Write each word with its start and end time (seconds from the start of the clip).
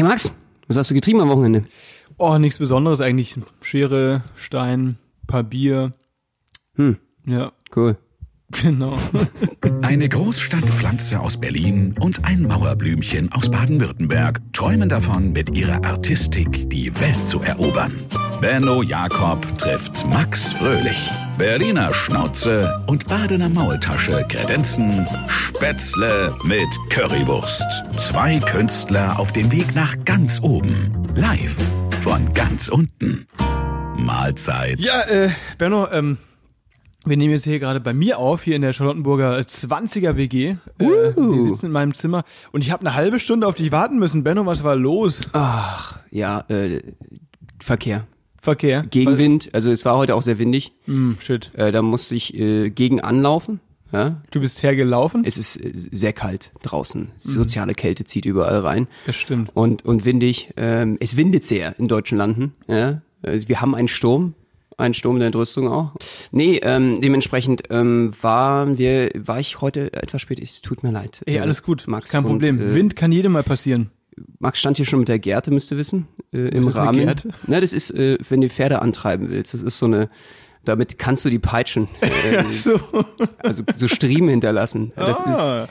Hey 0.00 0.08
Max, 0.08 0.30
was 0.66 0.78
hast 0.78 0.88
du 0.90 0.94
getrieben 0.94 1.20
am 1.20 1.28
Wochenende? 1.28 1.66
Oh, 2.16 2.38
nichts 2.38 2.58
Besonderes 2.58 3.02
eigentlich. 3.02 3.36
Schere, 3.60 4.22
Stein, 4.34 4.96
paar 5.26 5.42
Bier. 5.42 5.92
Hm, 6.76 6.96
Ja, 7.26 7.52
cool. 7.76 7.98
genau. 8.50 8.96
Eine 9.82 10.08
Großstadtpflanze 10.08 11.20
aus 11.20 11.38
Berlin 11.38 11.94
und 12.00 12.24
ein 12.24 12.44
Mauerblümchen 12.44 13.30
aus 13.32 13.50
Baden-Württemberg 13.50 14.40
träumen 14.54 14.88
davon, 14.88 15.32
mit 15.32 15.54
ihrer 15.54 15.84
Artistik 15.84 16.70
die 16.70 16.98
Welt 16.98 17.22
zu 17.28 17.42
erobern. 17.42 17.92
Benno 18.40 18.82
Jakob 18.82 19.46
trifft 19.58 20.06
Max 20.08 20.54
Fröhlich. 20.54 21.10
Berliner 21.40 21.90
Schnauze 21.94 22.84
und 22.86 23.08
Badener 23.08 23.48
Maultasche 23.48 24.26
kredenzen 24.28 25.08
Spätzle 25.26 26.36
mit 26.44 26.68
Currywurst. 26.90 27.64
Zwei 27.96 28.40
Künstler 28.40 29.18
auf 29.18 29.32
dem 29.32 29.50
Weg 29.50 29.74
nach 29.74 29.96
ganz 30.04 30.42
oben. 30.42 30.92
Live 31.14 31.56
von 32.02 32.30
ganz 32.34 32.68
unten. 32.68 33.26
Mahlzeit. 33.96 34.80
Ja, 34.80 35.00
äh, 35.08 35.30
Benno, 35.56 35.90
ähm, 35.90 36.18
wir 37.06 37.16
nehmen 37.16 37.32
jetzt 37.32 37.44
hier 37.44 37.58
gerade 37.58 37.80
bei 37.80 37.94
mir 37.94 38.18
auf, 38.18 38.42
hier 38.42 38.56
in 38.56 38.60
der 38.60 38.74
Charlottenburger 38.74 39.38
20er 39.38 40.16
WG. 40.16 40.56
Äh, 40.78 40.84
wir 40.86 41.42
sitzen 41.42 41.66
in 41.66 41.72
meinem 41.72 41.94
Zimmer 41.94 42.24
und 42.52 42.60
ich 42.60 42.70
habe 42.70 42.82
eine 42.82 42.94
halbe 42.94 43.18
Stunde 43.18 43.46
auf 43.46 43.54
dich 43.54 43.72
warten 43.72 43.98
müssen. 43.98 44.24
Benno, 44.24 44.44
was 44.44 44.62
war 44.62 44.76
los? 44.76 45.22
Ach, 45.32 46.00
ja, 46.10 46.44
äh, 46.50 46.82
Verkehr. 47.58 48.06
Verkehr. 48.40 48.84
Gegenwind, 48.90 49.50
also 49.52 49.70
es 49.70 49.84
war 49.84 49.96
heute 49.98 50.14
auch 50.14 50.22
sehr 50.22 50.38
windig. 50.38 50.72
Hm, 50.86 51.18
shit. 51.20 51.50
Äh, 51.54 51.72
da 51.72 51.82
musste 51.82 52.14
ich 52.14 52.34
äh, 52.34 52.70
gegen 52.70 53.00
anlaufen. 53.00 53.60
Ja? 53.92 54.22
Du 54.30 54.40
bist 54.40 54.62
hergelaufen? 54.62 55.24
Es 55.24 55.36
ist 55.36 55.56
äh, 55.56 55.72
sehr 55.74 56.14
kalt 56.14 56.52
draußen. 56.62 57.10
Soziale 57.18 57.74
Kälte 57.74 58.04
zieht 58.04 58.24
überall 58.24 58.60
rein. 58.60 58.88
Das 59.06 59.16
stimmt. 59.16 59.50
Und, 59.54 59.84
und 59.84 60.04
windig. 60.04 60.50
Ähm, 60.56 60.96
es 61.00 61.16
windet 61.16 61.44
sehr 61.44 61.78
in 61.78 61.86
deutschen 61.86 62.16
Landen. 62.16 62.54
Ja? 62.66 63.02
Also 63.22 63.48
wir 63.48 63.60
haben 63.60 63.74
einen 63.74 63.88
Sturm. 63.88 64.34
Einen 64.78 64.94
Sturm 64.94 65.18
der 65.18 65.26
Entrüstung 65.26 65.68
auch. 65.68 65.92
Nee, 66.32 66.58
ähm, 66.62 67.02
dementsprechend 67.02 67.64
ähm, 67.68 68.14
waren 68.22 68.78
wir, 68.78 69.10
war 69.14 69.38
ich 69.38 69.60
heute 69.60 69.92
etwas 69.92 70.22
spät. 70.22 70.40
Es 70.40 70.62
tut 70.62 70.82
mir 70.82 70.90
leid. 70.90 71.20
Ey, 71.26 71.36
äh, 71.36 71.40
alles 71.40 71.62
gut. 71.62 71.84
Max. 71.86 72.12
Kein 72.12 72.22
Problem. 72.22 72.58
Und, 72.58 72.70
äh, 72.70 72.74
Wind 72.74 72.96
kann 72.96 73.12
jedem 73.12 73.32
mal 73.32 73.42
passieren. 73.42 73.90
Max 74.38 74.58
stand 74.58 74.76
hier 74.76 74.86
schon 74.86 75.00
mit 75.00 75.08
der 75.08 75.18
Gerte, 75.18 75.50
müsst 75.50 75.70
ihr 75.70 75.76
wissen, 75.78 76.08
äh, 76.32 76.48
im 76.48 76.60
ist 76.60 76.66
das 76.68 76.76
eine 76.76 76.86
Rahmen. 76.88 76.98
Gerte? 77.00 77.28
Ne, 77.46 77.60
das 77.60 77.72
ist, 77.72 77.90
äh, 77.92 78.18
wenn 78.28 78.40
du 78.40 78.48
Pferde 78.48 78.82
antreiben 78.82 79.30
willst. 79.30 79.54
Das 79.54 79.62
ist 79.62 79.78
so 79.78 79.86
eine, 79.86 80.08
damit 80.64 80.98
kannst 80.98 81.24
du 81.24 81.30
die 81.30 81.38
peitschen. 81.38 81.88
Äh, 82.02 82.48
So. 82.48 82.78
Also 83.38 83.62
so 83.74 83.88
Striemen 83.88 84.28
hinterlassen. 84.30 84.92
Das 84.96 85.20
ist, 85.20 85.26
ah. 85.38 85.68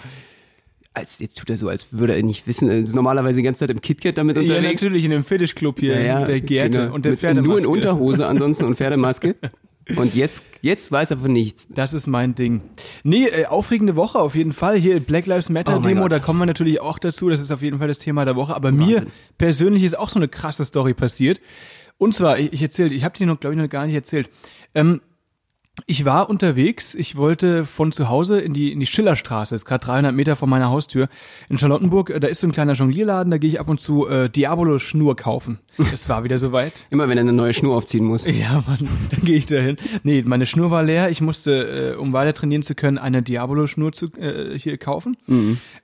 als 0.94 1.20
jetzt 1.20 1.38
tut 1.38 1.50
er 1.50 1.58
so, 1.58 1.70
als 1.70 1.88
würde 1.92 2.16
er 2.16 2.23
nicht 2.23 2.47
wissen. 2.47 2.70
Er 2.70 2.80
ist 2.80 2.95
normalerweise 2.95 3.38
die 3.38 3.44
ganze 3.44 3.59
Zeit 3.59 3.70
im 3.70 3.81
KitKat 3.81 4.17
damit 4.17 4.36
Ja, 4.38 4.42
unterwegs. 4.42 4.81
natürlich 4.81 5.05
in 5.05 5.11
dem 5.11 5.23
Fetischclub 5.23 5.80
hier, 5.80 5.95
Ja, 6.02 6.20
ja, 6.20 6.25
der 6.25 6.42
Gerte 6.42 6.80
genau. 6.80 6.94
und 6.95 7.05
der 7.05 7.17
Pferdemaske. 7.17 7.47
Nur 7.47 7.59
in 7.59 7.66
Unterhose 7.67 8.25
ansonsten 8.27 8.66
und 8.66 8.75
Pferdemaske. 8.75 9.36
Und 9.95 10.14
jetzt, 10.16 10.44
jetzt 10.62 10.92
weiß 10.92 11.12
er 11.12 11.18
von 11.18 11.32
nichts. 11.34 11.68
Das 11.70 11.94
ist 11.94 12.08
mein 12.08 12.36
Ding. 12.36 12.62
Nee, 13.04 13.26
äh, 13.26 13.45
aufregende 13.45 13.95
Woche 13.95 14.20
auf 14.20 14.36
jeden 14.36 14.54
Fall. 14.54 14.76
Hier 14.78 15.00
Black 15.00 15.26
Lives 15.26 15.50
Matter 15.50 15.78
Oh 15.78 15.82
Demo, 15.82 16.08
da 16.08 16.20
kommen 16.20 16.40
wir 16.40 16.45
natürlich 16.45 16.82
auch 16.82 17.00
dazu. 17.00 17.30
Das 17.30 17.40
ist 17.40 17.52
auf 17.52 17.62
jeden 17.62 17.80
Fall 17.80 17.88
das 17.88 18.00
Thema 18.00 18.26
der 18.26 18.36
Woche. 18.36 18.56
Aber 18.56 18.72
mir 18.72 18.98
Wahnsinn. 18.98 19.12
persönlich 19.38 19.84
ist 19.84 19.98
auch 19.98 20.10
so 20.10 20.20
eine 20.20 20.28
krasse 20.28 20.66
Story 20.66 20.94
passiert. 20.94 21.40
Und 21.98 22.16
zwar, 22.16 22.40
ich, 22.40 22.54
ich 22.54 22.62
erzähle, 22.62 22.94
ich 22.94 23.04
habe 23.04 23.17
die 23.17 23.26
noch, 23.26 23.40
glaube 23.40 23.56
ich, 23.56 23.62
noch 23.62 23.70
gar 23.70 23.86
nicht 23.86 23.95
erzählt. 23.95 24.30
Ähm, 24.76 25.02
ich 25.86 26.04
war 26.06 26.30
unterwegs, 26.30 26.94
ich 26.94 27.16
wollte 27.16 27.66
von 27.66 27.92
zu 27.92 28.10
Hause 28.10 28.40
in 28.42 28.54
die, 28.54 28.72
in 28.72 28.80
die 28.82 28.86
Schillerstraße, 28.86 29.56
ist 29.56 29.66
gerade 29.66 29.86
300 29.86 30.14
Meter 30.14 30.36
von 30.36 30.50
meiner 30.50 30.70
Haustür 30.70 31.08
in 31.50 31.58
Charlottenburg. 31.58 32.10
Äh, 32.10 32.20
Da 32.20 32.28
ist 32.28 32.42
so 32.42 32.48
ein 32.48 32.52
kleiner 32.52 32.73
Jonglierladen, 32.73 33.32
da 33.32 33.38
gehe 33.38 33.50
ich 33.50 33.60
ab 33.60 33.70
und 33.70 33.80
zu 33.80 34.08
äh, 34.08 34.30
Diabolo-Schnur 34.30 35.16
kaufen. 35.16 35.60
Es 35.94 36.10
war 36.10 36.24
wieder 36.24 36.38
soweit. 36.38 36.88
Immer 36.90 37.08
wenn 37.08 37.18
er 37.18 37.22
eine 37.22 37.34
neue 37.34 37.54
Schnur 37.54 37.76
aufziehen 37.76 38.06
muss. 38.06 38.26
Ja, 38.26 38.64
Mann, 38.68 38.88
dann 39.12 39.22
gehe 39.22 39.36
ich 39.36 39.46
da 39.46 39.58
hin. 39.58 39.78
Nee, 40.04 40.24
meine 40.26 40.46
Schnur 40.46 40.72
war 40.72 40.84
leer. 40.84 41.10
Ich 41.10 41.22
musste, 41.22 41.94
äh, 41.94 41.98
um 41.98 42.14
weiter 42.14 42.34
trainieren 42.34 42.64
zu 42.64 42.76
können, 42.76 42.98
eine 42.98 43.22
Diabolo-Schnur 43.23 43.92
zu, 43.92 44.08
äh, 44.18 44.58
hier 44.58 44.78
kaufen. 44.78 45.18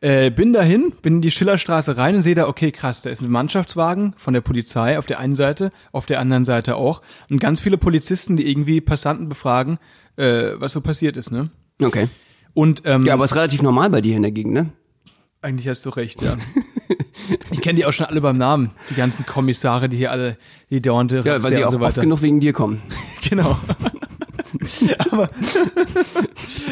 Äh, 0.01 0.31
bin 0.31 0.53
dahin, 0.53 0.93
bin 1.01 1.15
in 1.15 1.21
die 1.21 1.31
Schillerstraße 1.31 1.97
rein 1.97 2.15
und 2.15 2.21
sehe 2.21 2.35
da, 2.35 2.47
okay, 2.47 2.71
krass, 2.71 3.01
da 3.01 3.09
ist 3.09 3.21
ein 3.21 3.31
Mannschaftswagen 3.31 4.13
von 4.17 4.33
der 4.33 4.41
Polizei 4.41 4.97
auf 4.99 5.05
der 5.05 5.19
einen 5.19 5.35
Seite, 5.35 5.71
auf 5.91 6.05
der 6.05 6.19
anderen 6.19 6.45
Seite 6.45 6.75
auch. 6.75 7.01
Und 7.29 7.39
ganz 7.39 7.61
viele 7.61 7.77
Polizisten, 7.77 8.37
die 8.37 8.49
irgendwie 8.49 8.81
Passanten 8.81 9.29
befragen, 9.29 9.79
äh, 10.17 10.51
was 10.55 10.73
so 10.73 10.81
passiert 10.81 11.17
ist, 11.17 11.31
ne? 11.31 11.49
Okay. 11.81 12.09
Und 12.53 12.83
ähm, 12.85 13.03
Ja, 13.03 13.13
aber 13.13 13.25
ist 13.25 13.35
relativ 13.35 13.61
normal 13.61 13.89
bei 13.89 14.01
dir 14.01 14.15
in 14.15 14.21
der 14.21 14.31
Gegend, 14.31 14.53
ne? 14.53 14.69
eigentlich 15.41 15.67
hast 15.67 15.85
du 15.85 15.91
recht, 15.91 16.21
ja. 16.21 16.37
ich 17.51 17.61
kenne 17.61 17.75
die 17.77 17.85
auch 17.85 17.93
schon 17.93 18.05
alle 18.05 18.21
beim 18.21 18.37
Namen, 18.37 18.71
die 18.89 18.95
ganzen 18.95 19.25
Kommissare, 19.25 19.89
die 19.89 19.97
hier 19.97 20.11
alle, 20.11 20.37
die 20.69 20.81
dauernde 20.81 21.21
Ja, 21.25 21.43
weil 21.43 21.51
sie 21.53 21.63
auch 21.65 21.71
so 21.71 21.79
oft 21.79 21.99
genug 22.01 22.21
wegen 22.21 22.39
dir 22.39 22.53
kommen. 22.53 22.81
Genau. 23.27 23.57
aber, 25.09 25.29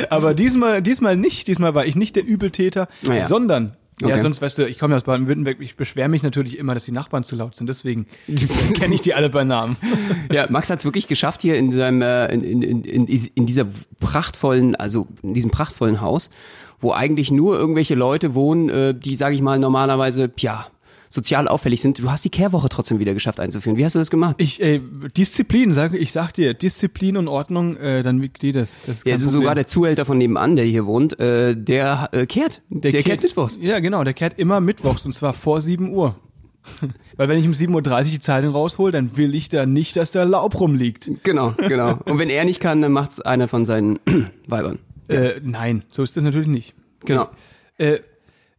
aber 0.09 0.33
diesmal, 0.33 0.81
diesmal 0.81 1.17
nicht. 1.17 1.47
Diesmal 1.47 1.75
war 1.75 1.85
ich 1.85 1.95
nicht 1.95 2.15
der 2.15 2.25
Übeltäter, 2.25 2.87
Ah 3.07 3.13
ja. 3.13 3.19
sondern, 3.25 3.75
ja, 4.01 4.07
Okay. 4.07 4.19
sonst 4.19 4.41
weißt 4.41 4.59
du, 4.59 4.67
ich 4.67 4.77
komme 4.79 4.93
ja 4.93 4.97
aus 4.97 5.03
Baden-Württemberg, 5.03 5.57
ich 5.61 5.75
beschwere 5.75 6.09
mich 6.09 6.23
natürlich 6.23 6.57
immer, 6.57 6.73
dass 6.75 6.85
die 6.85 6.91
Nachbarn 6.91 7.23
zu 7.23 7.35
laut 7.35 7.55
sind. 7.55 7.67
Deswegen 7.67 8.05
kenne 8.75 8.93
ich 8.93 9.01
die 9.01 9.13
alle 9.13 9.29
bei 9.29 9.43
Namen. 9.43 9.77
Ja, 10.31 10.47
Max 10.49 10.69
hat 10.69 10.79
es 10.79 10.85
wirklich 10.85 11.07
geschafft 11.07 11.41
hier 11.41 11.55
in 11.57 11.71
seinem 11.71 12.01
äh, 12.01 12.27
in, 12.33 12.61
in, 12.61 12.83
in, 12.83 13.07
in 13.07 13.45
dieser 13.45 13.65
prachtvollen, 13.99 14.75
also 14.75 15.07
in 15.23 15.33
diesem 15.33 15.51
prachtvollen 15.51 16.01
Haus, 16.01 16.29
wo 16.83 16.91
eigentlich 16.91 17.31
nur 17.31 17.57
irgendwelche 17.57 17.95
Leute 17.95 18.35
wohnen, 18.35 18.69
äh, 18.69 18.93
die, 18.93 19.15
sage 19.15 19.35
ich 19.35 19.41
mal, 19.41 19.57
normalerweise, 19.59 20.31
ja, 20.37 20.67
sozial 21.13 21.47
auffällig 21.47 21.81
sind. 21.81 21.99
Du 21.99 22.09
hast 22.09 22.25
die 22.25 22.29
Kehrwoche 22.29 22.69
trotzdem 22.69 22.97
wieder 22.99 23.13
geschafft 23.13 23.39
einzuführen. 23.39 23.77
Wie 23.77 23.85
hast 23.85 23.93
du 23.93 23.99
das 23.99 24.09
gemacht? 24.09 24.35
Ich, 24.39 24.61
äh, 24.61 24.81
Disziplin, 25.15 25.71
sag, 25.71 25.93
ich 25.93 26.11
sag 26.11 26.33
dir, 26.33 26.55
Disziplin 26.55 27.17
und 27.17 27.27
Ordnung, 27.27 27.77
äh, 27.77 28.01
dann 28.01 28.27
die 28.41 28.51
das. 28.51 28.77
das 28.87 29.03
Ja, 29.03 29.13
also 29.13 29.27
Problem. 29.27 29.41
sogar 29.41 29.55
der 29.55 29.67
Zuhälter 29.67 30.05
von 30.05 30.17
nebenan, 30.17 30.55
der 30.55 30.65
hier 30.65 30.87
wohnt, 30.87 31.19
äh, 31.19 31.55
der 31.55 32.09
äh, 32.13 32.25
kehrt. 32.25 32.63
Der, 32.69 32.91
kehrt 33.03 33.21
mittwochs. 33.21 33.59
Ja, 33.61 33.79
genau, 33.79 34.03
der 34.03 34.13
kehrt 34.13 34.39
immer 34.39 34.59
mittwochs 34.59 35.05
und 35.05 35.13
zwar 35.13 35.33
vor 35.35 35.61
7 35.61 35.93
Uhr. 35.93 36.15
Weil 37.17 37.29
wenn 37.29 37.37
ich 37.37 37.45
um 37.45 37.51
7.30 37.51 37.75
Uhr 37.75 38.03
die 38.05 38.19
Zeitung 38.19 38.51
raushol, 38.51 38.91
dann 38.91 39.15
will 39.15 39.35
ich 39.35 39.49
da 39.49 39.67
nicht, 39.67 39.95
dass 39.95 40.09
da 40.11 40.23
Laub 40.23 40.59
rumliegt. 40.59 41.11
Genau, 41.23 41.53
genau. 41.57 41.99
Und 42.05 42.17
wenn 42.17 42.29
er 42.31 42.43
nicht 42.45 42.59
kann, 42.59 42.81
dann 42.81 42.91
macht's 42.91 43.19
einer 43.19 43.47
von 43.47 43.65
seinen 43.65 43.99
Weibern. 44.47 44.79
Äh, 45.07 45.41
nein, 45.41 45.83
so 45.89 46.03
ist 46.03 46.15
das 46.15 46.23
natürlich 46.23 46.47
nicht. 46.47 46.73
Genau. 47.05 47.29
Äh, 47.77 47.99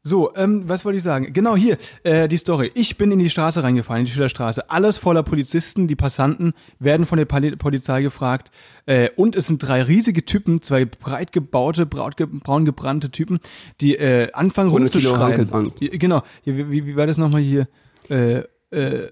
so, 0.06 0.34
ähm, 0.36 0.64
was 0.66 0.84
wollte 0.84 0.98
ich 0.98 1.02
sagen? 1.02 1.32
Genau 1.32 1.56
hier, 1.56 1.78
äh, 2.02 2.28
die 2.28 2.36
Story. 2.36 2.70
Ich 2.74 2.98
bin 2.98 3.10
in 3.10 3.18
die 3.18 3.30
Straße 3.30 3.62
reingefallen, 3.62 4.00
in 4.00 4.04
die 4.04 4.12
Schillerstraße. 4.12 4.68
Alles 4.68 4.98
voller 4.98 5.22
Polizisten. 5.22 5.88
Die 5.88 5.96
Passanten 5.96 6.52
werden 6.78 7.06
von 7.06 7.16
der 7.16 7.24
Poli 7.24 7.56
Polizei 7.56 8.02
gefragt. 8.02 8.50
Äh, 8.84 9.08
und 9.16 9.34
es 9.34 9.46
sind 9.46 9.66
drei 9.66 9.82
riesige 9.82 10.26
Typen, 10.26 10.60
zwei 10.60 10.84
breit 10.84 11.32
gebaute, 11.32 11.86
braut 11.86 12.18
ge 12.18 12.26
braun 12.30 12.66
gebrannte 12.66 13.10
Typen, 13.10 13.40
die 13.80 13.96
äh, 13.96 14.30
anfangen 14.32 14.68
Kilo 14.68 14.82
rumzuschreien. 14.82 15.72
Genau. 15.78 16.22
Wie, 16.44 16.70
wie, 16.70 16.86
wie 16.86 16.96
war 16.96 17.06
das 17.06 17.16
nochmal 17.16 17.40
hier? 17.40 17.66
Äh, 18.10 18.42
äh, 18.72 19.10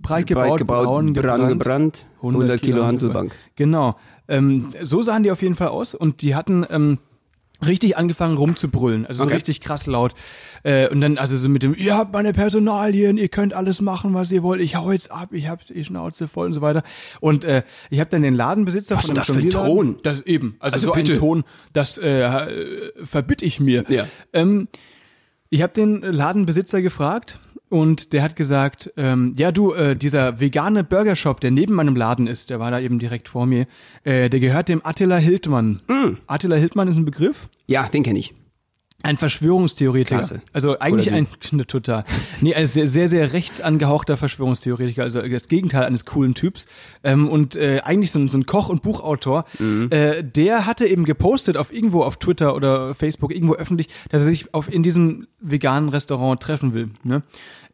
breit 0.00 0.26
gebaut, 0.26 0.48
Breit 0.48 0.58
gebaut, 0.58 0.84
braun 0.84 1.12
gebrannt. 1.12 1.48
gebrannt, 1.48 2.06
100 2.22 2.62
Kilo 2.62 2.86
Handelbank. 2.86 3.34
Genau. 3.56 3.96
Ähm, 4.28 4.70
so 4.82 5.02
sahen 5.02 5.22
die 5.22 5.30
auf 5.30 5.42
jeden 5.42 5.54
Fall 5.56 5.68
aus 5.68 5.94
und 5.94 6.22
die 6.22 6.34
hatten 6.34 6.64
ähm, 6.70 6.98
richtig 7.64 7.96
angefangen 7.96 8.36
rumzubrüllen. 8.36 9.06
Also 9.06 9.18
so 9.22 9.24
Okay. 9.26 9.34
richtig 9.34 9.60
krass 9.60 9.86
laut. 9.86 10.14
Äh, 10.64 10.88
und 10.88 11.00
dann 11.00 11.16
also 11.18 11.36
so 11.36 11.48
mit 11.48 11.62
dem, 11.62 11.74
ihr 11.76 11.96
habt 11.96 12.12
meine 12.12 12.32
Personalien, 12.32 13.16
ihr 13.18 13.28
könnt 13.28 13.54
alles 13.54 13.80
machen, 13.80 14.14
was 14.14 14.32
ihr 14.32 14.42
wollt, 14.42 14.60
ich 14.60 14.74
hau 14.76 14.90
jetzt 14.90 15.10
ab, 15.12 15.28
ich 15.32 15.48
hab 15.48 15.64
die 15.66 15.84
Schnauze 15.84 16.26
voll 16.28 16.46
und 16.46 16.54
so 16.54 16.60
weiter. 16.60 16.82
Und 17.20 17.44
äh, 17.44 17.62
ich 17.90 18.00
habe 18.00 18.10
dann 18.10 18.22
den 18.22 18.34
Ladenbesitzer 18.34 18.96
Was 18.96 19.06
von 19.06 19.14
dem 19.14 19.18
das 19.18 19.26
für 19.30 19.38
ein 19.38 19.50
Ton? 19.50 19.96
Das 20.02 20.20
eben, 20.22 20.56
also, 20.58 20.74
Also 20.74 20.86
so 20.86 20.92
bitte. 20.92 21.12
ein 21.12 21.18
Ton, 21.18 21.44
das 21.72 21.98
äh, 21.98 22.22
äh, 22.22 22.92
verbitte 23.04 23.44
ich 23.44 23.60
mir. 23.60 23.84
Ja. 23.88 24.06
Ähm, 24.32 24.68
ich 25.50 25.62
habe 25.62 25.72
den 25.72 26.00
Ladenbesitzer 26.00 26.80
gefragt 26.82 27.38
und 27.72 28.12
der 28.12 28.22
hat 28.22 28.36
gesagt, 28.36 28.92
ähm, 28.96 29.32
ja 29.36 29.50
du, 29.50 29.72
äh, 29.72 29.96
dieser 29.96 30.38
vegane 30.40 30.84
Burgershop, 30.84 31.40
der 31.40 31.50
neben 31.50 31.74
meinem 31.74 31.96
Laden 31.96 32.26
ist, 32.26 32.50
der 32.50 32.60
war 32.60 32.70
da 32.70 32.78
eben 32.78 32.98
direkt 32.98 33.28
vor 33.28 33.46
mir, 33.46 33.66
äh, 34.04 34.28
der 34.28 34.40
gehört 34.40 34.68
dem 34.68 34.84
Attila 34.84 35.16
Hildmann. 35.16 35.80
Mm. 35.88 36.18
Attila 36.26 36.56
Hildmann 36.56 36.88
ist 36.88 36.96
ein 36.96 37.04
Begriff? 37.04 37.48
Ja, 37.66 37.88
den 37.88 38.02
kenne 38.02 38.18
ich. 38.18 38.34
Ein 39.04 39.16
Verschwörungstheoretiker. 39.16 40.14
Klasse. 40.14 40.42
Also 40.52 40.78
eigentlich 40.78 41.12
ein, 41.12 41.26
ne, 41.50 41.66
total. 41.66 42.04
Nee, 42.40 42.54
ein 42.54 42.66
sehr, 42.66 42.86
sehr, 42.86 43.08
sehr 43.08 43.32
rechts 43.32 43.60
angehauchter 43.60 44.16
Verschwörungstheoretiker, 44.16 45.02
also 45.02 45.20
das 45.22 45.48
Gegenteil 45.48 45.82
eines 45.84 46.04
coolen 46.04 46.34
Typs. 46.34 46.66
Ähm, 47.02 47.28
und 47.28 47.56
äh, 47.56 47.80
eigentlich 47.82 48.12
so 48.12 48.20
ein, 48.20 48.28
so 48.28 48.38
ein 48.38 48.46
Koch- 48.46 48.68
und 48.68 48.82
Buchautor, 48.82 49.44
Mhm. 49.58 49.88
äh, 49.90 50.22
der 50.22 50.66
hatte 50.66 50.86
eben 50.86 51.04
gepostet 51.04 51.56
auf 51.56 51.72
irgendwo 51.72 52.04
auf 52.04 52.16
Twitter 52.18 52.54
oder 52.54 52.94
Facebook, 52.94 53.34
irgendwo 53.34 53.54
öffentlich, 53.54 53.88
dass 54.08 54.22
er 54.22 54.28
sich 54.28 54.54
auf, 54.54 54.72
in 54.72 54.84
diesem 54.84 55.26
veganen 55.40 55.88
Restaurant 55.88 56.40
treffen 56.40 56.72
will. 56.72 56.90
Ne? 57.02 57.24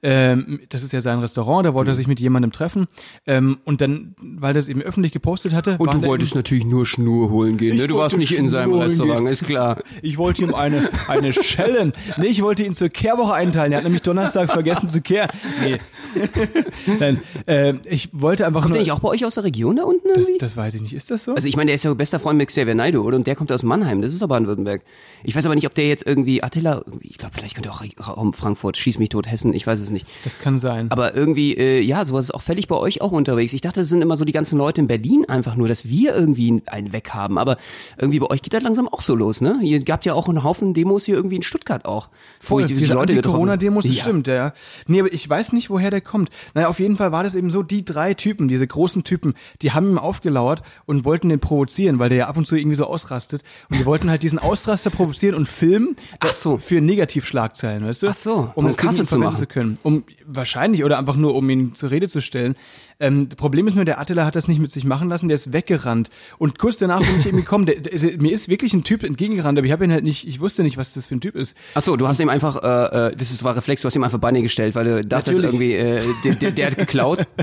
Ähm, 0.03 0.61
das 0.69 0.83
ist 0.83 0.93
ja 0.93 1.01
sein 1.01 1.19
Restaurant, 1.19 1.67
da 1.67 1.75
wollte 1.75 1.93
er 1.93 1.95
sich 1.95 2.07
mit 2.07 2.21
jemandem 2.21 2.53
treffen. 2.53 2.87
Ähm, 3.27 3.59
und 3.65 3.81
dann, 3.81 4.15
weil 4.21 4.55
das 4.55 4.69
eben 4.69 4.81
öffentlich 4.83 5.13
gepostet 5.13 5.53
hatte. 5.53 5.77
Und 5.79 5.93
du 5.93 6.03
wolltest 6.03 6.35
natürlich 6.35 6.65
nur 6.65 6.87
Schnur 6.87 7.31
holen 7.31 7.57
gehen, 7.57 7.77
ne? 7.77 7.87
Du 7.89 7.97
warst 7.97 8.17
nicht 8.17 8.33
in 8.33 8.49
seinem 8.49 8.75
Restaurant, 8.75 9.21
gehen. 9.21 9.27
ist 9.29 9.45
klar. 9.45 9.79
Ich 10.01 10.17
wollte 10.17 10.43
ihm 10.43 10.55
eine, 10.55 10.91
eine 11.09 11.33
schellen. 11.33 11.93
Nee, 12.19 12.29
ich 12.29 12.43
wollte 12.43 12.63
ihn 12.63 12.75
zur 12.75 12.89
Kehrwoche 12.89 13.35
einteilen. 13.35 13.73
Er 13.73 13.79
hat 13.79 13.85
nämlich 13.85 14.03
Donnerstag 14.03 14.51
vergessen 14.53 14.89
zu 14.89 15.01
kehren. 15.01 15.31
Nee. 15.61 15.79
Nein, 17.01 17.21
äh, 17.47 17.75
ich 17.85 18.11
wollte 18.13 18.47
einfach 18.47 18.63
Kommt 18.63 18.71
nur. 18.71 18.79
der 18.79 18.83
nicht 18.83 18.93
auch 18.93 19.01
bei 19.01 19.09
euch 19.09 19.25
aus 19.25 19.35
der 19.35 19.45
Region 19.45 19.77
da 19.77 19.85
unten 19.85 20.09
das, 20.15 20.29
das 20.39 20.57
weiß 20.57 20.75
ich 20.75 20.83
nicht. 20.83 20.93
Ist 20.93 21.11
das 21.11 21.25
so? 21.25 21.35
Also 21.35 21.49
ich 21.49 21.57
meine, 21.57 21.69
der 21.69 21.75
ist 21.75 21.85
ja 21.85 21.93
bester 21.95 22.19
Freund 22.19 22.39
mit 22.39 22.49
Xavier 22.49 22.75
Naidoo, 22.75 23.03
oder? 23.03 23.17
Und 23.17 23.27
der 23.27 23.35
kommt 23.35 23.51
aus 23.53 23.63
Mannheim, 23.63 24.03
das 24.03 24.13
ist 24.13 24.23
doch 24.23 24.29
Baden-Württemberg. 24.29 24.83
Ich 25.25 25.35
weiß 25.35 25.45
aber 25.47 25.55
nicht, 25.55 25.67
ob 25.67 25.75
der 25.75 25.89
jetzt 25.89 26.07
irgendwie, 26.07 26.43
Attila, 26.43 26.85
ich 27.01 27.19
glaube, 27.19 27.35
vielleicht 27.37 27.55
könnte 27.55 27.71
er 27.71 27.75
auch 27.75 28.17
Raum 28.17 28.33
Frankfurt, 28.33 28.77
schieß 28.77 28.99
mich 28.99 29.09
tot, 29.09 29.31
Hessen, 29.31 29.53
ich 29.53 29.67
weiß 29.67 29.81
es 29.81 29.88
nicht. 29.91 30.07
das 30.25 30.39
kann 30.39 30.59
sein. 30.59 30.91
Aber 30.91 31.15
irgendwie, 31.15 31.55
äh, 31.57 31.81
ja, 31.81 32.05
sowas 32.05 32.27
ist 32.27 32.35
auch 32.35 32.43
völlig 32.43 32.69
bei 32.69 32.77
euch 32.77 33.01
auch 33.01 33.13
unterwegs. 33.13 33.53
Ich 33.53 33.61
dachte, 33.61 33.81
das 33.81 33.89
sind 33.89 34.03
immer 34.03 34.17
so 34.17 34.25
die 34.25 34.33
ganzen 34.33 34.59
Leute 34.59 34.81
in 34.81 34.87
Berlin 34.87 35.25
einfach 35.29 35.57
nur, 35.57 35.69
dass 35.69 35.89
wir 35.89 36.15
irgendwie 36.15 36.63
einen 36.67 36.93
weg 36.93 37.11
haben. 37.11 37.39
Aber 37.39 37.57
irgendwie 37.97 38.19
bei 38.19 38.27
euch 38.27 38.43
geht 38.43 38.53
das 38.53 38.63
langsam 38.63 38.89
auch 38.89 39.03
so 39.03 39.15
los, 39.15 39.41
ne? 39.41 39.59
Ihr 39.63 39.83
gabt 39.83 40.05
ja 40.05 40.15
auch 40.15 40.29
einen 40.29 40.45
Haufen 40.45 40.75
Demos 40.75 41.05
hier 41.05 41.15
irgendwie 41.15 41.37
in 41.37 41.43
Stuttgart 41.43 41.85
auch. 41.85 42.09
Wo 42.41 42.61
ich 42.61 42.67
diese 42.67 42.81
diese 42.81 42.95
Leute 42.95 43.15
das 43.89 43.97
ja. 43.97 44.05
stimmt, 44.05 44.27
ja. 44.27 44.53
Nee, 44.87 45.01
aber 45.01 45.13
ich 45.13 45.29
weiß 45.29 45.53
nicht, 45.53 45.71
woher 45.71 45.91
der 45.91 46.01
kommt. 46.01 46.31
Naja, 46.55 46.69
auf 46.69 46.79
jeden 46.79 46.97
Fall 46.97 47.13
war 47.13 47.23
das 47.23 47.35
eben 47.35 47.51
so, 47.51 47.63
die 47.63 47.85
drei 47.85 48.15
Typen, 48.15 48.49
diese 48.49 48.67
großen 48.67 49.05
Typen, 49.05 49.35
die 49.63 49.73
haben 49.73 49.91
ihm 49.91 49.99
aufgelauert 49.99 50.63
und 50.87 51.05
wollten 51.05 51.29
den 51.29 51.41
provozieren, 51.41 51.99
weil 51.99 52.09
der 52.09 52.19
ja 52.19 52.29
ab 52.29 52.37
und 52.37 52.47
zu 52.47 52.57
irgendwie 52.57 52.77
so 52.77 52.85
ausrastet. 52.85 53.43
Und 53.71 53.79
die 53.79 53.87
wollten 53.87 54.11
halt 54.11 54.23
diesen 54.23 54.39
Ausraster 54.39 54.91
provozieren 54.91 55.35
und 55.35 55.49
filmen 55.49 55.97
Ach 56.21 56.33
so. 56.33 56.59
für 56.59 56.81
Negativschlagzeilen, 56.81 57.85
weißt 57.85 58.03
du? 58.03 58.09
Ach 58.09 58.15
so, 58.15 58.53
um 58.55 58.67
um 58.67 58.77
Kasse 58.77 59.05
zu 59.05 59.19
machen. 59.19 59.37
zu 59.37 59.47
können. 59.47 59.78
Um 59.83 60.05
wahrscheinlich 60.27 60.85
oder 60.85 60.99
einfach 60.99 61.17
nur, 61.17 61.35
um 61.35 61.49
ihn 61.51 61.75
zur 61.75 61.91
Rede 61.91 62.09
zu 62.09 62.21
stellen. 62.21 62.57
Ähm, 63.01 63.29
das 63.29 63.37
Problem 63.37 63.67
ist 63.67 63.75
nur, 63.75 63.85
der 63.85 64.01
Attila 64.01 64.25
hat 64.25 64.35
das 64.35 64.49
nicht 64.49 64.61
mit 64.61 64.73
sich 64.73 64.85
machen 64.85 65.09
lassen, 65.09 65.29
der 65.29 65.37
ist 65.37 65.53
weggerannt. 65.53 66.11
Und 66.39 66.59
kurz 66.59 66.77
danach 66.79 67.01
bin 67.01 67.17
ich 67.17 67.27
irgendwie 67.27 67.45
gekommen, 67.45 67.67
der, 67.67 67.77
der, 67.77 68.19
mir 68.19 68.33
ist 68.33 68.49
wirklich 68.49 68.73
ein 68.75 68.83
Typ 68.83 69.05
entgegengerannt, 69.05 69.57
aber 69.57 69.67
ich 69.67 69.73
habe 69.73 69.85
ihn 69.85 69.93
halt 69.93 70.05
nicht, 70.05 70.27
ich 70.27 70.41
wusste 70.41 70.63
nicht, 70.65 70.77
was 70.77 70.95
das 70.95 71.07
für 71.07 71.15
ein 71.15 71.21
Typ 71.21 71.37
ist. 71.37 71.57
Ach 71.75 71.83
so, 71.83 71.97
du 71.97 72.09
hast 72.09 72.19
ihm 72.21 72.29
einfach, 72.29 72.57
äh, 72.57 73.09
äh, 73.09 73.17
das 73.17 73.31
ist, 73.31 73.45
war 73.45 73.57
Reflex, 73.57 73.83
du 73.83 73.87
hast 73.87 73.95
ihm 73.95 74.03
einfach 74.03 74.19
Beine 74.19 74.43
gestellt, 74.43 74.75
weil 74.75 74.85
du 74.85 75.05
dachtest 75.05 75.41
Natürlich. 75.41 75.61
irgendwie, 75.61 75.75
äh, 75.75 76.15
der, 76.25 76.35
der, 76.35 76.51
der 76.51 76.67
hat 76.69 76.79
geklaut. 76.79 77.27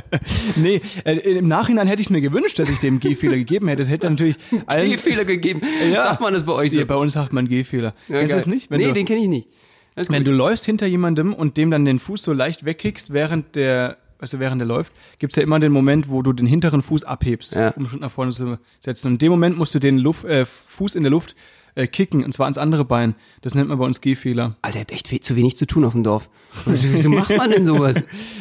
Nee, 0.58 0.82
äh, 1.04 1.14
im 1.14 1.48
Nachhinein 1.48 1.88
hätte 1.88 2.02
ich 2.02 2.10
mir 2.10 2.22
gewünscht, 2.22 2.60
dass 2.60 2.70
ich 2.70 2.80
dem 2.80 3.00
G-Fehler 3.00 3.36
gegeben 3.36 3.68
hätte. 3.68 3.82
Das 3.82 3.90
hätte 3.90 4.10
natürlich 4.10 4.38
allen. 4.68 4.90
G-Fehler 4.92 5.26
gegeben. 5.26 5.62
Ja. 5.92 6.04
Sagt 6.04 6.22
man 6.22 6.34
das 6.34 6.44
bei 6.44 6.54
euch 6.54 6.72
so? 6.72 6.80
Ja, 6.80 6.86
bei 6.86 6.96
uns 6.96 7.14
sagt 7.14 7.34
man 7.34 7.48
G-Fehler. 7.48 7.94
Ja, 8.08 8.20
Kennst 8.20 8.34
du 8.34 8.38
das 8.38 8.46
nicht? 8.46 8.70
Wenn, 8.70 8.80
nee, 8.80 8.88
du, 8.88 8.94
den 8.94 9.06
kenne 9.06 9.22
ich 9.22 9.28
nicht. 9.28 9.50
Wenn 9.96 10.06
gut. 10.24 10.28
du 10.28 10.32
läufst 10.32 10.66
hinter 10.66 10.86
jemandem 10.88 11.34
und 11.34 11.58
dem 11.58 11.72
dann 11.72 11.86
den 11.86 12.00
Fuß 12.00 12.22
so 12.24 12.34
leicht 12.34 12.66
wegkickst, 12.66 13.14
während 13.14 13.56
der, 13.56 13.98
also 14.20 14.40
während 14.40 14.60
der 14.62 14.68
läuft, 14.68 14.92
gibt's 15.20 15.36
ja 15.38 15.44
immer 15.44 15.60
den 15.60 15.72
Moment, 15.72 16.10
wo 16.10 16.22
du 16.22 16.34
den 16.34 16.48
hinteren 16.48 16.82
Fuß 16.82 17.04
abhebst, 17.06 17.56
Ja. 17.56 17.70
um 17.72 17.88
schon 17.88 18.00
nach 18.02 18.12
vorne 18.12 18.32
zu 18.32 18.58
setzen. 18.80 19.08
Und 19.08 19.14
in 19.14 19.20
dem 19.20 19.32
Moment 19.32 19.58
musst 19.58 19.74
du 19.76 19.80
den 19.80 19.98
Luft, 19.98 20.26
äh, 20.26 20.46
Fuß 20.46 20.96
in 20.96 21.04
der 21.04 21.12
Luft 21.12 21.36
äh, 21.76 21.88
kicken, 21.88 22.24
und 22.24 22.34
zwar 22.34 22.46
ans 22.46 22.58
andere 22.58 22.86
Bein. 22.86 23.16
Das 23.42 23.54
nennt 23.54 23.68
man 23.68 23.78
bei 23.78 23.86
uns 23.86 24.00
G-Fehler. 24.00 24.56
Alter, 24.62 24.80
habt 24.80 24.92
echt 24.94 25.12
we- 25.12 25.20
zu 25.20 25.36
wenig 25.36 25.58
zu 25.58 25.66
tun 25.68 25.84
auf 25.84 25.92
dem 25.92 26.04
Dorf. 26.04 26.30
Was, 26.66 26.90
wieso 26.92 27.10
macht 27.10 27.36
man 27.36 27.52
denn 27.52 27.66
sowas? 27.66 27.98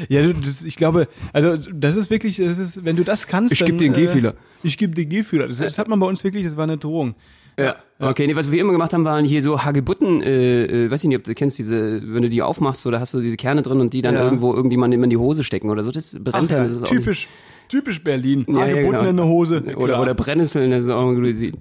Ja, 0.08 0.22
das, 0.32 0.62
ich 0.64 0.76
glaube, 0.76 1.08
also 1.32 1.56
das 1.72 1.96
ist 1.96 2.10
wirklich, 2.10 2.36
das 2.36 2.58
ist, 2.58 2.84
wenn 2.84 2.94
du 2.96 3.02
das 3.04 3.26
kannst, 3.26 3.52
Ich 3.52 3.58
dann, 3.58 3.68
geb 3.70 3.78
dir 3.78 3.84
einen 3.86 3.94
G-Fehler. 3.94 4.30
Äh, 4.30 4.34
ich 4.62 4.78
gebe 4.78 4.94
dir 4.94 5.04
G-Fehler. 5.06 5.48
Das, 5.48 5.58
das 5.58 5.78
hat 5.78 5.88
man 5.88 5.98
bei 5.98 6.06
uns 6.06 6.22
wirklich, 6.22 6.44
das 6.44 6.56
war 6.56 6.62
eine 6.64 6.78
Drohung. 6.78 7.14
Ja. 7.58 7.76
Okay, 8.00 8.26
nee, 8.26 8.34
was 8.34 8.50
wir 8.50 8.60
immer 8.60 8.72
gemacht 8.72 8.92
haben, 8.92 9.04
waren 9.04 9.24
hier 9.24 9.40
so 9.40 9.62
Hagebutten, 9.62 10.20
äh, 10.20 10.64
äh, 10.86 10.90
weiß 10.90 11.04
ich 11.04 11.08
nicht, 11.08 11.18
ob 11.18 11.24
du 11.24 11.34
kennst 11.34 11.58
diese, 11.58 12.02
wenn 12.04 12.22
du 12.22 12.28
die 12.28 12.42
aufmachst, 12.42 12.82
so, 12.82 12.90
da 12.90 12.98
hast 13.00 13.14
du 13.14 13.20
diese 13.20 13.36
Kerne 13.36 13.62
drin 13.62 13.80
und 13.80 13.92
die 13.94 14.02
dann 14.02 14.14
Ja. 14.14 14.24
irgendwo 14.24 14.52
irgendjemand 14.52 14.92
immer 14.92 15.04
in 15.04 15.10
die 15.10 15.16
Hose 15.16 15.44
stecken 15.44 15.70
oder 15.70 15.82
so. 15.84 15.92
Das 15.92 16.12
brennt 16.12 16.28
Ach, 16.34 16.40
dann. 16.40 16.48
ja, 16.48 16.62
das 16.64 16.72
ist 16.72 16.82
auch 16.82 16.88
typisch, 16.88 17.28
typisch 17.68 18.02
Berlin. 18.02 18.44
Ja, 18.48 18.54
ja, 18.54 18.60
Hagebutten 18.62 18.90
genau. 18.98 19.10
in 19.10 19.16
der 19.16 19.26
Hose. 19.26 19.62
Oder, 19.76 20.00
oder 20.02 20.14
Brennnesseln, 20.14 20.70
das 20.72 20.84
ist 20.84 20.90
auch 20.90 21.14
Glycin. 21.14 21.56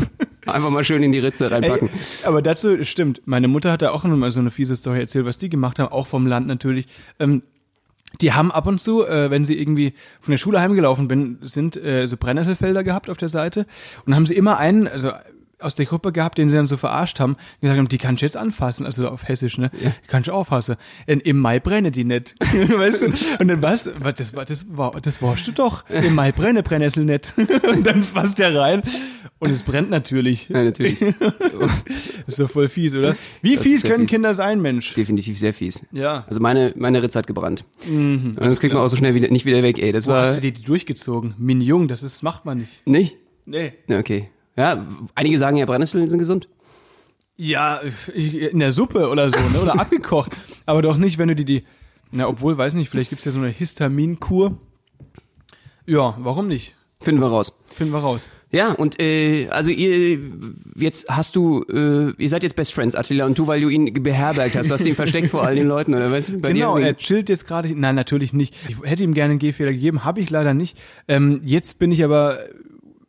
Einfach 0.46 0.70
mal 0.70 0.84
schön 0.84 1.02
in 1.02 1.12
die 1.12 1.18
Ritze 1.18 1.50
reinpacken. 1.50 1.88
Ey, 1.88 2.26
aber 2.26 2.42
dazu 2.42 2.82
stimmt. 2.84 3.22
Meine 3.26 3.48
Mutter 3.48 3.72
hat 3.72 3.82
da 3.82 3.90
auch 3.90 4.04
noch 4.04 4.16
mal 4.16 4.30
so 4.30 4.40
eine 4.40 4.50
fiese 4.50 4.76
Story 4.76 5.00
erzählt, 5.00 5.24
was 5.26 5.36
die 5.38 5.48
gemacht 5.48 5.78
haben, 5.78 5.92
auch 5.92 6.06
vom 6.06 6.26
Land 6.26 6.46
natürlich. 6.46 6.86
Ähm, 7.18 7.42
die 8.22 8.32
haben 8.32 8.50
ab 8.50 8.66
und 8.66 8.80
zu, 8.80 9.06
äh, 9.06 9.30
wenn 9.30 9.44
sie 9.44 9.58
irgendwie 9.60 9.92
von 10.20 10.32
der 10.32 10.38
Schule 10.38 10.60
heimgelaufen 10.60 11.08
bin, 11.08 11.38
sind 11.42 11.76
äh, 11.76 12.06
so 12.06 12.16
Brennnesselfelder 12.16 12.82
gehabt 12.82 13.10
auf 13.10 13.18
der 13.18 13.28
Seite 13.28 13.66
und 14.06 14.14
haben 14.14 14.24
sie 14.26 14.34
immer 14.36 14.56
einen, 14.58 14.88
also 14.88 15.10
aus 15.60 15.74
der 15.74 15.86
Gruppe 15.86 16.12
gehabt, 16.12 16.38
den 16.38 16.48
sie 16.48 16.56
dann 16.56 16.66
so 16.66 16.76
verarscht 16.76 17.20
haben, 17.20 17.32
und 17.34 17.60
gesagt 17.60 17.78
haben, 17.78 17.88
die 17.88 17.98
kannst 17.98 18.22
du 18.22 18.26
jetzt 18.26 18.36
anfassen, 18.36 18.86
also 18.86 19.02
so 19.02 19.08
auf 19.08 19.26
Hessisch, 19.26 19.58
ne? 19.58 19.70
Die 19.72 20.06
kannst 20.06 20.28
du 20.28 20.32
auffassen. 20.32 20.76
In, 21.06 21.20
Im 21.20 21.38
Mai 21.38 21.60
brenne 21.60 21.90
die 21.90 22.04
nicht. 22.04 22.34
weißt 22.40 23.02
du? 23.02 23.06
Und 23.38 23.48
dann 23.48 23.62
was? 23.62 23.90
Das 24.16 24.34
war, 24.34 24.44
das 24.44 24.66
war, 24.68 25.00
das 25.00 25.22
warst 25.22 25.46
du 25.46 25.52
doch. 25.52 25.88
Im 25.90 26.14
Mai 26.14 26.32
brenne 26.32 26.62
Brennnessel 26.62 27.04
nicht. 27.04 27.34
und 27.68 27.86
dann 27.86 28.02
fasst 28.02 28.38
der 28.38 28.54
rein. 28.54 28.82
Und 29.40 29.50
es 29.50 29.62
brennt 29.62 29.90
natürlich. 29.90 30.48
Ja, 30.48 30.64
natürlich. 30.64 31.00
ist 32.26 32.40
doch 32.40 32.50
voll 32.50 32.68
fies, 32.68 32.94
oder? 32.94 33.16
Wie 33.40 33.54
Das 33.54 33.62
fies 33.62 33.82
können 33.82 34.00
fies. 34.00 34.10
Kinder 34.10 34.34
sein, 34.34 34.60
Mensch? 34.60 34.94
Definitiv 34.94 35.38
sehr 35.38 35.54
fies. 35.54 35.84
Ja. 35.92 36.24
Also 36.26 36.40
meine, 36.40 36.72
meine 36.76 37.02
Ritze 37.02 37.18
hat 37.18 37.26
gebrannt. 37.26 37.64
und 37.86 38.36
das 38.36 38.60
kriegt 38.60 38.74
man 38.74 38.82
auch 38.82 38.88
so 38.88 38.96
schnell 38.96 39.14
wieder, 39.14 39.28
nicht 39.30 39.44
wieder 39.44 39.62
weg, 39.62 39.78
ey. 39.78 39.92
Das 39.92 40.06
Wo 40.06 40.10
war, 40.10 40.26
hast 40.26 40.38
du 40.38 40.40
die, 40.40 40.52
die 40.52 40.62
durchgezogen? 40.62 41.34
Minjung, 41.38 41.86
das 41.88 42.02
ist, 42.02 42.22
macht 42.22 42.44
man 42.44 42.58
nicht. 42.58 42.86
nicht? 42.86 43.16
Nee. 43.46 43.74
Ja, 43.86 43.98
okay. 43.98 44.28
Ja, 44.58 44.84
einige 45.14 45.38
sagen 45.38 45.56
ja, 45.56 45.66
Brennnesseln 45.66 46.08
sind 46.08 46.18
gesund. 46.18 46.48
Ja, 47.36 47.80
in 48.12 48.58
der 48.58 48.72
Suppe 48.72 49.08
oder 49.08 49.30
so, 49.30 49.38
ne? 49.38 49.60
Oder 49.62 49.78
abgekocht. 49.80 50.32
Aber 50.66 50.82
doch 50.82 50.96
nicht, 50.96 51.16
wenn 51.18 51.28
du 51.28 51.36
die, 51.36 51.44
die, 51.44 51.64
na, 52.10 52.26
obwohl, 52.26 52.58
weiß 52.58 52.74
nicht, 52.74 52.90
vielleicht 52.90 53.10
gibt's 53.10 53.24
ja 53.24 53.30
so 53.30 53.38
eine 53.38 53.50
Histaminkur. 53.50 54.58
Ja, 55.86 56.16
warum 56.18 56.48
nicht? 56.48 56.74
Finden 57.00 57.20
wir 57.20 57.28
raus. 57.28 57.56
Finden 57.72 57.92
wir 57.92 58.00
raus. 58.00 58.28
Ja, 58.50 58.72
und 58.72 59.00
äh, 59.00 59.46
also 59.50 59.70
ihr, 59.70 60.18
jetzt 60.74 61.08
hast 61.08 61.36
du, 61.36 61.62
äh, 61.68 62.12
ihr 62.20 62.28
seid 62.28 62.42
jetzt 62.42 62.56
Best 62.56 62.72
Friends, 62.72 62.96
Attila, 62.96 63.26
und 63.26 63.38
du, 63.38 63.46
weil 63.46 63.60
du 63.60 63.68
ihn 63.68 63.92
beherbergt 64.02 64.56
hast, 64.56 64.70
du 64.70 64.74
hast 64.74 64.86
ihn 64.86 64.94
versteckt 64.94 65.30
vor 65.30 65.44
all 65.44 65.54
den 65.54 65.68
Leuten, 65.68 65.94
oder 65.94 66.10
weißt 66.10 66.30
du? 66.30 66.38
Bei 66.38 66.52
genau, 66.52 66.78
er 66.78 66.96
chillt 66.96 67.28
jetzt 67.28 67.46
gerade. 67.46 67.68
Nein, 67.78 67.94
natürlich 67.94 68.32
nicht. 68.32 68.56
Ich 68.66 68.76
hätte 68.82 69.04
ihm 69.04 69.12
gerne 69.12 69.32
einen 69.32 69.38
Gehfehler 69.38 69.72
gegeben, 69.72 70.04
habe 70.04 70.20
ich 70.20 70.30
leider 70.30 70.54
nicht. 70.54 70.78
Ähm, 71.06 71.42
jetzt 71.44 71.78
bin 71.78 71.92
ich 71.92 72.02
aber, 72.02 72.40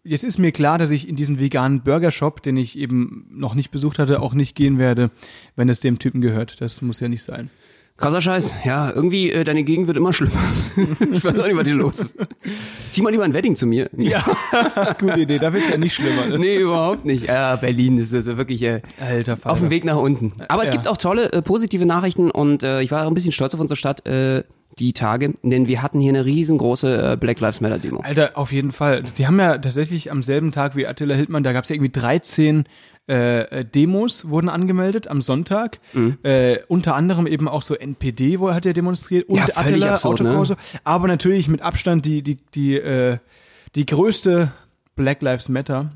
jetzt 0.10 0.24
ist 0.24 0.38
mir 0.40 0.52
klar, 0.52 0.78
dass 0.78 0.90
ich 0.90 1.08
in 1.08 1.16
diesen 1.16 1.40
veganen 1.40 1.82
Burgershop, 1.82 2.42
den 2.44 2.58
ich 2.58 2.78
eben 2.78 3.26
noch 3.32 3.56
nicht 3.56 3.72
besucht 3.72 4.00
hatte, 4.00 4.22
auch 4.22 4.34
nicht 4.34 4.56
gehen 4.56 4.78
werde, 4.80 5.12
wenn 5.56 5.70
es 5.70 5.80
dem 5.80 6.00
Typen 6.00 6.22
gehört. 6.22 6.60
Das 6.62 6.82
muss 6.82 7.00
ja 7.00 7.08
nicht 7.08 7.24
sein. 7.24 7.50
Krasser 7.98 8.22
Scheiß. 8.22 8.56
Ja, 8.64 8.92
irgendwie, 8.96 9.30
äh, 9.30 9.44
deine 9.44 9.62
Gegend 9.64 9.88
wird 9.88 9.98
immer 9.98 10.14
schlimmer. 10.14 10.32
ich 11.12 11.22
weiß 11.22 11.38
auch 11.38 11.46
nicht, 11.48 11.58
was 11.58 11.68
hier 11.68 11.76
los 11.76 12.00
ist. 12.00 12.18
Zieh 12.90 13.02
mal 13.02 13.10
lieber 13.10 13.26
ein 13.26 13.34
Wedding 13.34 13.58
zu 13.58 13.68
mir. 13.68 13.90
Ja, 13.98 14.24
gute 14.98 15.20
Idee. 15.20 15.38
Da 15.38 15.52
wird's 15.52 15.68
ja 15.68 15.76
nicht 15.78 15.96
schlimmer. 15.96 16.26
Ne? 16.28 16.40
Nee, 16.40 16.60
überhaupt 16.60 17.04
nicht. 17.04 17.28
Ja, 17.28 17.58
Berlin 17.58 17.98
ist 17.98 18.14
also 18.14 18.38
wirklich 18.38 18.64
äh, 18.64 18.82
Alter 19.02 19.36
Vater. 19.36 19.52
auf 19.54 19.60
dem 19.60 19.70
Weg 19.70 19.84
nach 19.84 19.98
unten. 19.98 20.32
Aber 20.48 20.64
es 20.64 20.70
Ja. 20.70 20.76
gibt 20.76 20.88
auch 20.88 20.96
tolle 20.96 21.32
äh, 21.34 21.42
positive 21.42 21.86
Nachrichten 21.86 22.32
und 22.32 22.64
äh, 22.64 22.82
ich 22.82 22.90
war 22.90 23.04
auch 23.04 23.10
ein 23.10 23.14
bisschen 23.14 23.34
stolz 23.34 23.54
auf 23.54 23.60
unsere 23.60 23.76
Stadt 23.76 24.08
äh, 24.08 24.44
die 24.80 24.94
Tage, 24.94 25.34
denn 25.44 25.68
wir 25.68 25.82
hatten 25.82 26.00
hier 26.00 26.10
eine 26.10 26.26
riesengroße 26.26 27.14
äh, 27.14 27.18
Black 27.18 27.40
Lives 27.40 27.62
Matter 27.62 27.80
Demo. 27.80 28.00
Alter, 28.02 28.32
auf 28.36 28.52
jeden 28.52 28.72
Fall. 28.72 29.04
Die 29.04 29.28
haben 29.28 29.40
ja 29.40 29.58
tatsächlich 29.58 30.12
am 30.12 30.24
selben 30.24 30.52
Tag 30.52 30.76
wie 30.76 30.88
Attila 30.88 31.16
Hildmann, 31.16 31.44
da 31.44 31.54
gab's 31.54 31.70
ja 31.70 31.76
irgendwie 31.76 31.92
13 31.92 32.66
äh, 33.10 33.42
äh, 33.42 33.66
Demos 33.66 34.30
wurden 34.30 34.50
angemeldet 34.50 35.08
am 35.08 35.22
Sonntag. 35.22 35.80
Mhm. 35.94 36.20
Äh, 36.22 36.60
unter 36.68 36.96
anderem 36.96 37.26
eben 37.26 37.48
auch 37.48 37.64
so 37.64 37.74
NPD, 37.74 38.40
wo 38.40 38.50
er 38.50 38.56
hat 38.56 38.68
er 38.68 38.74
demonstriert 38.74 39.28
und 39.28 39.38
Ja, 39.38 39.48
Attila 39.56 39.94
absurd, 39.94 40.22
ne? 40.22 40.30
Autokorso. 40.30 40.56
Aber 40.84 41.08
natürlich 41.08 41.48
mit 41.48 41.64
Abstand 41.64 42.06
die, 42.06 42.22
die, 42.22 42.38
die, 42.54 42.76
äh, 42.76 43.18
die 43.74 43.88
größte 43.88 44.52
Black 44.96 45.24
Lives 45.24 45.50
Matter. 45.50 45.90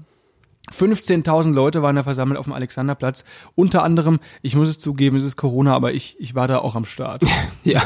15.000 0.72 1.52
Leute 1.54 1.82
waren 1.82 1.96
da 1.96 2.04
versammelt 2.04 2.40
auf 2.40 2.46
dem 2.46 2.54
Alexanderplatz. 2.54 3.24
Unter 3.56 3.84
anderem, 3.84 4.20
ich 4.42 4.56
muss 4.56 4.70
es 4.70 4.80
zugeben, 4.80 5.18
es 5.18 5.24
ist 5.26 5.36
Corona, 5.36 5.74
aber 5.76 5.94
ich, 5.94 6.16
ich 6.20 6.36
war 6.36 6.48
da 6.48 6.60
auch 6.60 6.76
am 6.76 6.86
Start. 6.86 7.24
Ja, 7.66 7.84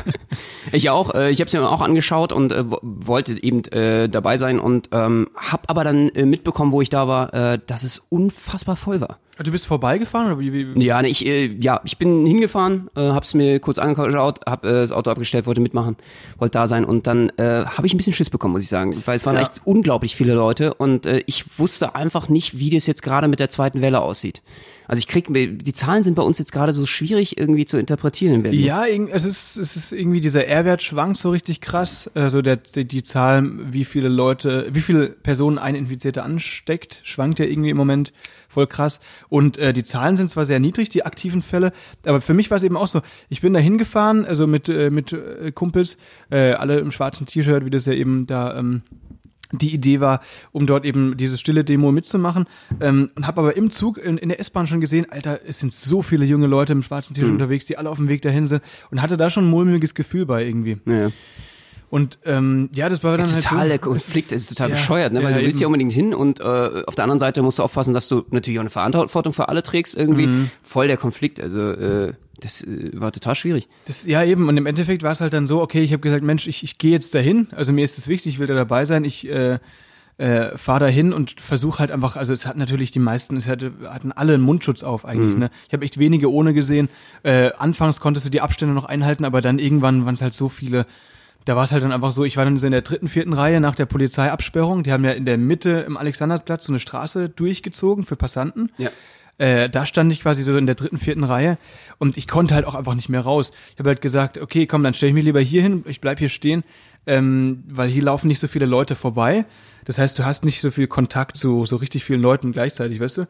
ich 0.71 0.89
auch. 0.89 1.13
Äh, 1.13 1.29
ich 1.29 1.39
habe 1.39 1.47
es 1.47 1.53
mir 1.53 1.69
auch 1.69 1.81
angeschaut 1.81 2.33
und 2.33 2.51
äh, 2.51 2.69
wo- 2.69 2.79
wollte 2.81 3.41
eben 3.43 3.63
äh, 3.65 4.09
dabei 4.09 4.37
sein 4.37 4.59
und 4.59 4.89
ähm, 4.91 5.27
habe 5.35 5.69
aber 5.69 5.83
dann 5.83 6.09
äh, 6.09 6.25
mitbekommen, 6.25 6.71
wo 6.71 6.81
ich 6.81 6.89
da 6.89 7.07
war, 7.07 7.31
äh, 7.31 7.59
dass 7.63 7.83
es 7.83 7.99
unfassbar 8.09 8.75
voll 8.75 9.01
war. 9.01 9.19
Du 9.43 9.51
bist 9.51 9.67
vorbeigefahren 9.67 10.27
oder 10.31 10.39
wie? 10.39 10.51
wie? 10.51 10.83
Ja, 10.85 11.01
nee, 11.01 11.09
ich, 11.09 11.25
äh, 11.25 11.45
ja, 11.59 11.79
ich 11.83 11.97
bin 11.97 12.25
hingefahren, 12.25 12.89
äh, 12.95 13.01
hab's 13.09 13.33
mir 13.33 13.59
kurz 13.59 13.77
angeschaut, 13.77 14.39
hab 14.47 14.65
äh, 14.65 14.69
das 14.71 14.91
Auto 14.91 15.11
abgestellt, 15.11 15.45
wollte 15.45 15.61
mitmachen, 15.61 15.95
wollte 16.39 16.53
da 16.53 16.65
sein 16.67 16.85
und 16.85 17.05
dann 17.05 17.29
äh, 17.37 17.65
habe 17.65 17.85
ich 17.85 17.93
ein 17.93 17.97
bisschen 17.97 18.13
Schiss 18.13 18.29
bekommen, 18.31 18.53
muss 18.53 18.63
ich 18.63 18.69
sagen, 18.69 18.99
weil 19.05 19.15
es 19.15 19.25
waren 19.25 19.35
Ja. 19.35 19.41
echt 19.41 19.61
unglaublich 19.63 20.15
viele 20.15 20.33
Leute 20.33 20.73
und 20.73 21.05
äh, 21.05 21.23
ich 21.27 21.59
wusste 21.59 21.93
einfach 21.93 22.29
nicht, 22.29 22.57
wie 22.57 22.69
das 22.71 22.87
jetzt 22.87 23.03
gerade 23.03 23.27
mit 23.27 23.39
der 23.39 23.49
zweiten 23.49 23.81
Welle 23.81 24.01
aussieht. 24.01 24.41
Also 24.87 24.99
ich 24.99 25.07
krieg, 25.07 25.27
die 25.29 25.73
Zahlen 25.73 26.03
sind 26.03 26.15
bei 26.15 26.23
uns 26.23 26.39
jetzt 26.39 26.51
gerade 26.51 26.71
so 26.71 26.85
schwierig 26.85 27.37
irgendwie 27.37 27.65
zu 27.65 27.77
interpretieren 27.77 28.35
in 28.35 28.43
Berlin. 28.43 28.65
Ja, 28.65 28.85
es 28.85 29.25
ist, 29.25 29.57
es 29.57 29.75
ist 29.75 29.91
irgendwie 29.91 30.21
dieser 30.21 30.47
R-Wert 30.47 30.81
schwankt 30.81 31.17
so 31.17 31.29
richtig 31.29 31.59
krass. 31.59 32.09
Also 32.13 32.41
der, 32.41 32.57
die, 32.57 32.85
die 32.85 33.03
Zahl, 33.03 33.49
wie 33.73 33.85
viele 33.85 34.07
Leute, 34.07 34.67
wie 34.71 34.79
viele 34.79 35.07
Personen 35.09 35.57
ein 35.57 35.75
Infizierter 35.75 36.23
ansteckt, 36.23 37.01
schwankt 37.03 37.39
ja 37.39 37.45
irgendwie 37.45 37.69
im 37.69 37.77
Moment 37.77 38.13
voll 38.47 38.67
krass. 38.67 38.99
Und 39.29 39.57
äh, 39.57 39.73
die 39.73 39.83
Zahlen 39.83 40.15
sind 40.15 40.29
zwar 40.29 40.45
sehr 40.45 40.59
niedrig, 40.59 40.89
die 40.89 41.05
aktiven 41.05 41.41
Fälle, 41.41 41.73
aber 42.05 42.21
für 42.21 42.33
mich 42.33 42.49
war 42.49 42.57
es 42.57 42.63
eben 42.63 42.77
auch 42.77 42.87
so, 42.87 43.01
ich 43.29 43.41
bin 43.41 43.53
da 43.53 43.59
hingefahren, 43.59 44.25
also 44.25 44.47
mit, 44.47 44.69
äh, 44.69 44.89
mit 44.89 45.13
äh, 45.13 45.51
Kumpels, 45.51 45.97
äh, 46.31 46.53
alle 46.53 46.79
im 46.79 46.91
schwarzen 46.91 47.27
T-Shirt, 47.27 47.65
wie 47.65 47.69
das 47.69 47.85
ja 47.85 47.93
eben 47.93 48.25
da 48.25 48.57
ähm, 48.57 48.83
die 49.51 49.73
Idee 49.73 49.99
war, 49.99 50.21
um 50.51 50.65
dort 50.67 50.85
eben 50.85 51.15
diese 51.17 51.37
stille 51.37 51.63
Demo 51.63 51.91
mitzumachen. 51.91 52.45
Ähm, 52.81 53.07
und 53.15 53.27
habe 53.27 53.41
aber 53.41 53.55
im 53.57 53.71
Zug 53.71 53.97
in, 53.97 54.17
in 54.17 54.29
der 54.29 54.39
S-Bahn 54.39 54.67
schon 54.67 54.81
gesehen, 54.81 55.05
Alter, 55.09 55.39
es 55.47 55.59
sind 55.59 55.71
so 55.73 56.01
viele 56.01 56.25
junge 56.25 56.47
Leute 56.47 56.73
im 56.73 56.83
schwarzen 56.83 57.13
T-Shirt 57.13 57.29
Mhm. 57.29 57.35
unterwegs, 57.35 57.65
die 57.65 57.77
alle 57.77 57.89
auf 57.89 57.97
dem 57.97 58.09
Weg 58.09 58.21
dahin 58.21 58.47
sind 58.47 58.61
und 58.91 59.01
hatte 59.01 59.17
da 59.17 59.29
schon 59.29 59.45
ein 59.45 59.49
mulmiges 59.49 59.93
Gefühl 59.95 60.25
bei 60.25 60.45
irgendwie. 60.45 60.77
Ja. 60.85 61.11
Und 61.89 62.19
ähm, 62.25 62.69
ja, 62.75 62.89
das 62.89 63.03
war 63.03 63.17
dann 63.17 63.31
halt 63.31 63.43
total 63.43 63.63
so, 63.63 63.67
der 63.69 63.79
Konflikt 63.79 64.31
ist 64.33 64.47
total 64.47 64.69
ja, 64.69 64.75
bescheuert, 64.75 65.13
ne? 65.13 65.23
weil 65.23 65.31
ja, 65.31 65.37
du 65.37 65.43
willst 65.43 65.55
eben. 65.55 65.61
ja 65.61 65.67
unbedingt 65.67 65.93
hin 65.93 66.13
und 66.13 66.41
äh, 66.41 66.43
auf 66.85 66.95
der 66.95 67.05
anderen 67.05 67.19
Seite 67.19 67.41
musst 67.41 67.59
du 67.59 67.63
aufpassen, 67.63 67.93
dass 67.93 68.09
du 68.09 68.25
natürlich 68.29 68.59
auch 68.59 68.63
eine 68.63 68.69
Verantwortung 68.69 69.31
für 69.31 69.47
alle 69.47 69.63
trägst 69.63 69.95
irgendwie. 69.95 70.27
Mhm. 70.27 70.51
Voll 70.63 70.87
der 70.87 70.97
Konflikt, 70.97 71.39
also 71.39 71.71
äh, 71.71 72.13
das 72.39 72.61
äh, 72.61 72.91
war 72.93 73.11
total 73.11 73.35
schwierig. 73.35 73.67
Das, 73.85 74.05
ja, 74.05 74.23
eben. 74.23 74.49
Und 74.49 74.57
im 74.57 74.65
Endeffekt 74.65 75.03
war 75.03 75.11
es 75.11 75.21
halt 75.21 75.33
dann 75.33 75.47
so, 75.47 75.61
okay, 75.61 75.81
ich 75.81 75.93
habe 75.93 76.01
gesagt, 76.01 76.23
Mensch, 76.23 76.47
ich, 76.47 76.63
ich 76.63 76.77
gehe 76.77 76.91
jetzt 76.91 77.15
dahin. 77.15 77.47
Also 77.51 77.73
mir 77.73 77.85
ist 77.85 77.97
es 77.97 78.07
wichtig, 78.07 78.33
ich 78.33 78.39
will 78.39 78.47
da 78.47 78.53
dabei 78.53 78.85
sein. 78.85 79.03
Ich 79.03 79.29
äh, 79.29 79.59
äh, 80.17 80.57
fahre 80.57 80.81
dahin 80.81 81.13
und 81.13 81.39
versuche 81.39 81.79
halt 81.79 81.91
einfach, 81.91 82.15
also 82.15 82.33
es 82.33 82.45
hat 82.45 82.57
natürlich 82.57 82.91
die 82.91 82.99
meisten, 82.99 83.37
es 83.37 83.47
hatte, 83.47 83.71
hatten 83.87 84.11
alle 84.11 84.33
einen 84.33 84.43
Mundschutz 84.43 84.83
auf 84.83 85.05
eigentlich. 85.05 85.33
Mhm. 85.33 85.39
Ne? 85.41 85.49
Ich 85.67 85.73
habe 85.73 85.85
echt 85.85 85.97
wenige 85.99 86.31
ohne 86.31 86.53
gesehen. 86.53 86.89
Äh, 87.23 87.51
anfangs 87.57 87.99
konntest 87.99 88.25
du 88.25 88.29
die 88.29 88.41
Abstände 88.41 88.73
noch 88.73 88.85
einhalten, 88.85 89.25
aber 89.25 89.41
dann 89.41 89.59
irgendwann 89.59 90.05
waren 90.05 90.15
es 90.15 90.21
halt 90.21 90.33
so 90.33 90.49
viele. 90.49 90.85
Da 91.47 91.55
war 91.55 91.63
es 91.63 91.71
halt 91.71 91.81
dann 91.81 91.93
einfach 91.93 92.11
so, 92.11 92.25
ich 92.25 92.35
war 92.35 92.43
dann 92.43 92.57
so 92.57 92.65
in 92.65 92.73
der 92.73 92.81
dritten, 92.81 93.07
vierten 93.07 93.31
Reihe 93.31 93.61
nach 93.61 93.73
der 93.73 93.85
Polizeiabsperrung. 93.85 94.83
Die 94.83 94.91
haben 94.91 95.05
ja 95.05 95.11
in 95.11 95.23
der 95.23 95.37
Mitte 95.37 95.85
im 95.87 95.95
Alexanderplatz 95.95 96.65
so 96.65 96.73
eine 96.73 96.79
Straße 96.79 97.29
durchgezogen 97.29 98.03
für 98.03 98.17
Passanten. 98.17 98.69
Ja. 98.77 98.89
Äh, 99.37 99.69
da 99.69 99.85
stand 99.85 100.11
ich 100.11 100.21
quasi 100.21 100.43
so 100.43 100.57
in 100.57 100.65
der 100.65 100.75
dritten, 100.75 100.97
vierten 100.97 101.23
Reihe 101.23 101.57
und 101.99 102.17
ich 102.17 102.27
konnte 102.27 102.53
halt 102.53 102.65
auch 102.65 102.75
einfach 102.75 102.95
nicht 102.95 103.07
mehr 103.07 103.21
raus. 103.21 103.53
Ich 103.71 103.79
habe 103.79 103.87
halt 103.87 104.01
gesagt, 104.01 104.39
okay, 104.39 104.65
komm, 104.65 104.83
dann 104.83 104.93
stelle 104.93 105.11
ich 105.11 105.13
mich 105.13 105.23
lieber 105.23 105.39
hier 105.39 105.61
hin, 105.61 105.85
ich 105.87 106.01
bleib 106.01 106.19
hier 106.19 106.27
stehen, 106.27 106.65
ähm, 107.05 107.63
weil 107.69 107.87
hier 107.87 108.03
laufen 108.03 108.27
nicht 108.27 108.39
so 108.39 108.49
viele 108.49 108.65
Leute 108.65 108.95
vorbei. 108.95 109.45
Das 109.85 109.97
heißt, 109.99 110.19
du 110.19 110.25
hast 110.25 110.43
nicht 110.43 110.59
so 110.59 110.69
viel 110.69 110.87
Kontakt 110.87 111.37
zu 111.37 111.65
so 111.65 111.77
richtig 111.77 112.03
vielen 112.03 112.21
Leuten 112.21 112.51
gleichzeitig, 112.51 112.99
weißt 112.99 113.19
du? 113.19 113.27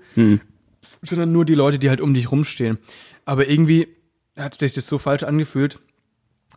Sondern 1.04 1.32
nur 1.32 1.46
die 1.46 1.54
Leute, 1.54 1.78
die 1.78 1.90
halt 1.90 2.02
um 2.02 2.16
dich 2.16 2.32
rumstehen. 2.32 2.80
Aber 3.26 3.48
irgendwie 3.48 3.90
hat 4.36 4.60
sich 4.60 4.74
das 4.74 4.88
so 4.88 4.98
falsch 4.98 5.22
angefühlt, 5.22 5.80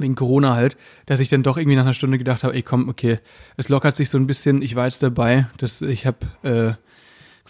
wegen 0.00 0.14
Corona 0.14 0.54
halt, 0.54 0.76
dass 1.06 1.20
ich 1.20 1.28
dann 1.28 1.42
doch 1.42 1.56
irgendwie 1.56 1.76
nach 1.76 1.84
einer 1.84 1.94
Stunde 1.94 2.18
gedacht 2.18 2.44
habe, 2.44 2.54
ey 2.54 2.62
komm, 2.62 2.88
okay, 2.88 3.18
es 3.56 3.68
lockert 3.68 3.96
sich 3.96 4.10
so 4.10 4.18
ein 4.18 4.26
bisschen, 4.26 4.62
ich 4.62 4.76
war 4.76 4.86
jetzt 4.86 5.02
dabei, 5.02 5.46
dass 5.58 5.82
ich 5.82 6.06
habe 6.06 6.18
äh, 6.42 6.89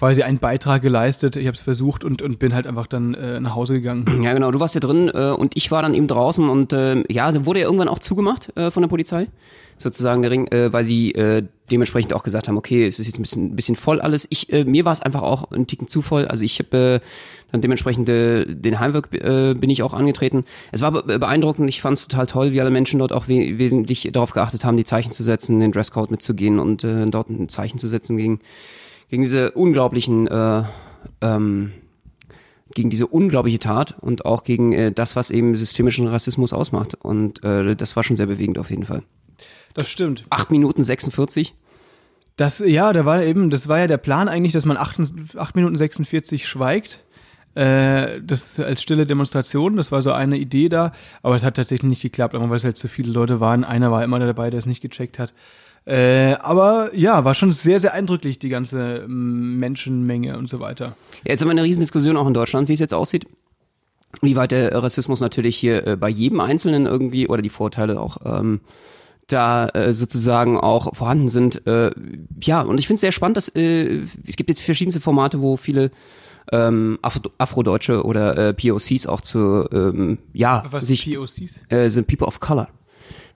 quasi 0.00 0.22
einen 0.22 0.38
Beitrag 0.38 0.80
geleistet, 0.80 1.36
ich 1.36 1.46
habe 1.46 1.54
es 1.54 1.60
versucht 1.60 2.04
und, 2.04 2.22
und 2.22 2.38
bin 2.38 2.54
halt 2.54 2.66
einfach 2.66 2.86
dann 2.86 3.12
äh, 3.12 3.38
nach 3.38 3.54
Hause 3.54 3.74
gegangen. 3.74 4.06
Ja, 4.30 4.32
genau, 4.32 4.50
du 4.50 4.60
warst 4.60 4.74
ja 4.74 4.80
drin 4.80 5.10
äh, 5.12 5.30
und 5.30 5.56
ich 5.56 5.70
war 5.70 5.82
dann 5.82 5.94
eben 5.94 6.06
draußen 6.06 6.48
und 6.48 6.72
äh, 6.72 7.04
ja, 7.12 7.44
wurde 7.44 7.60
ja 7.60 7.66
irgendwann 7.66 7.88
auch 7.88 7.98
zugemacht 7.98 8.54
äh, 8.56 8.70
von 8.70 8.82
der 8.82 8.88
Polizei, 8.88 9.28
sozusagen 9.76 10.22
der 10.22 10.30
Ring, 10.30 10.46
äh, 10.48 10.72
weil 10.72 10.84
sie 10.84 11.12
äh, 11.12 11.42
dementsprechend 11.70 12.14
auch 12.14 12.22
gesagt 12.22 12.48
haben, 12.48 12.56
okay, 12.56 12.86
es 12.86 12.98
ist 12.98 13.06
jetzt 13.06 13.18
ein 13.18 13.22
bisschen, 13.22 13.56
bisschen 13.56 13.76
voll 13.76 14.00
alles. 14.00 14.26
Ich, 14.30 14.50
äh, 14.50 14.64
mir 14.64 14.86
war 14.86 14.92
es 14.94 15.02
einfach 15.02 15.20
auch 15.20 15.50
ein 15.50 15.66
Ticken 15.66 15.86
zu 15.86 16.00
voll. 16.00 16.26
Also 16.26 16.44
ich 16.44 16.58
habe 16.60 17.00
äh, 17.02 17.06
dann 17.52 17.60
dementsprechend 17.60 18.08
äh, 18.08 18.46
den 18.46 18.80
Heimweg 18.80 19.12
äh, 19.12 19.54
bin 19.54 19.68
ich 19.68 19.82
auch 19.82 19.92
angetreten. 19.92 20.44
Es 20.72 20.80
war 20.80 20.92
be 20.92 21.18
beeindruckend, 21.18 21.68
ich 21.68 21.82
fand 21.82 21.98
es 21.98 22.08
total 22.08 22.26
toll, 22.26 22.52
wie 22.52 22.60
alle 22.60 22.70
Menschen 22.70 22.98
dort 23.00 23.12
auch 23.12 23.28
we 23.28 23.58
wesentlich 23.58 24.08
darauf 24.12 24.32
geachtet 24.32 24.64
haben, 24.64 24.78
die 24.78 24.84
Zeichen 24.84 25.12
zu 25.12 25.22
setzen, 25.22 25.60
den 25.60 25.72
Dresscode 25.72 26.10
mitzugehen 26.10 26.58
und 26.58 26.84
äh, 26.84 27.06
dort 27.06 27.28
ein 27.28 27.50
Zeichen 27.50 27.78
zu 27.78 27.88
setzen 27.88 28.16
gegen, 28.16 28.40
gegen 29.10 29.22
diese 29.22 29.50
unglaublichen 29.52 30.26
äh, 30.28 30.62
ähm, 31.20 31.72
gegen 32.74 32.90
diese 32.90 33.06
unglaubliche 33.08 33.58
Tat 33.58 33.96
und 34.00 34.24
auch 34.24 34.44
gegen 34.44 34.72
äh, 34.72 34.92
das, 34.92 35.16
was 35.16 35.30
eben 35.30 35.56
systemischen 35.56 36.06
Rassismus 36.06 36.52
ausmacht. 36.52 36.94
Und 36.94 37.42
äh, 37.44 37.74
das 37.74 37.96
war 37.96 38.04
schon 38.04 38.16
sehr 38.16 38.26
bewegend 38.26 38.58
auf 38.58 38.70
jeden 38.70 38.84
Fall. 38.84 39.02
Das 39.74 39.88
stimmt. 39.88 40.24
8 40.30 40.50
Minuten 40.50 40.82
46. 40.82 41.54
Das, 42.36 42.60
ja, 42.60 42.92
da 42.92 43.04
war 43.04 43.22
eben, 43.22 43.50
das 43.50 43.68
war 43.68 43.80
ja 43.80 43.86
der 43.86 43.98
Plan 43.98 44.28
eigentlich, 44.28 44.52
dass 44.52 44.64
man 44.64 44.76
8, 44.76 45.00
8 45.36 45.56
Minuten 45.56 45.76
46 45.76 46.48
schweigt. 46.48 47.04
Äh, 47.54 48.20
das 48.22 48.60
als 48.60 48.80
stille 48.82 49.06
Demonstration, 49.06 49.76
das 49.76 49.90
war 49.90 50.02
so 50.02 50.12
eine 50.12 50.38
Idee 50.38 50.68
da, 50.68 50.92
aber 51.22 51.34
es 51.34 51.42
hat 51.42 51.56
tatsächlich 51.56 51.88
nicht 51.88 52.02
geklappt, 52.02 52.36
aber 52.36 52.48
weil 52.48 52.58
es 52.58 52.64
halt 52.64 52.78
so 52.78 52.86
viele 52.86 53.10
Leute 53.10 53.40
waren. 53.40 53.64
Einer 53.64 53.90
war 53.90 54.04
immer 54.04 54.20
dabei, 54.20 54.50
der 54.50 54.58
es 54.58 54.66
nicht 54.66 54.80
gecheckt 54.80 55.18
hat. 55.18 55.34
Äh, 55.90 56.36
aber 56.40 56.94
ja, 56.94 57.24
war 57.24 57.34
schon 57.34 57.50
sehr, 57.50 57.80
sehr 57.80 57.92
eindrücklich, 57.92 58.38
die 58.38 58.48
ganze 58.48 58.98
ähm, 59.04 59.58
Menschenmenge 59.58 60.38
und 60.38 60.48
so 60.48 60.60
weiter. 60.60 60.94
Ja, 61.24 61.32
jetzt 61.32 61.40
haben 61.40 61.48
wir 61.48 61.52
eine 61.52 61.64
Riesendiskussion 61.64 62.16
auch 62.16 62.28
in 62.28 62.34
Deutschland, 62.34 62.68
wie 62.68 62.74
es 62.74 62.80
jetzt 62.80 62.94
aussieht. 62.94 63.26
Wie 64.22 64.36
weit 64.36 64.52
der 64.52 64.72
Rassismus 64.72 65.20
natürlich 65.20 65.56
hier 65.56 65.84
äh, 65.86 65.96
bei 65.96 66.08
jedem 66.08 66.38
Einzelnen 66.38 66.86
irgendwie 66.86 67.26
oder 67.26 67.42
die 67.42 67.48
Vorteile 67.48 68.00
auch 68.00 68.18
ähm, 68.24 68.60
da 69.26 69.68
äh, 69.70 69.92
sozusagen 69.92 70.58
auch 70.58 70.94
vorhanden 70.94 71.28
sind. 71.28 71.66
Äh, 71.66 71.90
ja, 72.40 72.60
und 72.60 72.78
ich 72.78 72.86
finde 72.86 72.94
es 72.94 73.00
sehr 73.00 73.12
spannend, 73.12 73.36
dass 73.36 73.48
äh, 73.48 74.02
es 74.28 74.36
gibt 74.36 74.48
jetzt 74.48 74.60
verschiedenste 74.60 75.00
Formate, 75.00 75.40
wo 75.40 75.56
viele 75.56 75.90
ähm, 76.52 77.00
Afro 77.02 77.30
Afrodeutsche 77.38 78.04
oder 78.04 78.36
äh, 78.36 78.54
POCs 78.54 79.06
auch 79.06 79.22
zu 79.22 79.68
ähm, 79.72 80.18
ja 80.34 80.62
Was 80.70 80.86
sich 80.86 81.12
POCs? 81.12 81.60
äh, 81.68 81.88
sind 81.88 82.06
People 82.06 82.28
of 82.28 82.38
Color 82.38 82.68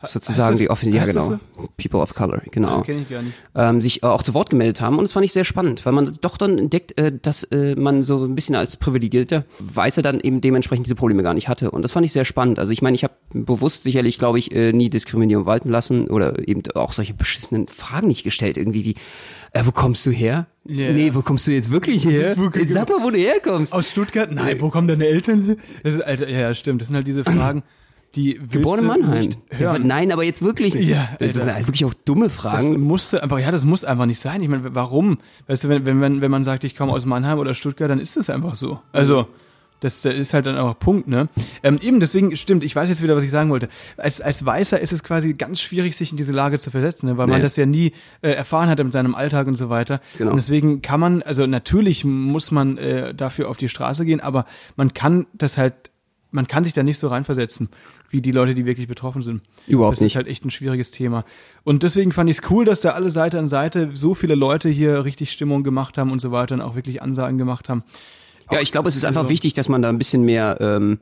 sozusagen 0.04 0.58
die 0.58 0.68
offiziell 0.70 0.94
ja 0.96 1.04
genau 1.04 1.38
People 1.76 2.00
of 2.00 2.14
Color 2.14 2.42
genau 2.50 2.70
Das 2.72 2.82
kenne 2.82 3.00
ich 3.02 3.08
gar 3.08 3.22
nicht. 3.22 3.34
ähm, 3.54 3.80
sich 3.80 4.02
äh, 4.02 4.06
auch 4.06 4.22
zu 4.22 4.34
Wort 4.34 4.50
gemeldet 4.50 4.80
haben. 4.80 4.98
Und 4.98 5.04
das 5.04 5.12
fand 5.12 5.24
ich 5.24 5.32
sehr 5.32 5.44
spannend, 5.44 5.84
weil 5.86 5.92
man 5.92 6.12
doch 6.20 6.36
dann 6.36 6.58
entdeckt, 6.58 6.98
äh, 6.98 7.12
dass 7.20 7.44
äh, 7.44 7.74
man 7.76 8.02
so 8.02 8.24
ein 8.24 8.34
bisschen 8.34 8.54
als 8.56 8.76
privilegierter 8.76 9.44
Weißer 9.60 10.02
dann 10.02 10.20
eben 10.20 10.40
dementsprechend 10.40 10.86
diese 10.86 10.94
Probleme 10.94 11.22
gar 11.22 11.34
nicht 11.34 11.48
hatte. 11.48 11.70
Und 11.70 11.82
das 11.82 11.92
fand 11.92 12.04
ich 12.04 12.12
sehr 12.12 12.24
spannend. 12.24 12.58
Also 12.58 12.72
ich 12.72 12.82
meine, 12.82 12.94
ich 12.94 13.04
habe 13.04 13.14
bewusst 13.32 13.82
sicherlich, 13.82 14.18
glaube 14.18 14.38
ich, 14.38 14.52
äh, 14.52 14.72
nie 14.72 14.90
Diskriminierung 14.90 15.46
walten 15.46 15.68
lassen 15.70 16.08
oder 16.08 16.46
eben 16.48 16.62
auch 16.74 16.92
solche 16.92 17.14
beschissenen 17.14 17.66
Fragen 17.68 18.08
nicht 18.08 18.24
gestellt. 18.24 18.56
Irgendwie 18.56 18.84
wie, 18.84 18.94
äh, 19.52 19.62
wo 19.64 19.72
kommst 19.72 20.04
du 20.06 20.10
her? 20.10 20.46
Ja. 20.66 20.92
Nee, 20.92 21.10
wo 21.14 21.20
kommst 21.22 21.46
du 21.46 21.50
jetzt 21.50 21.70
wirklich 21.70 22.04
her? 22.06 22.28
Jetzt 22.28 22.38
wirklich- 22.38 22.62
Jetzt 22.64 22.72
sag 22.72 22.88
mal, 22.88 23.02
wo 23.02 23.10
du 23.10 23.18
herkommst. 23.18 23.72
Aus 23.74 23.90
Stuttgart? 23.90 24.32
Nein, 24.32 24.60
wo 24.60 24.70
kommen 24.70 24.88
deine 24.88 25.06
Eltern? 25.06 25.56
Das 25.82 25.94
ist, 25.94 26.00
Alter, 26.00 26.28
ja, 26.28 26.54
stimmt. 26.54 26.80
Das 26.80 26.88
sind 26.88 26.96
halt 26.96 27.06
diese 27.06 27.22
Fragen, 27.24 27.62
die 28.16 28.40
Geboren 28.50 28.80
in 28.80 28.86
Mannheim. 28.86 29.28
Ja, 29.58 29.78
nein, 29.78 30.12
aber 30.12 30.24
jetzt 30.24 30.42
wirklich. 30.42 30.74
Ja, 30.74 31.08
das 31.18 31.36
sind 31.36 31.52
halt 31.52 31.66
wirklich 31.66 31.84
auch 31.84 31.94
dumme 31.94 32.26
Das 32.26 32.34
Fragen. 32.34 32.80
musste 32.80 33.22
einfach, 33.22 33.38
ja, 33.38 33.50
das 33.50 33.64
muss 33.64 33.84
einfach 33.84 34.06
nicht 34.06 34.20
sein. 34.20 34.42
Ich 34.42 34.48
meine, 34.48 34.74
warum? 34.74 35.18
Weißt 35.46 35.64
du, 35.64 35.68
wenn, 35.68 35.84
wenn, 35.86 35.98
man- 35.98 36.20
wenn 36.20 36.30
man 36.30 36.44
sagt, 36.44 36.64
ich 36.64 36.76
komme 36.76 36.92
aus 36.92 37.06
Mannheim 37.06 37.38
oder 37.38 37.54
Stuttgart, 37.54 37.90
dann 37.90 38.00
ist 38.00 38.16
das 38.16 38.30
einfach 38.30 38.54
so. 38.54 38.80
Also, 38.92 39.26
das 39.80 40.02
ist 40.04 40.32
halt 40.32 40.46
dann 40.46 40.56
einfach 40.56 40.78
Punkt, 40.78 41.08
ne? 41.08 41.28
Ähm, 41.62 41.78
eben, 41.82 42.00
deswegen 42.00 42.34
stimmt, 42.36 42.64
ich 42.64 42.74
weiß 42.74 42.88
jetzt 42.88 43.02
wieder, 43.02 43.16
was 43.16 43.24
ich 43.24 43.30
sagen 43.30 43.50
wollte. 43.50 43.68
Als, 43.98 44.20
als 44.22 44.46
Weißer 44.46 44.80
ist 44.80 44.92
es 44.92 45.02
quasi 45.04 45.34
ganz 45.34 45.60
schwierig, 45.60 45.94
sich 45.94 46.10
in 46.10 46.16
diese 46.16 46.32
Lage 46.32 46.58
zu 46.58 46.70
versetzen, 46.70 47.06
ne? 47.06 47.18
weil 47.18 47.26
man 47.26 47.38
Nee. 47.38 47.42
das 47.42 47.56
ja 47.56 47.66
nie 47.66 47.92
äh, 48.22 48.30
erfahren 48.30 48.70
hat 48.70 48.80
in 48.80 48.92
seinem 48.92 49.14
Alltag 49.14 49.46
und 49.46 49.56
so 49.56 49.68
weiter. 49.68 50.00
Genau. 50.16 50.30
Und 50.30 50.36
deswegen 50.36 50.80
kann 50.80 51.00
man, 51.00 51.22
also 51.22 51.46
natürlich 51.46 52.04
muss 52.04 52.50
man 52.50 52.78
äh, 52.78 53.12
dafür 53.14 53.50
auf 53.50 53.58
die 53.58 53.68
Straße 53.68 54.06
gehen, 54.06 54.20
aber 54.20 54.46
man 54.76 54.94
kann 54.94 55.26
das 55.34 55.58
halt, 55.58 55.74
man 56.34 56.48
kann 56.48 56.64
sich 56.64 56.72
da 56.72 56.82
nicht 56.82 56.98
so 56.98 57.06
reinversetzen, 57.08 57.68
wie 58.10 58.20
die 58.20 58.32
Leute, 58.32 58.54
die 58.54 58.66
wirklich 58.66 58.88
betroffen 58.88 59.22
sind. 59.22 59.40
Überhaupt 59.68 59.94
das 59.94 60.00
nicht. 60.00 60.12
ist 60.12 60.16
halt 60.16 60.26
echt 60.26 60.44
ein 60.44 60.50
schwieriges 60.50 60.90
Thema. 60.90 61.24
Und 61.62 61.82
deswegen 61.84 62.12
fand 62.12 62.28
ich 62.28 62.38
es 62.38 62.50
cool, 62.50 62.64
dass 62.64 62.80
da 62.80 62.90
alle 62.90 63.10
Seite 63.10 63.38
an 63.38 63.48
Seite 63.48 63.90
so 63.94 64.14
viele 64.14 64.34
Leute 64.34 64.68
hier 64.68 65.04
richtig 65.04 65.30
Stimmung 65.30 65.62
gemacht 65.62 65.96
haben 65.96 66.10
und 66.10 66.20
so 66.20 66.32
weiter 66.32 66.56
und 66.56 66.60
auch 66.60 66.74
wirklich 66.74 67.00
Ansagen 67.02 67.38
gemacht 67.38 67.68
haben. 67.68 67.84
Ja, 68.50 68.60
ich 68.60 68.72
glaube, 68.72 68.88
es 68.88 68.96
ist 68.96 69.04
einfach 69.04 69.22
Also- 69.22 69.30
wichtig, 69.30 69.54
dass 69.54 69.68
man 69.68 69.80
da 69.80 69.88
ein 69.88 69.98
bisschen 69.98 70.22
mehr 70.24 70.58
ähm, 70.60 70.98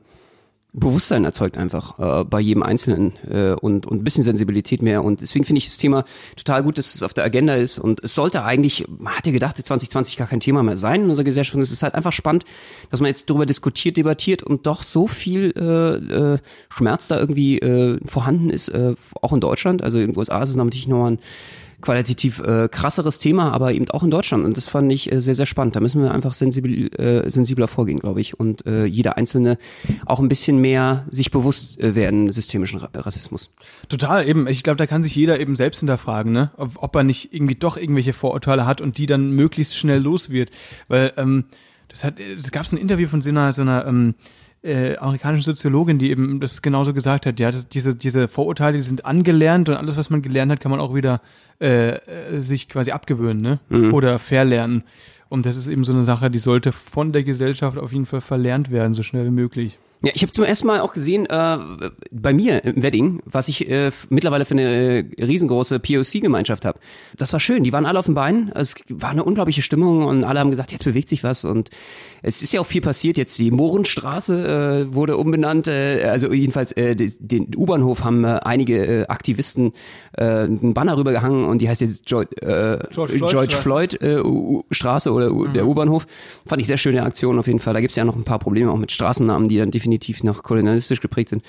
Bewusstsein 0.75 1.23
erzeugt 1.23 1.55
einfach 1.55 1.99
äh, 1.99 2.23
bei 2.25 2.39
jedem 2.39 2.63
Einzelnen 2.63 3.13
äh, 3.29 3.51
und, 3.51 3.85
und 3.85 4.01
ein 4.01 4.03
bisschen 4.03 4.23
Sensibilität 4.23 4.81
mehr. 4.81 5.03
Und 5.03 5.21
deswegen 5.21 5.45
finde 5.45 5.59
ich 5.59 5.65
das 5.65 5.77
Thema 5.77 6.03
total 6.35 6.63
gut, 6.63 6.79
dass 6.79 6.95
es 6.95 7.03
auf 7.03 7.13
der 7.13 7.23
Agenda 7.23 7.55
ist. 7.55 7.77
Und 7.77 8.03
es 8.03 8.15
sollte 8.15 8.43
eigentlich, 8.43 8.85
man 8.97 9.13
hatte 9.13 9.31
gedacht, 9.31 9.55
2020 9.55 10.17
gar 10.17 10.27
kein 10.27 10.39
Thema 10.39 10.63
mehr 10.63 10.75
sein 10.75 11.03
in 11.03 11.09
unserer 11.09 11.25
Gesellschaft. 11.25 11.55
Und 11.55 11.61
es 11.61 11.71
ist 11.71 11.83
halt 11.83 11.93
einfach 11.93 12.11
spannend, 12.11 12.43
dass 12.89 12.99
man 13.01 13.07
jetzt 13.07 13.29
darüber 13.29 13.45
diskutiert, 13.45 13.97
debattiert 13.97 14.41
und 14.41 14.65
doch 14.65 14.81
so 14.81 15.05
viel 15.05 15.53
äh, 15.55 16.33
äh, 16.33 16.37
Schmerz 16.69 17.07
da 17.07 17.19
irgendwie 17.19 17.59
äh, 17.59 17.99
vorhanden 18.05 18.49
ist, 18.49 18.69
äh, 18.69 18.95
auch 19.21 19.31
in 19.31 19.41
Deutschland. 19.41 19.83
Also 19.83 19.99
in 19.99 20.11
den 20.11 20.17
USA 20.17 20.41
ist 20.41 20.49
es 20.49 20.55
natürlich 20.55 20.87
nochmal 20.87 21.11
ein 21.11 21.19
qualitativ 21.83 22.39
äh, 22.39 22.69
krasseres 22.69 23.19
Thema, 23.19 23.51
aber 23.51 23.73
eben 23.73 23.89
auch 23.91 24.03
in 24.03 24.09
Deutschland. 24.09 24.45
Und 24.45 24.57
das 24.57 24.69
fand 24.69 24.91
ich 24.91 25.11
äh, 25.11 25.21
sehr, 25.21 25.35
sehr 25.35 25.45
spannend. 25.45 25.75
Da 25.75 25.81
müssen 25.81 26.01
wir 26.01 26.11
einfach 26.11 26.33
sensibel, 26.33 26.89
äh, 26.99 27.29
sensibler 27.29 27.67
vorgehen, 27.67 27.99
glaube 27.99 28.21
ich. 28.21 28.39
Und 28.39 28.65
äh, 28.65 28.85
jeder 28.85 29.17
Einzelne 29.17 29.57
auch 30.05 30.19
ein 30.19 30.29
bisschen 30.29 30.59
mehr 30.59 31.05
sich 31.09 31.29
bewusst 31.29 31.79
äh, 31.79 31.93
werden 31.93 32.31
systemischen 32.31 32.79
Ra 32.79 32.89
Rassismus. 32.93 33.51
Total, 33.89 34.27
eben. 34.27 34.47
Ich 34.47 34.63
glaube, 34.63 34.77
da 34.77 34.87
kann 34.87 35.03
sich 35.03 35.13
jeder 35.15 35.39
eben 35.39 35.55
selbst 35.55 35.79
hinterfragen, 35.79 36.31
ne? 36.31 36.51
ob, 36.57 36.71
ob 36.81 36.95
er 36.95 37.03
nicht 37.03 37.33
irgendwie 37.33 37.55
doch 37.55 37.75
irgendwelche 37.75 38.13
Vorurteile 38.13 38.65
hat 38.65 38.79
und 38.79 38.97
die 38.97 39.05
dann 39.05 39.31
möglichst 39.31 39.77
schnell 39.77 40.01
los 40.01 40.29
wird. 40.29 40.51
Weil 40.87 41.11
ähm, 41.17 41.45
das 41.89 42.03
hat, 42.03 42.15
es 42.19 42.51
gab 42.51 42.71
ein 42.71 42.77
Interview 42.77 43.07
von 43.07 43.21
so 43.21 43.29
einer, 43.29 43.51
so 43.51 43.61
einer 43.61 43.85
ähm, 43.85 44.15
äh, 44.63 44.95
amerikanischen 44.97 45.43
Soziologin, 45.43 45.99
die 45.99 46.09
eben 46.09 46.39
das 46.39 46.61
genauso 46.61 46.93
gesagt 46.93 47.25
hat. 47.25 47.39
Ja, 47.39 47.51
das, 47.51 47.67
diese, 47.67 47.95
diese 47.95 48.27
Vorurteile, 48.27 48.77
die 48.77 48.83
sind 48.83 49.05
angelernt 49.05 49.69
und 49.69 49.75
alles, 49.75 49.97
was 49.97 50.09
man 50.09 50.21
gelernt 50.21 50.51
hat, 50.51 50.61
kann 50.61 50.71
man 50.71 50.79
auch 50.79 50.95
wieder 50.95 51.21
äh, 51.61 51.89
äh, 51.89 52.41
sich 52.41 52.69
quasi 52.69 52.91
abgewöhnen, 52.91 53.41
ne? 53.41 53.59
Oder 53.91 54.19
verlernen. 54.19 54.83
Und 55.29 55.45
das 55.45 55.57
ist 55.57 55.67
eben 55.67 55.83
so 55.83 55.93
eine 55.93 56.03
Sache, 56.03 56.29
die 56.29 56.39
sollte 56.39 56.71
von 56.71 57.11
der 57.11 57.23
Gesellschaft 57.23 57.77
auf 57.77 57.91
jeden 57.91 58.05
Fall 58.05 58.21
verlernt 58.21 58.71
werden, 58.71 58.93
so 58.93 59.03
schnell 59.03 59.25
wie 59.25 59.31
möglich. 59.31 59.79
Ja, 60.05 60.11
ich 60.13 60.21
habe 60.21 60.33
zum 60.33 60.43
ersten 60.43 60.67
Mal 60.67 60.81
auch 60.81 60.91
gesehen, 60.91 61.25
äh, 61.27 61.57
bei 62.11 62.33
mir 62.33 62.65
im 62.65 62.83
Wedding, 62.83 63.21
was 63.25 63.47
ich 63.47 63.69
äh, 63.69 63.89
mittlerweile 64.09 64.43
für 64.43 64.53
eine 64.53 65.05
äh, 65.17 65.23
riesengroße 65.23 65.79
POC-Gemeinschaft 65.79 66.65
habe. 66.65 66.77
Das 67.15 67.31
war 67.31 67.39
schön, 67.39 67.63
die 67.63 67.71
waren 67.71 67.85
alle 67.85 67.99
auf 67.99 68.07
den 68.07 68.13
Beinen, 68.15 68.51
es 68.53 68.75
war 68.89 69.11
eine 69.11 69.23
unglaubliche 69.23 69.61
Stimmung 69.61 70.03
und 70.05 70.25
alle 70.25 70.41
haben 70.41 70.49
gesagt, 70.49 70.73
jetzt 70.73 70.83
bewegt 70.83 71.07
sich 71.07 71.23
was 71.23 71.45
und 71.45 71.69
es 72.21 72.41
ist 72.41 72.51
ja 72.51 72.59
auch 72.59 72.65
viel 72.65 72.81
passiert. 72.81 73.17
Jetzt 73.17 73.39
die 73.39 73.49
Mohrenstraße 73.51 74.87
äh, 74.89 74.93
wurde 74.93 75.15
umbenannt, 75.15 75.67
äh, 75.69 76.03
also 76.09 76.33
jedenfalls 76.33 76.73
äh, 76.73 76.97
den, 76.97 77.47
U-Bahnhof 77.55 78.03
haben 78.03 78.25
äh, 78.25 78.39
einige 78.43 78.85
äh, 78.85 79.07
Aktivisten 79.07 79.71
äh, 80.17 80.23
einen 80.25 80.73
Banner 80.73 80.97
rübergehangen 80.97 81.45
und 81.45 81.61
die 81.61 81.69
heißt 81.69 81.79
jetzt 81.79 82.05
George, 82.07 82.35
äh, 82.41 82.79
George 82.91 83.13
Floyd 83.13 83.29
George 83.31 83.51
Straße. 83.51 83.61
Floyd 83.63 84.01
äh, 84.01 84.19
U- 84.21 84.63
Straße 84.69 85.11
oder 85.13 85.31
U- 85.31 85.45
Mhm. 85.47 85.53
der 85.53 85.65
U-Bahnhof. 85.65 86.07
Fand 86.45 86.59
ich 86.59 86.67
sehr 86.67 86.75
schöne 86.77 87.03
Aktion 87.03 87.39
auf 87.39 87.47
jeden 87.47 87.59
Fall. 87.59 87.73
Da 87.73 87.79
gibt's 87.79 87.95
ja 87.95 88.03
noch 88.03 88.17
ein 88.17 88.25
paar 88.25 88.39
Probleme 88.39 88.69
auch 88.69 88.77
mit 88.77 88.91
Straßennamen, 88.91 89.47
die 89.47 89.57
dann 89.57 89.71
definitiv 89.71 89.92
noch 90.23 90.43
kolonialistisch 90.43 91.01
geprägt 91.01 91.29
sind. 91.29 91.43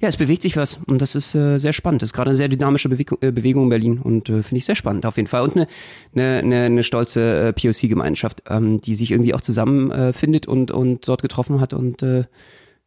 Ja, 0.00 0.08
es 0.08 0.16
bewegt 0.16 0.42
sich 0.42 0.56
was 0.56 0.78
und 0.86 1.00
das 1.00 1.14
ist 1.14 1.34
äh, 1.34 1.58
sehr 1.58 1.72
spannend. 1.72 2.02
Das 2.02 2.08
ist 2.08 2.12
gerade 2.12 2.30
eine 2.30 2.36
sehr 2.36 2.48
dynamische 2.48 2.88
Bewegung, 2.88 3.18
äh, 3.20 3.32
Bewegung 3.32 3.64
in 3.64 3.68
Berlin 3.70 3.98
und 3.98 4.28
äh, 4.28 4.42
finde 4.42 4.56
ich 4.58 4.64
sehr 4.64 4.74
spannend 4.74 5.06
auf 5.06 5.16
jeden 5.16 5.28
Fall. 5.28 5.42
Und 5.42 5.56
eine, 5.56 5.66
eine, 6.14 6.62
eine, 6.62 6.82
stolze 6.82 7.48
äh, 7.48 7.52
POC-Gemeinschaft, 7.52 8.42
ähm, 8.48 8.80
die 8.80 8.94
sich 8.94 9.10
irgendwie 9.10 9.34
auch 9.34 9.40
zusammenfindet 9.40 10.46
äh, 10.46 10.50
und, 10.50 10.70
und 10.70 11.08
dort 11.08 11.22
getroffen 11.22 11.60
hat 11.60 11.72
und 11.72 12.02
äh, 12.02 12.24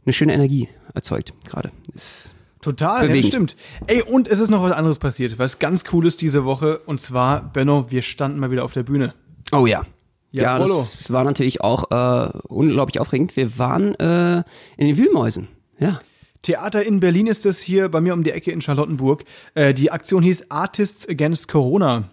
eine 0.06 0.14
schöne 0.14 0.34
Energie 0.34 0.70
erzeugt 0.94 1.34
gerade. 1.46 1.72
Ist 1.94 2.34
Total, 2.64 3.02
ja, 3.02 3.08
Bewegend. 3.08 3.28
stimmt. 3.28 3.56
Ey, 3.88 4.02
und 4.02 4.30
es 4.30 4.40
ist 4.40 4.50
noch 4.50 4.64
was 4.64 4.72
anderes 4.72 4.98
passiert, 4.98 5.38
was 5.38 5.60
ganz 5.60 5.84
Cooles 5.84 6.16
diese 6.16 6.46
Woche. 6.46 6.80
Und 6.80 7.02
zwar, 7.02 7.52
Benno, 7.52 7.92
wir 7.92 8.02
standen 8.02 8.40
mal 8.40 8.52
wieder 8.52 8.64
auf 8.64 8.72
der 8.72 8.84
Bühne. 8.84 9.14
Oh 9.52 9.66
ja. 9.66 9.86
Ja, 10.34 10.44
Ja, 10.44 10.60
das 10.60 11.14
war 11.14 11.24
natürlich 11.24 11.62
auch 11.62 11.92
äh, 11.92 12.30
unglaublich 12.48 13.00
aufregend. 13.00 13.36
Wir 13.38 13.58
waren 13.58 13.96
äh, 13.96 14.44
in 14.78 14.88
den 14.88 14.98
Wühlmäusen. 14.98 15.48
Ja. 15.80 16.00
Theater 16.42 16.84
in 16.84 17.00
Berlin 17.00 17.28
ist 17.28 17.46
es 17.46 17.60
hier 17.62 17.88
bei 17.90 18.02
mir 18.02 18.14
um 18.14 18.24
die 18.24 18.32
Ecke 18.32 18.52
in 18.52 18.62
Charlottenburg. 18.62 19.24
Äh, 19.54 19.74
die 19.74 19.92
Aktion 19.92 20.24
hieß 20.24 20.48
Artists 20.50 21.08
Against 21.08 21.48
Corona. 21.48 22.10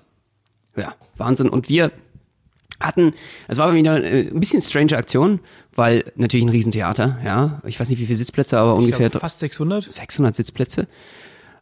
Ja, 0.77 0.95
Wahnsinn. 1.17 1.49
Und 1.49 1.69
wir 1.69 1.91
hatten, 2.79 3.13
es 3.49 3.59
war 3.59 3.75
wieder 3.75 4.03
äh, 4.05 4.29
ein 4.29 4.39
bisschen 4.39 4.61
strange 4.61 4.97
Aktion, 4.97 5.41
weil 5.75 6.05
natürlich 6.15 6.45
ein 6.45 6.51
Riesentheater, 6.51 7.19
ja. 7.25 7.61
Ich 7.67 7.81
weiß 7.81 7.91
nicht, 7.91 8.01
wie 8.01 8.07
viele 8.07 8.17
Sitzplätze, 8.17 8.59
aber 8.59 8.75
Ich 8.75 8.85
ungefähr 8.85 9.09
glaub, 9.11 9.21
fast 9.23 9.41
600. 9.41 9.91
600 9.91 10.35
Sitzplätze. 10.35 10.87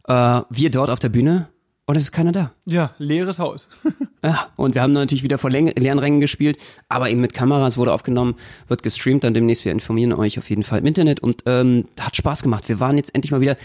Äh, 0.07 0.41
wir 0.49 0.69
dort 0.69 0.89
auf 0.89 0.99
der 0.99 1.09
Bühne 1.09 1.47
und 1.89 1.95
es 1.95 2.03
ist 2.03 2.11
keiner 2.11 2.31
da. 2.31 2.51
Ja, 2.65 2.91
leeres 2.99 3.39
Haus. 3.39 3.67
Ja, 4.21 4.49
und 4.57 4.75
wir 4.75 4.81
haben 4.81 4.91
natürlich 4.91 5.23
wieder 5.23 5.37
vor 5.37 5.49
Läng- 5.49 5.79
leeren 5.79 5.97
Rängen 5.97 6.19
gespielt, 6.19 6.57
aber 6.89 7.09
eben 7.09 7.21
mit 7.21 7.33
Kameras 7.33 7.77
wurde 7.77 7.93
aufgenommen, 7.93 8.35
wird 8.67 8.83
gestreamt, 8.83 9.23
dann 9.23 9.33
demnächst. 9.33 9.63
Wir 9.63 9.71
informieren 9.71 10.11
euch 10.11 10.37
auf 10.37 10.49
jeden 10.49 10.63
Fall 10.63 10.79
im 10.79 10.85
Internet 10.87 11.21
und 11.21 11.43
ähm, 11.45 11.85
hat 11.97 12.17
Spaß 12.17 12.43
gemacht. 12.43 12.67
Wir 12.67 12.81
waren 12.81 12.97
jetzt 12.97 13.15
endlich 13.15 13.31
mal 13.31 13.39
wieder 13.39 13.55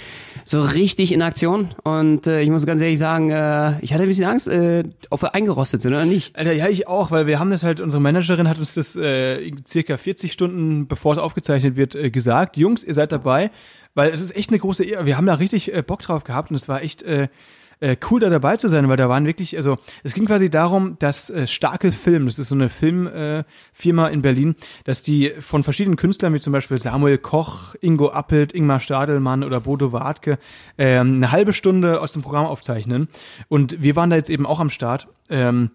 so 0.44 0.62
richtig 0.62 1.10
in 1.10 1.22
Aktion 1.22 1.70
und 1.82 2.28
äh, 2.28 2.40
ich 2.40 2.50
muss 2.50 2.66
ganz 2.66 2.80
ehrlich 2.80 3.00
sagen, 3.00 3.30
äh, 3.30 3.80
ich 3.80 3.92
hatte 3.92 4.04
ein 4.04 4.08
bisschen 4.08 4.26
Angst, 4.26 4.46
äh, 4.46 4.84
ob 5.10 5.22
wir 5.22 5.34
eingerostet 5.34 5.82
sind 5.82 5.92
oder 5.92 6.04
nicht. 6.04 6.38
Alter, 6.38 6.52
ja, 6.52 6.68
ich 6.68 6.86
auch, 6.86 7.10
weil 7.10 7.26
wir 7.26 7.40
haben 7.40 7.50
das 7.50 7.64
halt, 7.64 7.80
unsere 7.80 8.00
Managerin 8.00 8.48
hat 8.48 8.60
uns 8.60 8.74
das 8.74 8.94
äh, 8.94 9.50
circa 9.66 9.96
40 9.96 10.32
Stunden 10.32 10.86
bevor 10.86 11.14
es 11.14 11.18
aufgezeichnet 11.18 11.74
wird, 11.74 11.96
äh, 11.96 12.12
gesagt. 12.12 12.56
Jungs, 12.58 12.84
ihr 12.84 12.94
seid 12.94 13.10
dabei, 13.10 13.50
weil 13.96 14.12
es 14.12 14.20
ist 14.20 14.36
echt 14.36 14.50
eine 14.50 14.60
große 14.60 14.84
Ehre. 14.84 15.04
Wir 15.04 15.16
haben 15.16 15.26
da 15.26 15.34
richtig 15.34 15.74
äh, 15.74 15.82
Bock 15.82 15.98
drauf 16.02 16.22
gehabt 16.22 16.50
und 16.50 16.56
es 16.56 16.68
war 16.68 16.80
echt 16.80 17.02
äh, 17.02 17.26
äh, 17.80 17.96
cool, 18.10 18.20
da 18.20 18.30
dabei 18.30 18.56
zu 18.56 18.68
sein, 18.68 18.88
weil 18.88 18.96
da 18.96 19.08
waren 19.08 19.26
wirklich, 19.26 19.56
also 19.56 19.78
es 20.02 20.14
ging 20.14 20.26
quasi 20.26 20.50
darum, 20.50 20.96
dass 20.98 21.30
äh, 21.30 21.46
Starke 21.46 21.92
Film, 21.92 22.26
das 22.26 22.38
ist 22.38 22.48
so 22.48 22.54
eine 22.54 22.68
Filmfirma 22.68 24.08
äh, 24.08 24.12
in 24.12 24.22
Berlin, 24.22 24.56
dass 24.84 25.02
die 25.02 25.32
von 25.40 25.62
verschiedenen 25.62 25.96
Künstlern, 25.96 26.34
wie 26.34 26.40
zum 26.40 26.52
Beispiel 26.52 26.78
Samuel 26.78 27.18
Koch, 27.18 27.74
Ingo 27.80 28.10
Appelt, 28.10 28.52
Ingmar 28.52 28.80
Stadelmann 28.80 29.44
oder 29.44 29.60
Bodo 29.60 29.92
Wartke, 29.92 30.38
ähm, 30.78 31.16
eine 31.16 31.32
halbe 31.32 31.52
Stunde 31.52 32.00
aus 32.00 32.12
dem 32.12 32.22
Programm 32.22 32.46
aufzeichnen. 32.46 33.08
Und 33.48 33.82
wir 33.82 33.96
waren 33.96 34.10
da 34.10 34.16
jetzt 34.16 34.30
eben 34.30 34.46
auch 34.46 34.60
am 34.60 34.70
Start. 34.70 35.08
Ähm, 35.30 35.70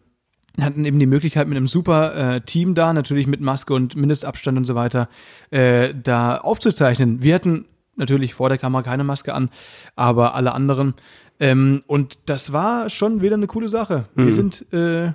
hatten 0.60 0.86
eben 0.86 1.00
die 1.00 1.06
Möglichkeit 1.06 1.48
mit 1.48 1.58
einem 1.58 1.68
super 1.68 2.36
äh, 2.36 2.42
Team 2.42 2.76
da, 2.76 2.94
natürlich 2.94 3.28
mit 3.28 3.42
Maske 3.42 3.74
und 3.74 3.96
Mindestabstand 3.96 4.58
und 4.58 4.66
so 4.66 4.76
weiter, 4.76 5.10
äh, 5.52 5.94
da 5.94 6.38
aufzuzeichnen. 6.38 7.24
Wir 7.24 7.36
hatten 7.36 7.66
natürlich 7.96 8.34
vor 8.34 8.50
der 8.50 8.58
Kamera 8.58 8.82
keine 8.82 9.04
Maske 9.04 9.34
an, 9.34 9.50
aber 9.96 10.34
alle 10.34 10.54
anderen. 10.54 10.96
Ähm, 11.40 11.82
und 11.88 12.20
das 12.26 12.52
war 12.52 12.90
schon 12.90 13.22
wieder 13.22 13.36
eine 13.36 13.48
coole 13.48 13.70
Sache. 13.70 14.06
Wir 14.16 14.34
sind 14.34 14.66
äh, 14.74 15.12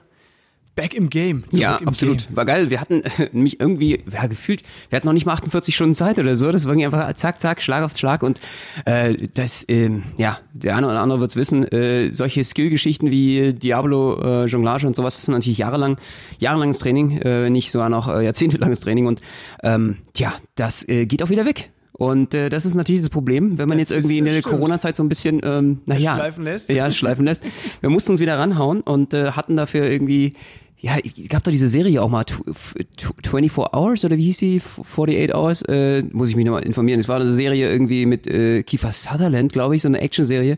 back 0.75 0.95
im 0.95 1.11
Game. 1.11 1.45
Ja, 1.51 1.77
im 1.77 1.89
absolut. 1.89 2.27
Game. 2.27 2.37
War 2.37 2.45
geil. 2.45 2.71
Wir 2.71 2.81
hatten 2.81 3.03
äh, 3.03 3.29
nämlich 3.33 3.61
irgendwie, 3.61 4.03
ja, 4.11 4.27
gefühlt, 4.27 4.63
wir 4.91 4.97
hatten 4.97 5.07
noch 5.07 5.13
nicht 5.13 5.27
mal 5.27 5.35
48 5.35 5.75
Stunden 5.75 5.95
Zeit 5.95 6.19
oder 6.19 6.37
so. 6.37 6.51
Das 6.51 6.67
war 6.67 6.75
einfach 6.75 7.13
zack, 7.15 7.41
zack, 7.41 7.63
Schlag 7.63 7.85
auf 7.85 7.97
Schlag. 7.97 8.23
Und 8.23 8.41
äh, 8.85 9.15
das, 9.35 9.65
ähm, 9.69 10.05
ja, 10.17 10.39
der 10.53 10.77
eine 10.77 10.87
oder 10.87 11.01
andere 11.01 11.21
wird's 11.21 11.37
wissen, 11.37 11.65
äh, 11.65 12.11
solche 12.11 12.43
Skill-Geschichten 12.43 13.11
wie 13.11 13.53
Diablo, 13.53 14.21
äh, 14.21 14.45
Jonglage 14.47 14.87
und 14.87 14.97
sowas, 14.97 15.15
das 15.15 15.25
ist 15.25 15.29
natürlich 15.29 15.59
jahrelang, 15.59 15.97
jahrelanges 16.39 16.79
Training, 16.79 17.19
äh, 17.19 17.51
nicht 17.51 17.71
sogar 17.71 17.89
noch 17.89 18.09
äh, 18.09 18.25
jahrzehntelanges 18.25 18.81
Training. 18.81 19.07
Und 19.07 19.21
ähm, 19.63 19.99
tja, 20.13 20.33
das 20.55 20.87
äh, 20.89 21.07
geht 21.07 21.23
auch 21.23 21.31
wieder 21.31 21.45
weg. 21.45 21.71
Und 21.97 22.35
äh, 22.35 22.49
das 22.51 22.67
ist 22.67 22.75
natürlich 22.75 23.03
das 23.03 23.11
Problem, 23.11 23.57
wenn 23.57 23.69
man 23.69 23.79
jetzt 23.79 23.93
irgendwie 23.93 24.19
in 24.19 24.25
das 24.25 24.35
der. 24.35 24.43
Corona-Zeit 24.43 24.97
so 24.97 25.05
ein 25.05 25.09
bisschen, 25.09 25.41
ähm, 25.45 25.79
naja, 25.87 26.17
Schleifen 26.17 26.45
lässt. 26.45 26.71
ja, 26.73 26.91
schleifen 26.91 27.25
lässt. 27.25 27.45
Wir 27.81 27.89
mussten 27.91 28.11
uns 28.11 28.21
wieder 28.21 28.37
ranhauen 28.39 28.81
und 28.81 29.15
äh, 29.15 29.31
hatten 29.31 29.55
dafür 29.55 29.85
irgendwie, 29.89 30.35
ja, 30.81 30.97
ich 31.03 31.29
gab 31.29 31.45
doch 31.45 31.53
diese 31.53 31.69
Serie 31.69 32.03
auch 32.03 32.09
mal, 32.11 32.23
tw- 32.25 32.51
f- 32.51 32.75
tw- 32.99 33.13
24 33.29 33.73
Hours 33.73 34.05
oder 34.05 34.17
wie 34.17 34.25
hieß 34.25 34.39
die? 34.39 34.61
48 34.61 35.35
Hours? 35.37 35.63
Äh, 35.63 36.03
muss 36.11 36.29
ich 36.31 36.37
mich 36.37 36.45
nochmal 36.45 36.65
informieren. 36.65 36.99
Es 36.99 37.07
war 37.09 37.17
eine 37.21 37.29
Serie 37.29 37.71
irgendwie 37.71 38.07
mit 38.07 38.27
äh, 38.27 38.65
Kiefer 38.65 38.91
Sutherland, 38.91 39.53
glaube 39.53 39.77
ich, 39.77 39.83
so 39.83 39.89
eine 39.89 40.01
Action-Serie. 40.01 40.57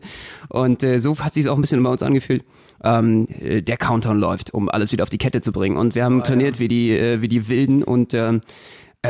Und 0.49 0.83
äh, 0.83 0.97
so 0.99 1.19
hat 1.19 1.35
sich 1.35 1.41
es 1.45 1.47
auch 1.47 1.55
ein 1.55 1.61
bisschen 1.61 1.81
bei 1.83 1.89
uns 1.91 2.01
angefühlt. 2.01 2.43
Ähm, 2.83 3.27
äh, 3.41 3.61
der 3.61 3.77
Countdown 3.77 4.19
läuft, 4.19 4.53
um 4.55 4.69
alles 4.69 4.91
wieder 4.91 5.03
auf 5.03 5.09
die 5.11 5.17
Kette 5.19 5.41
zu 5.41 5.51
bringen. 5.51 5.77
Und 5.77 5.93
wir 5.93 6.03
haben 6.03 6.23
trainiert 6.23 6.59
wie 6.59 6.67
die, 6.67 6.89
äh, 6.97 7.21
wie 7.21 7.27
die 7.27 7.47
Wilden 7.47 7.83
und 7.83 8.13
ähm, 8.15 8.41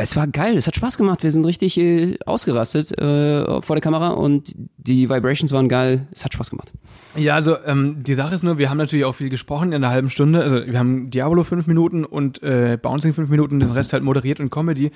es 0.00 0.16
war 0.16 0.26
geil, 0.26 0.56
es 0.56 0.66
hat 0.66 0.76
Spaß 0.76 0.96
gemacht. 0.96 1.22
Wir 1.22 1.30
sind 1.30 1.44
richtig 1.44 1.78
äh, 1.78 2.18
ausgerastet 2.26 2.96
äh, 2.98 3.62
vor 3.62 3.76
der 3.76 3.80
Kamera 3.80 4.08
und 4.10 4.52
die 4.76 5.08
Vibrations 5.08 5.52
waren 5.52 5.68
geil. 5.68 6.06
Es 6.12 6.24
hat 6.24 6.34
Spaß 6.34 6.50
gemacht. 6.50 6.72
Ja, 7.16 7.34
also 7.34 7.56
ähm, 7.64 8.02
die 8.02 8.14
Sache 8.14 8.34
ist 8.34 8.42
nur, 8.42 8.58
wir 8.58 8.70
haben 8.70 8.78
natürlich 8.78 9.04
auch 9.04 9.14
viel 9.14 9.28
gesprochen 9.28 9.72
in 9.72 9.82
einer 9.82 9.90
halben 9.90 10.10
Stunde. 10.10 10.42
Also 10.42 10.66
wir 10.66 10.78
haben 10.78 11.10
Diabolo 11.10 11.44
fünf 11.44 11.66
Minuten 11.66 12.04
und 12.04 12.42
äh, 12.42 12.78
Bouncing 12.80 13.12
fünf 13.12 13.28
Minuten, 13.30 13.60
den 13.60 13.70
Rest 13.70 13.92
halt 13.92 14.02
moderiert 14.02 14.40
und 14.40 14.50
Comedy. 14.50 14.90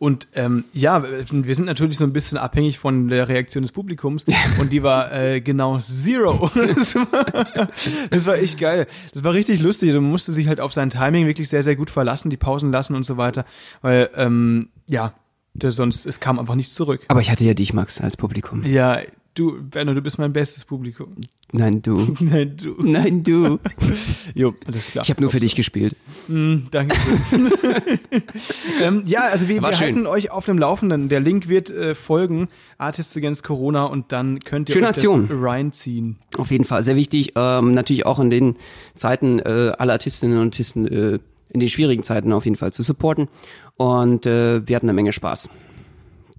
Und 0.00 0.28
ähm, 0.34 0.64
ja, 0.72 1.04
wir 1.04 1.54
sind 1.54 1.66
natürlich 1.66 1.98
so 1.98 2.04
ein 2.04 2.14
bisschen 2.14 2.38
abhängig 2.38 2.78
von 2.78 3.08
der 3.08 3.28
Reaktion 3.28 3.60
des 3.60 3.70
Publikums 3.70 4.24
und 4.58 4.72
die 4.72 4.82
war 4.82 5.12
äh, 5.12 5.42
genau 5.42 5.78
zero. 5.78 6.50
Das 6.74 6.94
war, 6.94 7.68
das 8.08 8.24
war 8.24 8.38
echt 8.38 8.58
geil. 8.58 8.86
Das 9.12 9.24
war 9.24 9.34
richtig 9.34 9.60
lustig. 9.60 9.92
Man 9.92 10.04
musste 10.04 10.32
sich 10.32 10.48
halt 10.48 10.58
auf 10.58 10.72
sein 10.72 10.88
Timing 10.88 11.26
wirklich 11.26 11.50
sehr, 11.50 11.62
sehr 11.62 11.76
gut 11.76 11.90
verlassen, 11.90 12.30
die 12.30 12.38
Pausen 12.38 12.72
lassen 12.72 12.94
und 12.94 13.04
so 13.04 13.18
weiter. 13.18 13.44
Weil, 13.82 14.08
ähm, 14.16 14.70
ja, 14.86 15.12
das, 15.52 15.76
sonst, 15.76 16.06
es 16.06 16.18
kam 16.18 16.38
einfach 16.38 16.54
nichts 16.54 16.72
zurück. 16.72 17.02
Aber 17.08 17.20
ich 17.20 17.30
hatte 17.30 17.44
ja 17.44 17.52
dich, 17.52 17.74
Max, 17.74 18.00
als 18.00 18.16
Publikum. 18.16 18.64
Ja, 18.64 19.00
du, 19.34 19.58
Werner, 19.70 19.94
du 19.94 20.02
bist 20.02 20.18
mein 20.18 20.32
bestes 20.32 20.64
Publikum. 20.64 21.16
Nein, 21.52 21.82
du. 21.82 22.14
Nein, 22.20 22.56
du. 22.56 22.76
Nein, 22.80 23.22
du. 23.22 23.58
Jo, 24.34 24.54
alles 24.66 24.86
klar. 24.86 25.04
Ich 25.04 25.10
habe 25.10 25.20
nur 25.20 25.30
für 25.30 25.40
dich 25.40 25.56
gespielt. 25.56 25.96
Mm, 26.28 26.66
danke. 26.70 26.96
ähm, 28.82 29.02
ja, 29.06 29.22
also 29.22 29.48
wir, 29.48 29.60
wir 29.60 29.78
halten 29.78 30.06
euch 30.06 30.30
auf 30.30 30.46
dem 30.46 30.58
Laufenden. 30.58 31.08
Der 31.08 31.20
Link 31.20 31.48
wird 31.48 31.70
äh, 31.70 31.94
folgen, 31.94 32.48
Artists 32.78 33.16
Against 33.16 33.42
Corona, 33.42 33.86
und 33.86 34.12
dann 34.12 34.38
könnt 34.38 34.68
ihr 34.68 34.74
Schöne 34.74 34.86
euch 34.86 34.90
Aktion. 34.90 35.28
das 35.28 35.38
reinziehen. 35.40 36.16
Auf 36.36 36.50
jeden 36.50 36.64
Fall. 36.64 36.82
Sehr 36.84 36.96
wichtig. 36.96 37.32
Ähm, 37.34 37.74
natürlich 37.74 38.06
auch 38.06 38.20
in 38.20 38.30
den 38.30 38.56
Zeiten 38.94 39.40
äh, 39.40 39.72
aller 39.76 39.94
Artistinnen 39.94 40.38
und 40.38 40.46
Artisten, 40.46 40.86
äh, 40.86 41.18
in 41.52 41.58
den 41.60 41.68
schwierigen 41.68 42.04
Zeiten 42.04 42.32
auf 42.32 42.44
jeden 42.44 42.56
Fall 42.56 42.72
zu 42.72 42.82
supporten. 42.82 43.28
Und 43.76 44.26
äh, 44.26 44.66
wir 44.66 44.76
hatten 44.76 44.86
eine 44.86 44.94
Menge 44.94 45.12
Spaß. 45.12 45.50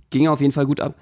Ging 0.09 0.27
auf 0.27 0.39
jeden 0.39 0.53
Fall 0.53 0.65
gut 0.65 0.79
ab. 0.79 0.95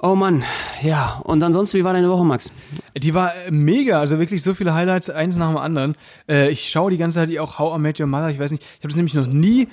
Oh 0.00 0.14
Mann, 0.14 0.44
ja. 0.80 1.20
Und 1.24 1.42
ansonsten, 1.42 1.76
wie 1.76 1.82
war 1.82 1.92
deine 1.92 2.08
Woche, 2.08 2.24
Max? 2.24 2.52
Die 2.96 3.14
war 3.14 3.32
äh, 3.34 3.50
mega, 3.50 3.98
also 3.98 4.20
wirklich 4.20 4.44
so 4.44 4.54
viele 4.54 4.72
Highlights, 4.72 5.10
eins 5.10 5.36
nach 5.36 5.48
dem 5.48 5.56
anderen. 5.56 5.96
Äh, 6.28 6.50
ich 6.50 6.68
schaue 6.68 6.92
die 6.92 6.98
ganze 6.98 7.18
Zeit 7.18 7.36
auch 7.38 7.58
How 7.58 7.76
I 7.76 7.80
Met 7.80 7.98
Your 7.98 8.06
Mother, 8.06 8.30
ich 8.30 8.38
weiß 8.38 8.52
nicht, 8.52 8.62
ich 8.62 8.78
habe 8.78 8.88
das 8.88 8.96
nämlich 8.96 9.14
noch 9.14 9.26
nie 9.26 9.66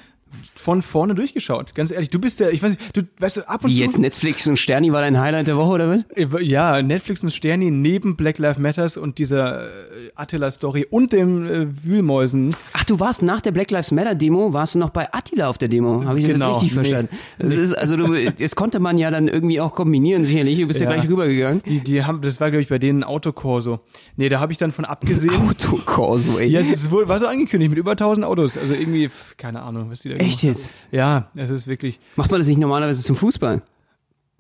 von 0.56 0.82
vorne 0.82 1.16
durchgeschaut. 1.16 1.76
Ganz 1.76 1.92
ehrlich, 1.92 2.10
du 2.10 2.20
bist 2.20 2.40
ja, 2.40 2.50
ich 2.50 2.62
weiß 2.64 2.72
nicht, 2.78 2.98
du 2.98 3.02
weißt 3.20 3.38
du, 3.38 3.50
ab 3.50 3.64
und 3.64 3.72
Wie 3.72 3.76
zu. 3.76 3.84
jetzt 3.84 4.00
Netflix 4.00 4.48
und 4.48 4.58
Sterni 4.58 4.92
war 4.92 5.02
dein 5.02 5.20
Highlight 5.20 5.48
der 5.48 5.58
Woche 5.58 5.72
oder 5.74 5.90
was? 5.90 6.06
Ja, 6.42 6.82
Netflix 6.82 7.24
und 7.24 7.32
Sterni 7.32 7.72
neben 7.72 8.16
Black 8.16 8.38
Lives 8.40 8.58
Matters 8.58 8.98
und 8.98 9.18
dieser 9.18 9.66
äh, 9.66 9.70
Attila-Story 10.16 10.88
und 10.90 11.14
dem 11.14 11.46
äh, 11.46 11.68
Wühlmäusen. 11.86 12.56
Ach, 12.74 12.84
du 12.86 13.00
warst 13.00 13.22
nach 13.22 13.42
der 13.42 13.52
Black 13.52 13.72
Lives 13.72 13.92
Matter 13.92 14.16
Demo, 14.16 14.54
warst 14.54 14.76
du 14.76 14.80
noch 14.80 14.90
bei 14.90 15.12
Attila 15.14 15.50
auf 15.50 15.58
der 15.58 15.68
Demo? 15.68 16.04
Habe 16.06 16.20
ich 16.20 16.26
das 16.26 16.34
Genau, 16.36 16.52
richtig 16.52 16.70
nee. 16.70 16.74
verstanden? 16.76 17.16
Das 17.40 17.54
ist, 17.54 17.74
also 17.74 17.98
du, 17.98 18.32
das 18.32 18.56
konnte 18.56 18.80
man 18.80 18.98
ja 18.98 19.12
dann 19.12 19.28
irgendwie 19.28 19.60
auch 19.62 19.74
kombinieren, 19.74 20.26
sicherlich. 20.26 20.60
Du 20.60 20.68
bist 20.68 20.80
ja, 20.80 20.90
Ja. 20.90 20.96
gleich 20.96 21.10
rübergegangen. 21.10 21.62
Die, 21.68 21.82
die 21.82 22.04
haben, 22.04 22.22
das 22.22 22.40
war, 22.40 22.50
glaube 22.52 22.62
ich, 22.62 22.70
bei 22.70 22.80
denen 22.80 23.00
ein 23.00 23.04
Autokorso. 23.04 23.80
Nee, 24.16 24.30
da 24.30 24.40
habe 24.40 24.52
ich 24.52 24.58
dann 24.58 24.72
von 24.72 24.86
abgesehen. 24.86 25.34
Autokorso, 25.50 26.38
ey. 26.40 26.48
Ja, 26.50 26.60
es 26.60 26.92
wohl, 26.92 27.08
war 27.08 27.20
so 27.20 27.28
angekündigt 27.28 27.70
mit 27.70 27.80
über 27.80 27.92
1000 27.92 28.26
Autos. 28.26 28.58
Also 28.58 28.74
irgendwie, 28.74 29.10
keine 29.38 29.62
Ahnung, 29.62 29.90
was 29.90 30.02
die 30.02 30.10
da 30.10 30.16
Echt 30.26 30.44
jetzt? 30.44 30.72
Ja, 30.92 31.30
es 31.36 31.50
ist 31.50 31.68
wirklich. 31.68 32.00
Macht 32.16 32.32
man 32.32 32.40
das 32.40 32.48
nicht 32.48 32.60
normalerweise 32.60 33.04
zum 33.04 33.16
Fußball? 33.16 33.62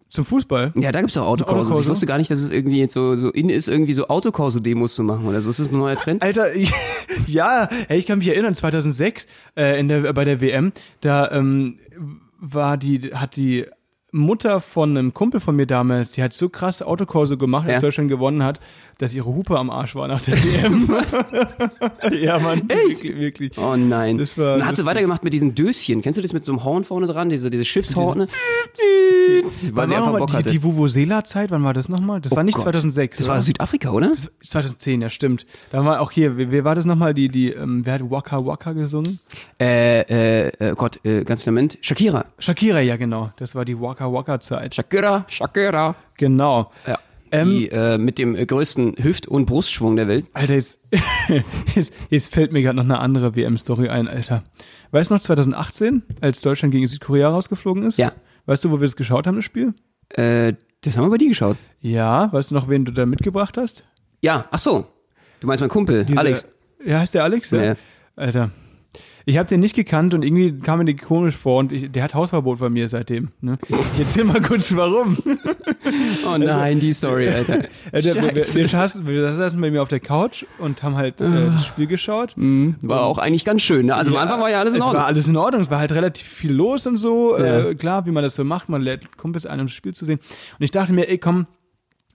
Zum 0.10 0.24
Fußball? 0.24 0.74
Ja, 0.76 0.91
da 0.91 1.02
gibt's 1.02 1.17
auch 1.17 1.26
Autokorsos. 1.26 1.62
Autokorso? 1.62 1.82
Ich 1.82 1.88
wusste 1.89 2.06
gar 2.06 2.17
nicht, 2.17 2.32
dass 2.32 2.39
es 2.39 2.50
irgendwie 2.50 2.80
jetzt 2.80 2.93
so, 2.93 3.15
so 3.15 3.32
in 3.32 3.50
ist, 3.50 3.67
irgendwie 3.67 3.93
so 3.93 4.08
Autokorso-Demos 4.08 4.95
zu 4.95 5.04
machen 5.04 5.28
oder 5.28 5.41
so. 5.41 5.50
Ist 5.50 5.60
das 5.60 5.71
ein 5.71 5.78
neuer 5.78 5.98
Trend? 5.98 6.21
Alter, 6.21 6.54
ich, 6.56 6.71
ja, 7.28 7.67
hey, 7.88 7.98
ich 7.98 8.06
kann 8.06 8.19
mich 8.19 8.28
erinnern, 8.28 8.56
2006 8.56 9.28
äh, 9.58 9.80
in 9.80 9.88
der, 9.88 10.13
bei 10.13 10.24
der 10.24 10.41
WM, 10.41 10.71
da 11.02 11.32
ähm, 11.32 11.80
war 12.39 12.78
die, 12.78 13.13
hat 13.13 13.36
die 13.36 13.65
Mutter 14.15 14.60
von 14.62 14.97
einem 14.97 15.13
Kumpel 15.13 15.39
von 15.39 15.56
mir 15.56 15.65
damals, 15.67 16.12
die 16.13 16.23
hat 16.23 16.34
so 16.34 16.49
krass 16.49 16.82
Autokorso 16.82 17.38
gemacht, 17.38 17.65
als 17.67 17.75
Ja. 17.75 17.88
Deutschland 17.88 18.10
gewonnen 18.10 18.43
hat, 18.43 18.60
dass 18.97 19.13
ihre 19.13 19.25
Hupe 19.28 19.58
am 19.60 19.69
Arsch 19.69 19.93
war 19.95 20.08
nach 20.08 20.21
der 20.21 20.36
WM. 20.41 20.89
ja, 22.21 22.39
Mann. 22.39 22.69
Echt? 22.69 23.04
Wirklich, 23.04 23.17
wirklich. 23.19 23.58
Oh 23.58 23.75
nein. 23.75 24.17
Das 24.17 24.38
war 24.38 24.58
dann 24.58 24.67
hat 24.67 24.78
sie 24.78 24.86
weitergemacht 24.86 25.23
mit 25.23 25.34
diesen 25.34 25.54
Döschen. 25.54 26.01
Kennst 26.01 26.17
du 26.17 26.21
das 26.21 26.32
mit 26.34 26.43
so 26.43 26.51
einem 26.54 26.63
Horn 26.63 26.84
vorne 26.86 27.08
dran? 27.08 27.30
Diese, 27.30 27.49
diese 27.49 27.65
Schiffshorne? 27.65 28.28
Weil 28.28 29.71
Wann 29.73 29.89
sie 29.89 29.95
einfach 29.95 30.17
Bock 30.17 30.30
die, 30.30 30.38
hatte. 30.38 30.49
die 30.51 30.63
Vuvuzela-Zeit, 30.63 31.51
wann 31.51 31.63
war 31.63 31.73
das 31.73 31.89
nochmal? 31.89 32.21
Das 32.21 32.36
war 32.36 32.43
nicht 32.43 32.56
Oh 32.56 32.63
Gott. 32.63 32.73
2006. 32.75 33.17
Das 33.17 33.28
war 33.28 33.41
Südafrika, 33.41 33.91
oder? 33.91 34.13
2010, 34.43 35.01
ja, 35.01 35.10
stimmt. 35.10 35.45
Da 35.71 35.84
war 35.84 36.01
auch 36.01 36.12
hier, 36.12 36.38
wer, 36.38 36.51
wer 36.51 36.63
war 36.63 36.75
das 36.75 36.86
nochmal? 36.86 37.13
Die, 37.13 37.30
die, 37.30 37.51
ähm, 37.51 37.86
wer 37.86 37.95
hat 37.95 38.10
Waka 38.10 38.45
Waka 38.45 38.73
gesungen? 38.73 39.19
Äh, 39.60 40.01
äh, 40.01 40.47
äh, 40.60 40.75
Gott, 40.75 40.99
äh, 41.06 41.23
ganz 41.23 41.45
Moment. 41.45 41.78
Shakira. 41.82 42.25
Shakira, 42.39 42.80
ja, 42.80 42.95
genau. 42.97 43.32
Das 43.38 43.56
war 43.56 43.65
die 43.65 43.80
Waka 43.80 44.05
Waka 44.13 44.39
Zeit. 44.39 44.76
Shakira, 44.76 45.26
Shakira. 45.28 45.96
Genau. 46.18 46.72
Ja. 46.88 47.00
Ähm, 47.32 47.50
die 47.50 47.70
äh, 47.72 47.98
mit 47.98 48.20
dem 48.20 48.36
äh, 48.36 48.46
größten 48.46 48.96
Hüft- 49.02 49.28
und 49.28 49.46
Brustschwung 49.46 49.96
der 49.96 50.08
Welt. 50.08 50.28
Alter, 50.34 50.54
jetzt, 50.54 50.80
jetzt, 51.76 51.94
jetzt 52.10 52.34
fällt 52.34 52.54
mir 52.54 52.62
gerade 52.62 52.78
noch 52.78 52.84
eine 52.84 53.00
andere 53.00 53.36
WM-Story 53.36 53.89
ein, 53.89 54.08
Alter. 54.08 54.44
Weißt 54.91 55.10
du 55.10 55.15
noch 55.15 55.22
2018, 55.22 56.04
als 56.22 56.41
Deutschland 56.41 56.72
gegen 56.72 56.88
Südkorea 56.88 57.30
rausgeflogen 57.30 57.84
ist? 57.84 57.98
Ja. 57.98 58.12
Weißt 58.46 58.63
du, 58.63 58.70
wo 58.72 58.76
wir 58.80 58.86
das 58.86 58.96
geschaut 58.96 59.26
haben, 59.28 59.36
das 59.36 59.46
Spiel? 59.46 59.74
Äh, 60.10 60.54
das 60.82 60.98
haben 60.98 61.06
wir 61.06 61.10
bei 61.10 61.18
dir 61.18 61.30
geschaut. 61.30 61.58
Ja. 61.82 62.32
Weißt 62.32 62.52
du 62.52 62.56
noch, 62.56 62.70
wen 62.70 62.86
du 62.86 62.91
da 62.94 63.06
mitgebracht 63.08 63.58
hast? 63.58 63.84
Ja, 64.22 64.46
ach 64.52 64.60
so. 64.60 64.86
Du 65.39 65.48
meinst 65.48 65.62
mein 65.62 65.70
Kumpel, 65.70 66.06
Diese- 66.06 66.20
Alex. 66.20 66.48
Ja, 66.86 67.00
heißt 67.00 67.15
der 67.15 67.24
Alex? 67.24 67.50
Ja. 67.52 67.63
Ja. 67.63 67.76
Alter. 68.15 68.52
Ich 69.27 69.38
habe 69.38 69.49
den 69.49 69.59
nicht 69.59 69.75
gekannt 69.75 70.13
und 70.13 70.23
irgendwie 70.23 70.59
kam 70.59 70.79
mir 70.79 70.85
die 70.85 70.95
komisch 70.95 71.35
vor 71.35 71.57
und 71.59 71.71
ich, 71.71 71.91
der 71.91 72.03
hat 72.03 72.13
Hausverbot 72.13 72.59
bei 72.59 72.69
mir 72.69 72.88
seitdem. 72.88 73.29
Ne? 73.41 73.57
Ich 73.93 73.99
erzähl 73.99 74.23
mal 74.23 74.39
kurz 74.39 74.75
warum. 74.75 75.17
Oh 76.27 76.38
nein, 76.38 76.79
die 76.79 76.93
Story, 76.93 77.29
Alter. 77.29 77.63
Alter, 77.91 78.15
wir, 78.15 78.35
wir, 78.35 78.35
wir, 78.35 78.67
saßen, 78.67 79.07
wir 79.07 79.31
saßen 79.31 79.59
bei 79.59 79.71
mir 79.71 79.81
auf 79.81 79.89
der 79.89 79.99
Couch 79.99 80.45
und 80.59 80.83
haben 80.83 80.95
halt 80.95 81.21
äh, 81.21 81.47
das 81.47 81.65
Spiel 81.65 81.88
geschaut. 81.88 82.33
Mhm, 82.35 82.75
War 82.81 83.01
auch 83.01 83.17
eigentlich 83.17 83.45
ganz 83.45 83.63
schön. 83.63 83.88
Ne? 83.88 83.95
Also 83.95 84.15
am 84.15 84.21
Anfang 84.21 84.41
war 84.41 84.49
ja 84.51 84.59
alles 84.59 84.75
in 84.75 84.81
es 84.81 84.85
Ordnung. 84.85 85.01
war 85.01 85.07
alles 85.07 85.27
in 85.27 85.38
Ordnung, 85.38 85.61
es 85.61 85.71
war 85.71 85.79
halt 85.79 85.91
relativ 85.91 86.27
viel 86.27 86.51
los 86.53 86.85
und 86.85 86.97
so. 86.97 87.38
Ja. 87.38 87.69
Äh, 87.69 87.75
klar, 87.75 88.05
wie 88.05 88.11
man 88.11 88.23
das 88.23 88.35
so 88.35 88.43
macht, 88.43 88.69
man 88.69 88.81
lädt 88.81 89.17
Kumpels 89.17 89.45
ein, 89.45 89.59
um 89.59 89.65
das 89.65 89.75
Spiel 89.75 89.93
zu 89.93 90.05
sehen. 90.05 90.19
Und 90.59 90.63
ich 90.63 90.71
dachte 90.71 90.93
mir, 90.93 91.09
ey, 91.09 91.17
komm, 91.17 91.47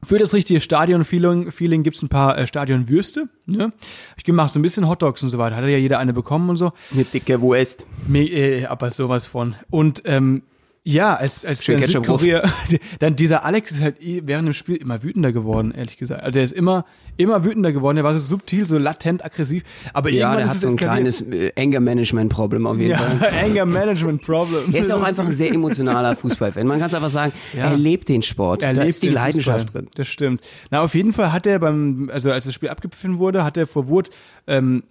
für 0.02 0.18
das 0.18 0.32
richtige 0.34 0.60
Stadion-Feeling 0.60 1.50
Feeling 1.50 1.82
gibt's 1.82 2.02
ein 2.02 2.08
paar 2.08 2.38
äh, 2.38 2.46
Stadionwürste. 2.46 3.28
Ne? 3.46 3.64
Hab 3.64 4.18
Ich 4.18 4.24
gemacht, 4.24 4.50
so 4.52 4.58
ein 4.58 4.62
bisschen 4.62 4.88
Hotdogs 4.88 5.22
und 5.22 5.28
so 5.28 5.38
weiter. 5.38 5.56
Hatte 5.56 5.68
ja 5.68 5.78
jeder 5.78 5.98
eine 5.98 6.12
bekommen 6.12 6.50
und 6.50 6.56
so. 6.56 6.72
Eine 6.92 7.04
dicke 7.04 7.40
Wurst. 7.40 7.86
Me 8.06 8.24
äh, 8.24 8.66
aber 8.66 8.90
sowas 8.90 9.26
von. 9.26 9.56
Und 9.68 10.02
ähm, 10.06 10.42
ja, 10.82 11.14
als, 11.14 11.44
als 11.44 11.62
drauf. 11.62 11.84
Südkorea, 11.84 12.50
dann 13.00 13.14
dieser 13.14 13.44
Alex 13.44 13.70
ist 13.72 13.82
halt 13.82 14.00
eh 14.00 14.22
während 14.24 14.48
dem 14.48 14.54
Spiel 14.54 14.76
immer 14.76 15.02
wütender 15.02 15.30
geworden, 15.30 15.72
ehrlich 15.76 15.98
gesagt. 15.98 16.22
Also 16.22 16.32
der 16.32 16.42
ist 16.44 16.52
immer, 16.52 16.86
immer 17.18 17.44
wütender 17.44 17.70
geworden. 17.72 17.96
Der 17.96 18.04
war 18.04 18.14
so 18.14 18.20
subtil, 18.20 18.64
so 18.64 18.78
latent 18.78 19.22
aggressiv. 19.22 19.62
Aber 19.92 20.08
Ja, 20.08 20.34
der 20.34 20.48
hat 20.48 20.56
so 20.56 20.68
ein 20.68 20.76
kleines 20.76 21.20
äh, 21.20 21.52
Anger-Management-Problem 21.54 22.66
auf 22.66 22.78
jeden 22.78 22.92
ja, 22.92 22.96
Fall. 22.96 23.30
Anger 23.44 23.66
Management 23.66 24.22
Problem. 24.22 24.72
Er 24.72 24.80
ist 24.80 24.90
auch 24.90 25.02
einfach 25.02 25.26
ein 25.26 25.32
sehr 25.32 25.52
emotionaler 25.52 26.16
Fußballfan. 26.16 26.66
Man 26.66 26.78
kann 26.78 26.88
es 26.88 26.94
einfach 26.94 27.10
sagen, 27.10 27.32
Ja. 27.54 27.70
er 27.70 27.76
lebt 27.76 28.08
den 28.08 28.22
Sport. 28.22 28.62
Er 28.62 28.72
da 28.72 28.80
lebt 28.80 28.88
ist 28.88 29.02
die 29.02 29.08
den 29.08 29.14
Leidenschaft 29.16 29.66
Fußball. 29.66 29.82
drin. 29.82 29.90
Das 29.96 30.08
stimmt. 30.08 30.40
Na, 30.70 30.80
auf 30.82 30.94
jeden 30.94 31.12
Fall 31.12 31.30
hat 31.32 31.46
er 31.46 31.58
beim, 31.58 32.08
also 32.10 32.32
als 32.32 32.46
das 32.46 32.54
Spiel 32.54 32.70
abgepfiffen 32.70 33.18
wurde, 33.18 33.44
hat 33.44 33.58
er 33.58 33.66
vor 33.66 33.88
Wut 33.88 34.08
ähm, 34.46 34.82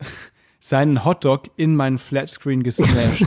seinen 0.58 1.04
Hotdog 1.04 1.44
in 1.56 1.76
meinen 1.76 1.98
Flatscreen 1.98 2.64
gesmashed. 2.64 3.24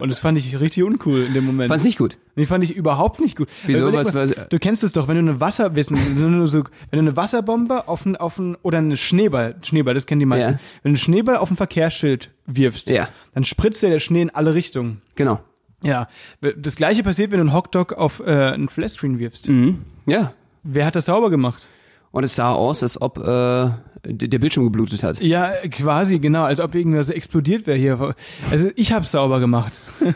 Und 0.00 0.08
das 0.08 0.18
fand 0.20 0.38
ich 0.38 0.58
richtig 0.60 0.82
uncool 0.82 1.20
in 1.22 1.34
dem 1.34 1.44
Moment. 1.44 1.68
Fand's 1.68 1.84
nicht 1.84 1.98
gut. 1.98 2.16
Nee, 2.36 2.46
fand 2.46 2.64
ich 2.64 2.74
überhaupt 2.74 3.20
nicht 3.20 3.36
gut. 3.36 3.48
Wieso? 3.66 3.80
Überleg 3.80 4.00
Was- 4.00 4.12
mal, 4.12 4.28
was- 4.30 4.48
du 4.48 4.58
kennst 4.58 4.82
es 4.84 4.92
doch, 4.92 5.08
wenn 5.08 5.16
du 5.16 5.30
eine 5.30 5.40
Wasserwissen, 5.40 5.96
wenn 6.16 6.38
du, 6.40 6.46
so, 6.46 6.64
wenn 6.90 6.98
du 7.04 7.10
eine 7.10 7.16
Wasserbombe 7.16 7.86
auf 7.88 8.06
ein, 8.06 8.16
auf 8.16 8.38
ein, 8.38 8.56
oder 8.62 8.78
eine 8.78 8.96
Schneeball, 8.96 9.56
Schneeball, 9.62 9.94
das 9.94 10.06
kennen 10.06 10.20
die 10.20 10.26
meisten. 10.26 10.52
Ja. 10.52 10.58
Wenn 10.82 10.82
du 10.82 10.88
einen 10.90 10.96
Schneeball 10.96 11.36
auf 11.36 11.50
ein 11.50 11.56
Verkehrsschild 11.56 12.30
wirfst, 12.46 12.88
Ja. 12.90 13.08
dann 13.34 13.44
spritzt 13.44 13.82
dir 13.82 13.90
der 13.90 13.98
Schnee 14.00 14.22
in 14.22 14.30
alle 14.30 14.54
Richtungen. 14.54 15.02
Genau. 15.16 15.40
Ja. 15.82 16.08
Das 16.56 16.76
gleiche 16.76 17.02
passiert, 17.02 17.30
wenn 17.30 17.38
du 17.38 17.44
einen 17.46 17.54
Hotdog 17.54 17.92
auf 17.94 18.20
äh, 18.20 18.30
einen 18.30 18.68
Flatscreen 18.68 19.18
wirfst. 19.18 19.48
Mhm. 19.48 19.82
Ja. 20.06 20.32
Wer 20.62 20.84
hat 20.86 20.94
das 20.96 21.06
sauber 21.06 21.30
gemacht? 21.30 21.62
Und 22.10 22.24
es 22.24 22.34
sah 22.36 22.52
aus, 22.52 22.82
als 22.82 23.00
ob 23.00 23.18
äh, 23.18 23.70
der 24.04 24.38
Bildschirm 24.38 24.64
geblutet 24.64 25.02
hat. 25.02 25.20
Ja, 25.20 25.52
quasi, 25.70 26.18
genau, 26.18 26.44
als 26.44 26.60
ob 26.60 26.74
irgendwas 26.74 27.10
explodiert 27.10 27.66
wäre 27.66 27.76
hier. 27.76 28.14
Also 28.50 28.70
ich 28.76 28.92
hab's 28.92 29.12
sauber 29.12 29.40
gemacht. 29.40 29.78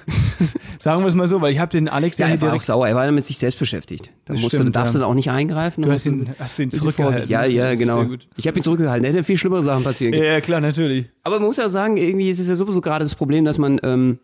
Sagen 0.78 1.02
wir 1.02 1.08
es 1.08 1.14
mal 1.14 1.28
so, 1.28 1.40
weil 1.40 1.52
ich 1.52 1.58
habe 1.58 1.70
den 1.70 1.88
Alex 1.88 2.18
Ja, 2.18 2.28
er 2.28 2.40
war 2.40 2.54
auch 2.54 2.62
sauer. 2.62 2.88
Er 2.88 2.94
war 2.94 3.10
mit 3.12 3.24
sich 3.24 3.36
selbst 3.38 3.58
beschäftigt. 3.58 4.10
Da 4.24 4.32
musst 4.32 4.44
du, 4.44 4.56
stimmt, 4.56 4.74
darfst 4.74 4.94
ja. 4.94 5.00
du 5.00 5.04
da 5.04 5.10
auch 5.10 5.14
nicht 5.14 5.30
eingreifen. 5.30 5.82
Du 5.82 5.88
Da 5.88 5.94
hast 5.94 6.06
ihn, 6.06 6.30
hast 6.38 6.58
ihn 6.58 6.70
zurückgehalten. 6.70 7.28
Ja, 7.28 7.44
ja, 7.44 7.74
genau. 7.74 8.06
Ich 8.36 8.46
habe 8.46 8.58
ihn 8.58 8.62
zurückgehalten. 8.62 9.04
Er 9.04 9.12
hätte 9.12 9.24
viel 9.24 9.36
schlimmere 9.36 9.62
Sachen 9.62 9.84
passieren 9.84 10.14
Ja, 10.14 10.20
können. 10.20 10.32
ja, 10.32 10.40
klar, 10.40 10.60
natürlich. 10.60 11.06
Aber 11.22 11.38
man 11.38 11.46
muss 11.48 11.58
ja 11.58 11.68
sagen, 11.68 11.96
irgendwie 11.96 12.30
ist 12.30 12.38
es 12.38 12.48
ja 12.48 12.54
sowieso 12.54 12.80
gerade 12.80 13.04
das 13.04 13.14
Problem, 13.14 13.44
dass 13.44 13.58
man, 13.58 13.80
ähm, 13.82 14.18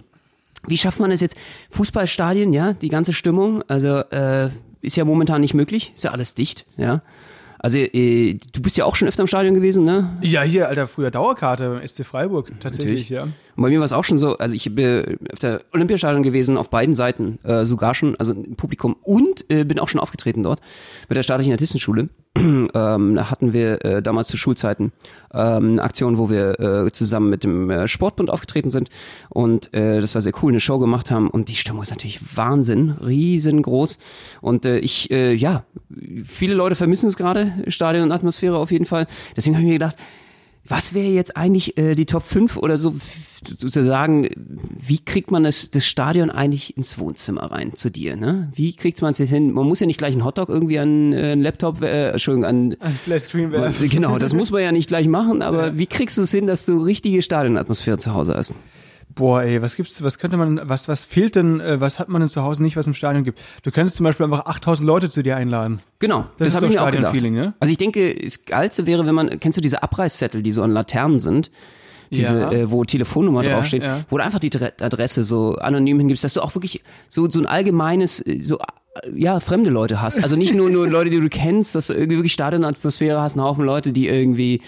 wie 0.66 0.78
schafft 0.78 1.00
man 1.00 1.10
es 1.10 1.20
jetzt? 1.20 1.36
Fußballstadien, 1.70 2.52
ja, 2.52 2.72
die 2.72 2.88
ganze 2.88 3.12
Stimmung, 3.12 3.62
also 3.68 3.98
äh, 4.10 4.48
ist 4.80 4.96
ja 4.96 5.04
momentan 5.04 5.40
nicht 5.42 5.54
möglich, 5.54 5.92
ist 5.94 6.04
ja 6.04 6.12
alles 6.12 6.34
dicht, 6.34 6.66
ja. 6.76 7.02
Also 7.62 7.76
äh, 7.76 8.38
du 8.52 8.62
bist 8.62 8.78
ja 8.78 8.86
auch 8.86 8.96
schon 8.96 9.06
öfter 9.06 9.22
im 9.22 9.26
Stadion 9.26 9.54
gewesen, 9.54 9.84
ne? 9.84 10.16
Ja, 10.22 10.42
hier, 10.42 10.68
Alter, 10.68 10.88
früher 10.88 11.10
Dauerkarte 11.10 11.68
beim 11.68 11.86
SC 11.86 12.06
Freiburg, 12.06 12.50
tatsächlich, 12.58 13.10
Natürlich. 13.10 13.10
ja. 13.10 13.22
Und 13.24 13.62
bei 13.62 13.68
mir 13.68 13.78
war 13.78 13.84
es 13.84 13.92
auch 13.92 14.04
schon 14.04 14.16
so, 14.16 14.38
also 14.38 14.54
ich 14.54 14.74
bin 14.74 15.18
auf 15.30 15.38
der 15.40 15.60
Olympiastadion 15.72 16.22
gewesen, 16.22 16.56
auf 16.56 16.70
beiden 16.70 16.94
Seiten 16.94 17.38
äh, 17.44 17.66
sogar 17.66 17.94
schon, 17.94 18.16
also 18.16 18.32
im 18.32 18.56
Publikum 18.56 18.96
und 19.02 19.44
äh, 19.50 19.64
bin 19.64 19.78
auch 19.78 19.90
schon 19.90 20.00
aufgetreten 20.00 20.42
dort 20.42 20.60
mit 21.10 21.16
der 21.16 21.22
staatlichen 21.22 21.52
Artistenschule. 21.52 22.08
ähm, 22.38 23.30
hatten 23.30 23.52
wir 23.52 23.84
äh, 23.84 24.02
damals 24.02 24.28
zu 24.28 24.36
Schulzeiten 24.36 24.92
ähm, 25.34 25.72
eine 25.72 25.82
Aktion, 25.82 26.16
wo 26.16 26.30
wir 26.30 26.60
äh, 26.60 26.92
zusammen 26.92 27.28
mit 27.28 27.42
dem 27.42 27.70
äh, 27.70 27.88
Sportbund 27.88 28.30
aufgetreten 28.30 28.70
sind 28.70 28.88
und 29.28 29.74
äh, 29.74 30.00
das 30.00 30.14
war 30.14 30.22
sehr 30.22 30.32
cool, 30.42 30.52
eine 30.52 30.60
Show 30.60 30.78
gemacht 30.78 31.10
haben 31.10 31.28
und 31.28 31.48
die 31.48 31.56
Stimmung 31.56 31.82
ist 31.82 31.90
natürlich 31.90 32.36
Wahnsinn, 32.36 32.90
riesengroß 33.04 33.98
und 34.40 34.64
äh, 34.64 34.78
ich, 34.78 35.10
äh, 35.10 35.32
ja, 35.32 35.64
viele 36.24 36.54
Leute 36.54 36.76
vermissen 36.76 37.08
es 37.08 37.16
gerade, 37.16 37.52
Stadion 37.66 38.04
und 38.04 38.12
Atmosphäre 38.12 38.58
auf 38.58 38.70
jeden 38.70 38.86
Fall. 38.86 39.06
Deswegen 39.36 39.56
habe 39.56 39.64
ich 39.64 39.68
mir 39.68 39.78
gedacht, 39.78 39.96
was 40.70 40.94
wäre 40.94 41.09
jetzt 41.09 41.37
eigentlich 41.37 41.76
äh, 41.76 41.94
die 41.94 42.06
Top 42.06 42.24
5 42.24 42.56
oder 42.56 42.78
so 42.78 42.94
sozusagen, 43.59 44.28
wie 44.37 44.98
kriegt 44.98 45.30
man 45.30 45.44
das, 45.44 45.70
das 45.70 45.87
Stadion 45.87 46.30
eigentlich 46.30 46.76
ins 46.76 46.98
Wohnzimmer 46.98 47.50
rein 47.50 47.74
zu 47.74 47.90
dir, 47.90 48.16
ne? 48.16 48.52
Wie 48.54 48.74
kriegt 48.74 49.00
man 49.02 49.12
es 49.12 49.18
jetzt 49.18 49.30
hin? 49.30 49.52
Man 49.52 49.66
muss 49.66 49.80
ja 49.80 49.87
nicht 49.87 49.98
gleich 49.98 50.12
einen 50.12 50.24
Hotdog 50.24 50.48
irgendwie 50.48 50.78
an 50.78 51.12
äh, 51.12 51.33
einen 51.33 51.42
Laptop, 51.42 51.83
äh, 51.83 52.11
Entschuldigung, 52.11 52.44
an 52.44 52.76
Ein 52.80 52.92
Flatscreen 52.92 53.50
werfen. 53.50 53.88
Genau, 53.88 54.18
das 54.18 54.35
muss 54.35 54.50
man 54.50 54.62
ja 54.62 54.72
nicht 54.72 54.88
gleich 54.88 55.09
machen, 55.09 55.42
aber 55.42 55.78
wie 55.78 55.87
kriegst 55.87 56.18
du 56.18 56.22
es 56.22 56.30
hin, 56.30 56.46
dass 56.46 56.66
du 56.66 56.78
richtige 56.83 57.22
Stadionatmosphäre 57.22 57.98
zu 57.98 58.14
Hause 58.14 58.35
hast? 58.35 58.54
Boah, 59.14 59.42
ey, 59.42 59.60
was 59.60 59.76
gibt's, 59.76 60.02
was 60.02 60.18
könnte 60.18 60.36
man, 60.36 60.60
was, 60.64 60.86
was 60.86 61.04
fehlt 61.04 61.34
denn, 61.34 61.58
äh, 61.60 61.80
was 61.80 61.98
hat 61.98 62.08
man 62.08 62.20
denn 62.20 62.28
zu 62.28 62.42
Hause 62.42 62.62
nicht, 62.62 62.76
was 62.76 62.86
im 62.86 62.94
Stadion 62.94 63.24
gibt? 63.24 63.40
Du 63.64 63.70
könntest 63.70 63.96
zum 63.96 64.04
Beispiel 64.04 64.24
einfach 64.24 64.46
8000 64.46 64.86
Leute 64.86 65.10
zu 65.10 65.22
dir 65.22 65.36
einladen. 65.36 65.80
Genau, 65.98 66.26
Das 66.38 66.48
ist 66.48 66.54
hab 66.54 66.60
doch 66.62 66.68
ich 66.68 66.74
mir 66.76 66.80
auch 66.82 66.86
gedacht. 66.86 67.02
Stadionfeeling, 67.08 67.34
ne? 67.34 67.54
Also 67.58 67.72
ich 67.72 67.78
denke, 67.78 68.14
das 68.14 68.44
Geilste 68.44 68.86
wäre, 68.86 69.04
wenn 69.06 69.14
man, 69.14 69.40
kennst 69.40 69.56
du 69.58 69.60
diese 69.62 69.82
Abreißzettel, 69.82 70.42
die 70.42 70.52
so 70.52 70.62
an 70.62 70.70
Laternen 70.70 71.18
sind? 71.20 71.50
Diese, 72.12 72.38
Ja. 72.40 72.50
äh, 72.52 72.70
wo 72.70 72.82
Telefonnummer 72.84 73.42
Ja, 73.44 73.54
draufsteht, 73.56 73.82
ja. 73.84 74.00
wo 74.10 74.18
du 74.18 74.24
einfach 74.24 74.40
die 74.40 74.50
Dre- 74.50 74.80
Adresse 74.82 75.22
so 75.22 75.54
anonym 75.56 75.98
hingibst, 75.98 76.24
dass 76.24 76.34
du 76.34 76.40
auch 76.40 76.54
wirklich 76.56 76.82
so, 77.08 77.28
so 77.30 77.38
ein 77.38 77.46
allgemeines, 77.46 78.20
äh, 78.26 78.40
so, 78.40 78.58
äh, 78.58 78.62
ja, 79.14 79.38
fremde 79.40 79.70
Leute 79.70 80.00
hast. 80.02 80.20
Also 80.22 80.34
nicht 80.36 80.54
nur, 80.54 80.70
nur 80.70 80.88
Leute, 80.88 81.10
die 81.10 81.20
du 81.20 81.28
kennst, 81.28 81.74
dass 81.76 81.86
du 81.88 81.92
irgendwie 81.94 82.16
wirklich 82.16 82.32
Stadionatmosphäre 82.32 83.20
hast, 83.20 83.36
einen 83.36 83.44
Haufen 83.44 83.64
Leute, 83.64 83.92
die 83.92 84.08
irgendwie, 84.08 84.60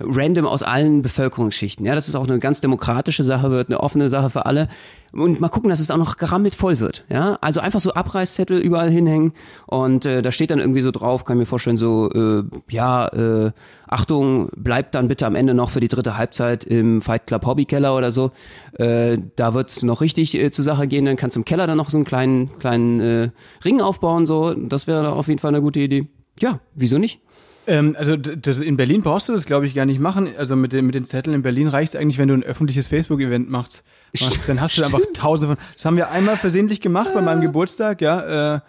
random 0.00 0.46
aus 0.46 0.62
allen 0.62 1.02
Bevölkerungsschichten. 1.02 1.84
Ja, 1.86 1.94
dass 1.94 2.08
es 2.08 2.14
auch 2.14 2.26
eine 2.26 2.38
ganz 2.38 2.60
demokratische 2.60 3.24
Sache 3.24 3.50
wird, 3.50 3.68
eine 3.68 3.80
offene 3.80 4.08
Sache 4.08 4.30
für 4.30 4.46
alle. 4.46 4.68
Und 5.12 5.40
mal 5.40 5.48
gucken, 5.48 5.70
dass 5.70 5.80
es 5.80 5.90
auch 5.90 5.96
noch 5.96 6.18
gerammelt 6.18 6.54
voll 6.54 6.78
wird. 6.78 7.04
Ja, 7.08 7.36
also 7.40 7.60
einfach 7.60 7.80
so 7.80 7.92
Abreißzettel 7.92 8.60
überall 8.60 8.90
hinhängen 8.90 9.32
und 9.66 10.06
äh, 10.06 10.22
da 10.22 10.30
steht 10.30 10.52
dann 10.52 10.60
irgendwie 10.60 10.82
so 10.82 10.92
drauf, 10.92 11.24
kann 11.24 11.36
ich 11.36 11.40
mir 11.40 11.46
vorstellen, 11.46 11.76
so 11.76 12.08
äh, 12.12 12.44
ja, 12.68 13.08
äh, 13.08 13.50
Achtung, 13.88 14.50
bleibt 14.56 14.94
dann 14.94 15.08
bitte 15.08 15.26
am 15.26 15.34
Ende 15.34 15.52
noch 15.52 15.70
für 15.70 15.80
die 15.80 15.88
dritte 15.88 16.16
Halbzeit 16.16 16.62
im 16.62 17.02
Fight 17.02 17.26
Club 17.26 17.44
Hobbykeller 17.44 17.96
oder 17.96 18.12
so. 18.12 18.30
Äh, 18.74 19.18
da 19.34 19.52
wird's 19.52 19.82
noch 19.82 20.00
richtig 20.00 20.36
äh, 20.36 20.52
zur 20.52 20.64
Sache 20.64 20.86
gehen. 20.86 21.06
Dann 21.06 21.16
kannst 21.16 21.34
du 21.34 21.40
im 21.40 21.44
Keller 21.44 21.66
dann 21.66 21.76
noch 21.76 21.90
so 21.90 21.98
einen 21.98 22.04
kleinen 22.04 22.56
kleinen 22.60 23.00
äh, 23.00 23.30
Ring 23.64 23.80
aufbauen. 23.80 24.26
So, 24.26 24.54
das 24.54 24.86
wäre 24.86 25.10
auf 25.12 25.26
jeden 25.26 25.40
Fall 25.40 25.48
eine 25.48 25.60
gute 25.60 25.80
Idee. 25.80 26.08
Ja, 26.38 26.60
wieso 26.74 26.98
nicht? 26.98 27.20
Ähm, 27.66 27.94
also 27.98 28.16
das, 28.16 28.58
in 28.58 28.76
Berlin 28.76 29.02
brauchst 29.02 29.28
du 29.28 29.32
das, 29.32 29.44
glaube 29.46 29.66
ich, 29.66 29.74
gar 29.74 29.86
nicht 29.86 30.00
machen. 30.00 30.28
Also 30.38 30.56
mit 30.56 30.72
den, 30.72 30.86
mit 30.86 30.94
den 30.94 31.04
Zetteln 31.04 31.34
in 31.34 31.42
Berlin 31.42 31.68
reicht 31.68 31.94
es 31.94 32.00
eigentlich, 32.00 32.18
wenn 32.18 32.28
du 32.28 32.34
ein 32.34 32.42
öffentliches 32.42 32.86
Facebook-Event 32.86 33.50
machst. 33.50 33.84
machst. 34.18 34.48
Dann 34.48 34.60
hast 34.60 34.76
du 34.78 34.82
einfach 34.82 35.00
tausende 35.14 35.56
von. 35.56 35.64
Das 35.76 35.84
haben 35.84 35.96
wir 35.96 36.10
einmal 36.10 36.36
versehentlich 36.36 36.80
gemacht 36.80 37.10
bei 37.14 37.22
meinem 37.22 37.40
Geburtstag, 37.42 38.00
ja. 38.00 38.56
Äh, 38.56 38.60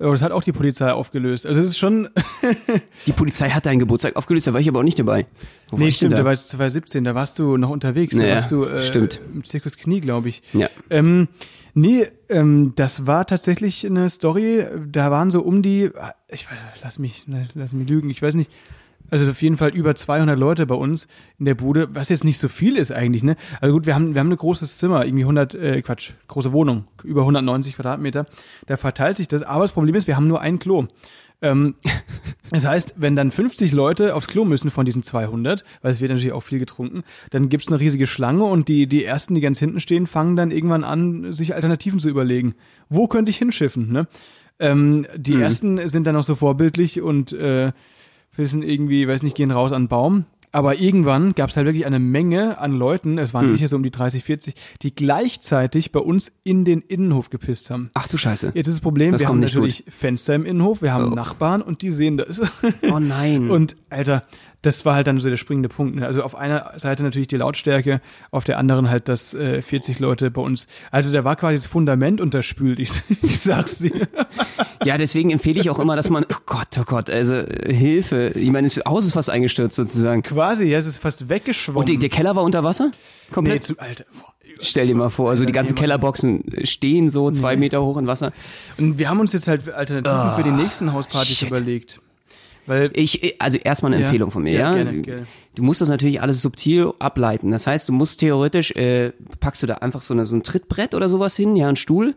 das 0.00 0.22
hat 0.22 0.30
auch 0.30 0.44
die 0.44 0.52
Polizei 0.52 0.92
aufgelöst. 0.92 1.44
Also 1.44 1.58
es 1.58 1.66
ist 1.66 1.78
schon. 1.78 2.08
Die 3.06 3.12
Polizei 3.12 3.50
hat 3.50 3.66
deinen 3.66 3.80
Geburtstag 3.80 4.14
aufgelöst, 4.14 4.46
da 4.46 4.52
war 4.52 4.60
ich 4.60 4.68
aber 4.68 4.78
auch 4.78 4.84
nicht 4.84 4.98
dabei. 4.98 5.26
Wo 5.70 5.76
nee, 5.76 5.90
stimmt, 5.90 6.12
da? 6.12 6.18
da 6.18 6.24
war 6.24 6.32
es 6.32 6.46
2017, 6.48 7.02
da 7.02 7.16
warst 7.16 7.38
du 7.40 7.56
noch 7.56 7.70
unterwegs. 7.70 8.16
Da 8.16 8.24
Ja, 8.24 8.34
warst 8.34 8.52
du 8.52 8.64
äh, 8.64 8.82
stimmt. 8.84 9.20
im 9.34 9.44
Zirkus 9.44 9.76
Knie, 9.76 10.00
glaube 10.00 10.28
ich. 10.28 10.42
Ja. 10.52 10.68
Ähm, 10.88 11.26
nee, 11.74 12.06
ähm, 12.28 12.72
das 12.76 13.06
war 13.06 13.26
tatsächlich 13.26 13.86
eine 13.86 14.10
Story, 14.10 14.66
da 14.86 15.10
waren 15.10 15.30
so 15.30 15.42
um 15.42 15.62
die, 15.62 15.90
ich 16.28 16.50
weiß, 16.50 16.58
lass 16.82 16.98
mich, 16.98 17.26
ne, 17.28 17.48
lass 17.54 17.72
mich 17.72 17.88
lügen, 17.88 18.10
ich 18.10 18.22
weiß 18.22 18.34
nicht, 18.34 18.50
also 19.10 19.30
auf 19.30 19.42
jeden 19.42 19.56
Fall 19.56 19.70
über 19.70 19.94
200 19.94 20.38
Leute 20.38 20.66
bei 20.66 20.74
uns 20.74 21.06
in 21.38 21.44
der 21.44 21.54
Bude, 21.54 21.88
was 21.94 22.08
jetzt 22.08 22.24
nicht 22.24 22.38
so 22.38 22.48
viel 22.48 22.76
ist 22.76 22.92
eigentlich, 22.92 23.22
ne? 23.22 23.36
Also 23.60 23.74
gut, 23.74 23.86
wir 23.86 23.94
haben, 23.94 24.14
wir 24.14 24.20
haben 24.20 24.30
ein 24.30 24.36
großes 24.36 24.78
Zimmer, 24.78 25.04
irgendwie 25.04 25.24
100, 25.24 25.54
äh, 25.54 25.82
Quatsch, 25.82 26.12
große 26.28 26.52
Wohnung, 26.52 26.84
über 27.04 27.22
190 27.22 27.74
Quadratmeter, 27.74 28.26
da 28.66 28.76
verteilt 28.76 29.16
sich 29.16 29.28
das, 29.28 29.42
aber 29.42 29.64
das 29.64 29.72
Problem 29.72 29.94
ist, 29.94 30.06
wir 30.06 30.16
haben 30.16 30.28
nur 30.28 30.40
ein 30.40 30.58
Klo. 30.58 30.86
Ähm, 31.40 31.74
das 32.50 32.66
heißt, 32.66 32.94
wenn 32.96 33.16
dann 33.16 33.30
50 33.30 33.72
Leute 33.72 34.14
aufs 34.14 34.28
Klo 34.28 34.44
müssen 34.44 34.70
von 34.70 34.84
diesen 34.84 35.02
200, 35.02 35.64
weil 35.82 35.92
es 35.92 36.00
wird 36.00 36.10
natürlich 36.10 36.32
auch 36.32 36.42
viel 36.42 36.58
getrunken, 36.58 37.04
dann 37.30 37.48
gibt's 37.48 37.68
eine 37.68 37.80
riesige 37.80 38.06
Schlange 38.06 38.44
und 38.44 38.68
die, 38.68 38.86
die 38.86 39.04
Ersten, 39.04 39.34
die 39.34 39.40
ganz 39.40 39.58
hinten 39.58 39.80
stehen, 39.80 40.06
fangen 40.06 40.36
dann 40.36 40.50
irgendwann 40.50 40.84
an, 40.84 41.32
sich 41.32 41.54
Alternativen 41.54 42.00
zu 42.00 42.08
überlegen. 42.08 42.54
Wo 42.88 43.06
könnte 43.06 43.30
ich 43.30 43.38
hinschiffen? 43.38 43.92
Ne? 43.92 44.08
Ähm, 44.58 45.06
die 45.16 45.40
Ersten 45.40 45.86
sind 45.88 46.06
dann 46.06 46.16
auch 46.16 46.24
so 46.24 46.34
vorbildlich 46.34 47.00
und 47.00 47.32
äh, 47.32 47.72
wissen 48.38 48.62
irgendwie, 48.62 49.06
weiß 49.06 49.22
nicht, 49.22 49.36
gehen 49.36 49.50
raus 49.50 49.72
an 49.72 49.82
den 49.84 49.88
Baum. 49.88 50.24
Aber 50.50 50.76
irgendwann 50.80 51.34
gab 51.34 51.50
es 51.50 51.58
halt 51.58 51.66
wirklich 51.66 51.84
eine 51.84 51.98
Menge 51.98 52.56
an 52.58 52.72
Leuten, 52.72 53.18
es 53.18 53.34
waren 53.34 53.48
sicher 53.48 53.68
so 53.68 53.76
um 53.76 53.82
die 53.82 53.90
30, 53.90 54.24
40, 54.24 54.54
die 54.80 54.94
gleichzeitig 54.94 55.92
bei 55.92 56.00
uns 56.00 56.32
in 56.42 56.64
den 56.64 56.80
Innenhof 56.80 57.28
gepisst 57.28 57.68
haben. 57.70 57.90
Ach 57.92 58.08
du 58.08 58.16
Scheiße. 58.16 58.52
Jetzt 58.54 58.66
ist 58.66 58.76
das 58.76 58.80
Problem, 58.80 59.12
Das 59.12 59.20
wir 59.20 59.28
haben 59.28 59.40
natürlich 59.40 59.84
Fenster 59.88 60.34
im 60.34 60.46
Innenhof, 60.46 60.80
wir 60.80 60.92
haben 60.92 61.12
Oh. 61.12 61.14
Nachbarn 61.14 61.60
und 61.60 61.82
die 61.82 61.92
sehen 61.92 62.16
das. 62.16 62.40
Oh 62.90 62.98
nein. 62.98 63.50
Und 63.50 63.76
Alter, 63.90 64.24
das 64.62 64.84
war 64.84 64.94
halt 64.94 65.06
dann 65.06 65.20
so 65.20 65.28
der 65.28 65.36
springende 65.36 65.68
Punkt. 65.68 65.96
Ne? 65.96 66.06
Also 66.06 66.22
auf 66.22 66.34
einer 66.34 66.72
Seite 66.76 67.02
natürlich 67.04 67.28
die 67.28 67.36
Lautstärke, 67.36 68.00
auf 68.30 68.44
der 68.44 68.58
anderen 68.58 68.90
halt 68.90 69.08
das 69.08 69.32
äh, 69.34 69.62
40 69.62 70.00
Leute 70.00 70.30
bei 70.30 70.40
uns. 70.40 70.66
Also 70.90 71.12
da 71.12 71.24
war 71.24 71.36
quasi 71.36 71.56
das 71.56 71.66
Fundament 71.66 72.20
unterspült, 72.20 72.80
ich, 72.80 72.90
ich 73.22 73.38
sag's 73.40 73.78
dir. 73.78 74.08
Ja, 74.84 74.98
deswegen 74.98 75.30
empfehle 75.30 75.60
ich 75.60 75.70
auch 75.70 75.78
immer, 75.78 75.94
dass 75.94 76.10
man, 76.10 76.24
oh 76.24 76.38
Gott, 76.46 76.68
oh 76.78 76.84
Gott, 76.84 77.08
also 77.08 77.34
äh, 77.34 77.72
Hilfe. 77.72 78.32
Ich 78.34 78.50
meine, 78.50 78.66
das 78.66 78.80
Haus 78.86 79.06
ist 79.06 79.12
fast 79.12 79.30
eingestürzt 79.30 79.76
sozusagen. 79.76 80.22
Quasi, 80.22 80.66
ja, 80.66 80.78
es 80.78 80.86
ist 80.86 80.98
fast 80.98 81.28
weggeschwommen. 81.28 81.78
Und 81.78 81.88
die, 81.88 81.98
der 81.98 82.08
Keller 82.08 82.34
war 82.34 82.42
unter 82.42 82.64
Wasser? 82.64 82.90
nee, 82.90 83.34
Komplett? 83.34 83.64
zu, 83.64 83.78
Alter. 83.78 84.04
Boah. 84.12 84.34
Stell 84.60 84.88
dir 84.88 84.96
mal 84.96 85.08
vor, 85.08 85.30
also 85.30 85.44
die 85.44 85.52
ganzen 85.52 85.76
Kellerboxen 85.76 86.42
stehen 86.64 87.08
so 87.08 87.30
zwei 87.30 87.56
Meter 87.56 87.80
hoch 87.82 87.96
in 87.96 88.08
Wasser. 88.08 88.32
Und 88.76 88.98
wir 88.98 89.08
haben 89.08 89.20
uns 89.20 89.32
jetzt 89.32 89.46
halt 89.46 89.72
Alternativen 89.72 90.32
für 90.32 90.42
die 90.42 90.50
nächsten 90.50 90.92
Hauspartys 90.92 91.38
shit. 91.38 91.48
überlegt. 91.48 92.00
Weil 92.68 92.90
Ich, 92.94 93.40
also 93.40 93.58
erstmal 93.58 93.92
eine 93.92 94.00
Ja. 94.02 94.06
Empfehlung 94.08 94.30
von 94.30 94.42
mir, 94.44 94.52
Ja, 94.52 94.76
ja. 94.76 94.82
gerne, 94.84 95.02
gerne. 95.02 95.26
Du 95.54 95.62
musst 95.64 95.80
das 95.80 95.88
natürlich 95.88 96.20
alles 96.22 96.40
subtil 96.42 96.92
ableiten. 97.00 97.50
Das 97.50 97.66
heißt, 97.66 97.88
du 97.88 97.92
musst 97.92 98.20
theoretisch, 98.20 98.70
äh, 98.72 99.12
packst 99.40 99.62
du 99.62 99.66
da 99.66 99.74
einfach 99.74 100.02
so, 100.02 100.14
eine, 100.14 100.24
so 100.24 100.36
ein 100.36 100.42
Trittbrett 100.44 100.94
oder 100.94 101.08
sowas 101.08 101.34
hin, 101.34 101.56
ja, 101.56 101.66
einen 101.66 101.76
Stuhl. 101.76 102.14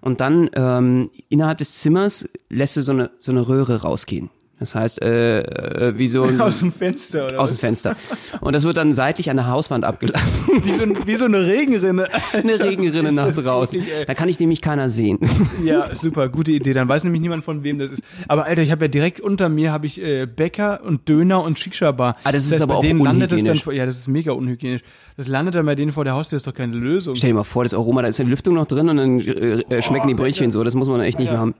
Und 0.00 0.20
dann 0.20 0.50
ähm, 0.54 1.10
innerhalb 1.28 1.58
des 1.58 1.74
Zimmers 1.76 2.28
lässt 2.48 2.76
du 2.76 2.82
so 2.82 2.92
eine, 2.92 3.10
so 3.18 3.30
eine 3.30 3.46
Röhre 3.46 3.82
rausgehen. 3.82 4.30
Das 4.60 4.74
heißt, 4.74 5.00
äh, 5.02 5.40
äh, 5.40 5.98
wie 5.98 6.06
so 6.06 6.22
ein, 6.24 6.38
aus 6.40 6.60
dem 6.60 6.70
Fenster 6.70 7.26
oder 7.28 7.40
aus 7.40 7.50
dem 7.50 7.54
was? 7.54 7.60
Fenster. 7.60 7.96
Und 8.42 8.54
das 8.54 8.64
wird 8.64 8.76
dann 8.76 8.92
seitlich 8.92 9.30
an 9.30 9.36
der 9.36 9.48
Hauswand 9.48 9.84
abgelassen. 9.86 10.50
Wie 10.64 10.72
so, 10.72 10.84
ein- 10.84 10.96
wie 11.06 11.16
so 11.16 11.24
eine 11.24 11.46
Regenrinne. 11.46 12.06
Eine 12.34 12.60
Regenrinne 12.60 13.10
nach 13.12 13.26
das 13.28 13.42
draußen. 13.42 13.78
wirklich. 13.80 14.06
Da 14.06 14.14
kann 14.14 14.28
ich 14.28 14.38
nämlich 14.38 14.60
keiner 14.60 14.88
sehen. 14.90 15.18
Ja, 15.64 15.94
super, 15.94 16.28
gute 16.28 16.52
Idee. 16.52 16.72
Dann 16.74 16.88
weiß 16.88 17.04
nämlich 17.04 17.20
niemand 17.22 17.44
von 17.44 17.64
wem 17.64 17.78
das 17.78 17.90
ist. 17.90 18.02
Aber 18.28 18.44
Alter, 18.46 18.62
ich 18.62 18.70
habe 18.70 18.84
ja 18.84 18.88
direkt 18.88 19.20
unter 19.20 19.48
mir 19.48 19.72
habe 19.72 19.86
ich 19.86 20.00
äh, 20.02 20.26
Bäcker 20.26 20.80
und 20.84 21.08
Döner 21.08 21.42
und 21.42 21.58
Shisha 21.58 21.92
Bar. 21.92 22.16
Ah, 22.24 22.32
das 22.32 22.46
ist 22.46 22.60
aber 22.62 22.74
bei 22.74 22.78
auch 22.78 22.82
denen 22.82 23.00
landet 23.00 23.32
es 23.32 23.38
dann 23.38 23.38
unhygienisch. 23.40 23.64
vor, 23.64 23.72
ja, 23.72 23.86
das 23.86 23.96
ist 23.96 24.08
mega 24.08 24.32
unhygienisch. 24.32 24.82
Das 25.16 25.26
landet 25.28 25.54
dann 25.54 25.64
bei 25.66 25.74
denen 25.74 25.92
vor 25.92 26.04
der 26.04 26.14
Haustür, 26.14 26.36
ist 26.36 26.46
doch 26.46 26.54
keine 26.54 26.76
Lösung. 26.76 27.16
Stell 27.16 27.30
dir 27.30 27.34
mal 27.34 27.44
vor, 27.44 27.62
das 27.64 27.72
Aroma, 27.74 28.02
da 28.02 28.08
ist 28.08 28.20
eine 28.20 28.28
Lüftung 28.30 28.54
noch 28.54 28.66
drin 28.66 28.88
und 28.90 28.96
dann 28.98 29.20
äh, 29.20 29.60
äh, 29.70 29.82
schmecken 29.82 30.08
die 30.08 30.14
Brötchen 30.14 30.50
so. 30.50 30.62
Das 30.64 30.74
muss 30.74 30.88
man 30.88 31.00
echt 31.00 31.18
nicht 31.18 31.26
Ja. 31.28 31.32
mehr 31.32 31.40
haben. 31.40 31.54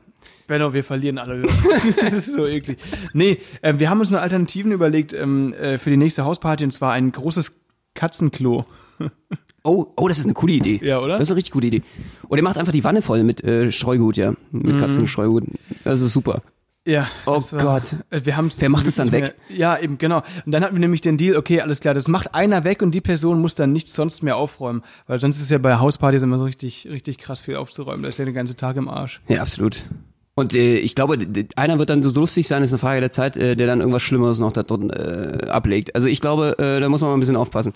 Benno, 0.46 0.72
wir 0.72 0.84
verlieren 0.84 1.18
alle. 1.18 1.42
das 2.00 2.14
ist 2.28 2.32
so 2.32 2.46
eklig. 2.46 2.78
Nee, 3.12 3.38
ähm, 3.62 3.78
wir 3.78 3.90
haben 3.90 4.00
uns 4.00 4.10
eine 4.10 4.20
Alternativen 4.20 4.72
überlegt 4.72 5.12
ähm, 5.12 5.52
äh, 5.54 5.78
für 5.78 5.90
die 5.90 5.96
nächste 5.96 6.24
Hausparty 6.24 6.64
und 6.64 6.72
zwar 6.72 6.92
ein 6.92 7.12
großes 7.12 7.60
Katzenklo. 7.94 8.66
Oh, 9.62 9.92
oh, 9.96 10.08
das 10.08 10.18
ist 10.18 10.24
eine 10.24 10.32
coole 10.32 10.54
Idee. 10.54 10.80
Ja, 10.82 11.00
oder? 11.00 11.18
Das 11.18 11.28
ist 11.28 11.32
eine 11.32 11.36
richtig 11.36 11.52
gute 11.52 11.66
Idee. 11.66 11.82
Und 12.28 12.38
er 12.38 12.42
macht 12.42 12.56
einfach 12.56 12.72
die 12.72 12.82
Wanne 12.82 13.02
voll 13.02 13.22
mit 13.24 13.44
äh, 13.44 13.70
Streugut, 13.70 14.16
ja. 14.16 14.32
Mit 14.52 14.78
Katzenstreugut. 14.78 15.44
Das 15.84 16.00
ist 16.00 16.14
super. 16.14 16.40
Ja. 16.86 17.08
Oh 17.26 17.34
das 17.34 17.50
Gott. 17.50 17.96
Äh, 18.08 18.24
Wir 18.24 18.36
haben's 18.36 18.60
Wer 18.60 18.70
macht 18.70 18.86
es 18.86 18.96
dann 18.96 19.12
weg? 19.12 19.34
Mehr, 19.48 19.58
ja, 19.58 19.78
eben, 19.78 19.98
genau. 19.98 20.22
Und 20.46 20.52
dann 20.52 20.64
hatten 20.64 20.74
wir 20.74 20.80
nämlich 20.80 21.02
den 21.02 21.18
Deal, 21.18 21.36
okay, 21.36 21.60
alles 21.60 21.80
klar, 21.80 21.92
das 21.92 22.08
macht 22.08 22.34
einer 22.34 22.64
weg 22.64 22.80
und 22.80 22.92
die 22.92 23.02
Person 23.02 23.40
muss 23.40 23.54
dann 23.54 23.72
nichts 23.72 23.92
sonst 23.92 24.22
mehr 24.22 24.36
aufräumen. 24.36 24.82
Weil 25.06 25.20
sonst 25.20 25.40
ist 25.40 25.50
ja 25.50 25.58
bei 25.58 25.76
Hauspartys 25.76 26.22
immer 26.22 26.38
so 26.38 26.44
richtig, 26.44 26.88
richtig 26.90 27.18
krass 27.18 27.40
viel 27.40 27.56
aufzuräumen. 27.56 28.02
Da 28.02 28.08
ist 28.08 28.18
ja 28.18 28.24
der 28.24 28.34
ganze 28.34 28.56
Tag 28.56 28.76
im 28.76 28.88
Arsch. 28.88 29.20
Ja, 29.28 29.42
absolut. 29.42 29.84
Und 30.40 30.54
äh, 30.54 30.78
ich 30.78 30.94
glaube, 30.94 31.18
einer 31.56 31.78
wird 31.78 31.90
dann 31.90 32.02
so 32.02 32.18
lustig 32.18 32.48
sein, 32.48 32.62
ist 32.62 32.72
eine 32.72 32.78
Frage 32.78 33.00
der 33.00 33.10
Zeit, 33.10 33.36
äh, 33.36 33.56
der 33.56 33.66
dann 33.66 33.80
irgendwas 33.80 34.00
Schlimmeres 34.00 34.38
noch 34.38 34.52
da 34.52 34.62
drin 34.62 34.88
äh, 34.88 35.46
ablegt. 35.50 35.94
Also 35.94 36.08
ich 36.08 36.22
glaube, 36.22 36.58
äh, 36.58 36.80
da 36.80 36.88
muss 36.88 37.02
man 37.02 37.10
mal 37.10 37.16
ein 37.16 37.20
bisschen 37.20 37.36
aufpassen. 37.36 37.74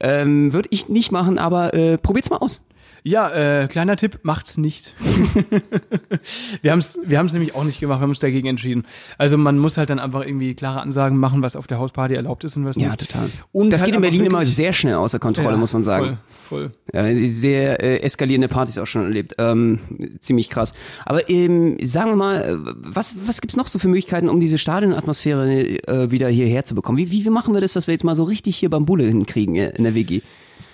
Ähm, 0.00 0.54
Würde 0.54 0.70
ich 0.72 0.88
nicht 0.88 1.12
machen, 1.12 1.36
aber 1.38 1.74
äh, 1.74 1.98
probiert's 1.98 2.30
mal 2.30 2.38
aus. 2.38 2.62
Ja, 3.02 3.62
äh, 3.62 3.68
kleiner 3.68 3.96
Tipp, 3.96 4.20
macht's 4.22 4.56
nicht. 4.58 4.94
wir 6.62 6.72
haben's, 6.72 6.98
wir 7.04 7.18
haben's 7.18 7.32
nämlich 7.32 7.54
auch 7.54 7.64
nicht 7.64 7.80
gemacht, 7.80 7.98
wir 7.98 8.02
haben 8.02 8.10
uns 8.10 8.18
dagegen 8.20 8.48
entschieden. 8.48 8.84
Also 9.18 9.38
man 9.38 9.58
muss 9.58 9.76
halt 9.76 9.90
dann 9.90 9.98
einfach 9.98 10.24
irgendwie 10.26 10.54
klare 10.54 10.80
Ansagen 10.80 11.16
machen, 11.18 11.42
was 11.42 11.56
auf 11.56 11.66
der 11.66 11.78
Hausparty 11.78 12.14
erlaubt 12.14 12.44
ist 12.44 12.56
und 12.56 12.64
was 12.64 12.76
Ja, 12.76 12.88
nicht. 12.88 13.00
total. 13.00 13.30
Und 13.52 13.70
das 13.70 13.82
halt 13.82 13.86
geht 13.88 13.94
in 13.96 14.02
Berlin 14.02 14.24
immer 14.24 14.44
sehr 14.44 14.72
schnell 14.72 14.94
außer 14.94 15.18
Kontrolle, 15.18 15.50
Ja, 15.52 15.56
muss 15.56 15.72
man 15.72 15.84
sagen. 15.84 16.18
Voll, 16.48 16.70
voll. 16.70 16.72
Ja, 16.92 17.14
sehr 17.26 17.80
äh, 17.82 17.98
eskalierende 18.00 18.48
Partys 18.48 18.78
auch 18.78 18.86
schon 18.86 19.02
erlebt. 19.04 19.34
Ähm, 19.38 19.78
ziemlich 20.20 20.50
krass. 20.50 20.72
Aber 21.04 21.28
ähm, 21.30 21.76
sagen 21.82 22.10
wir 22.10 22.16
mal, 22.16 22.42
äh, 22.42 22.56
was, 22.76 23.14
was 23.26 23.40
gibt's 23.40 23.56
noch 23.56 23.68
so 23.68 23.78
für 23.78 23.88
Möglichkeiten, 23.88 24.28
um 24.28 24.40
diese 24.40 24.58
Stadionatmosphäre 24.58 25.78
äh, 25.86 26.10
wieder 26.10 26.28
hierher 26.28 26.64
zu 26.64 26.74
bekommen? 26.74 26.98
Wie, 26.98 27.10
wie, 27.10 27.24
wie 27.24 27.30
machen 27.30 27.54
wir 27.54 27.60
das, 27.60 27.72
dass 27.74 27.86
wir 27.86 27.92
jetzt 27.92 28.04
mal 28.04 28.14
so 28.14 28.24
richtig 28.24 28.56
hier 28.56 28.70
Bambule 28.70 29.04
hinkriegen 29.04 29.54
äh, 29.56 29.70
in 29.76 29.84
der 29.84 29.94
WG? 29.94 30.22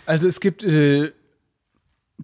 Also 0.06 0.26
es 0.28 0.40
gibt 0.40 0.64
äh, 0.64 1.10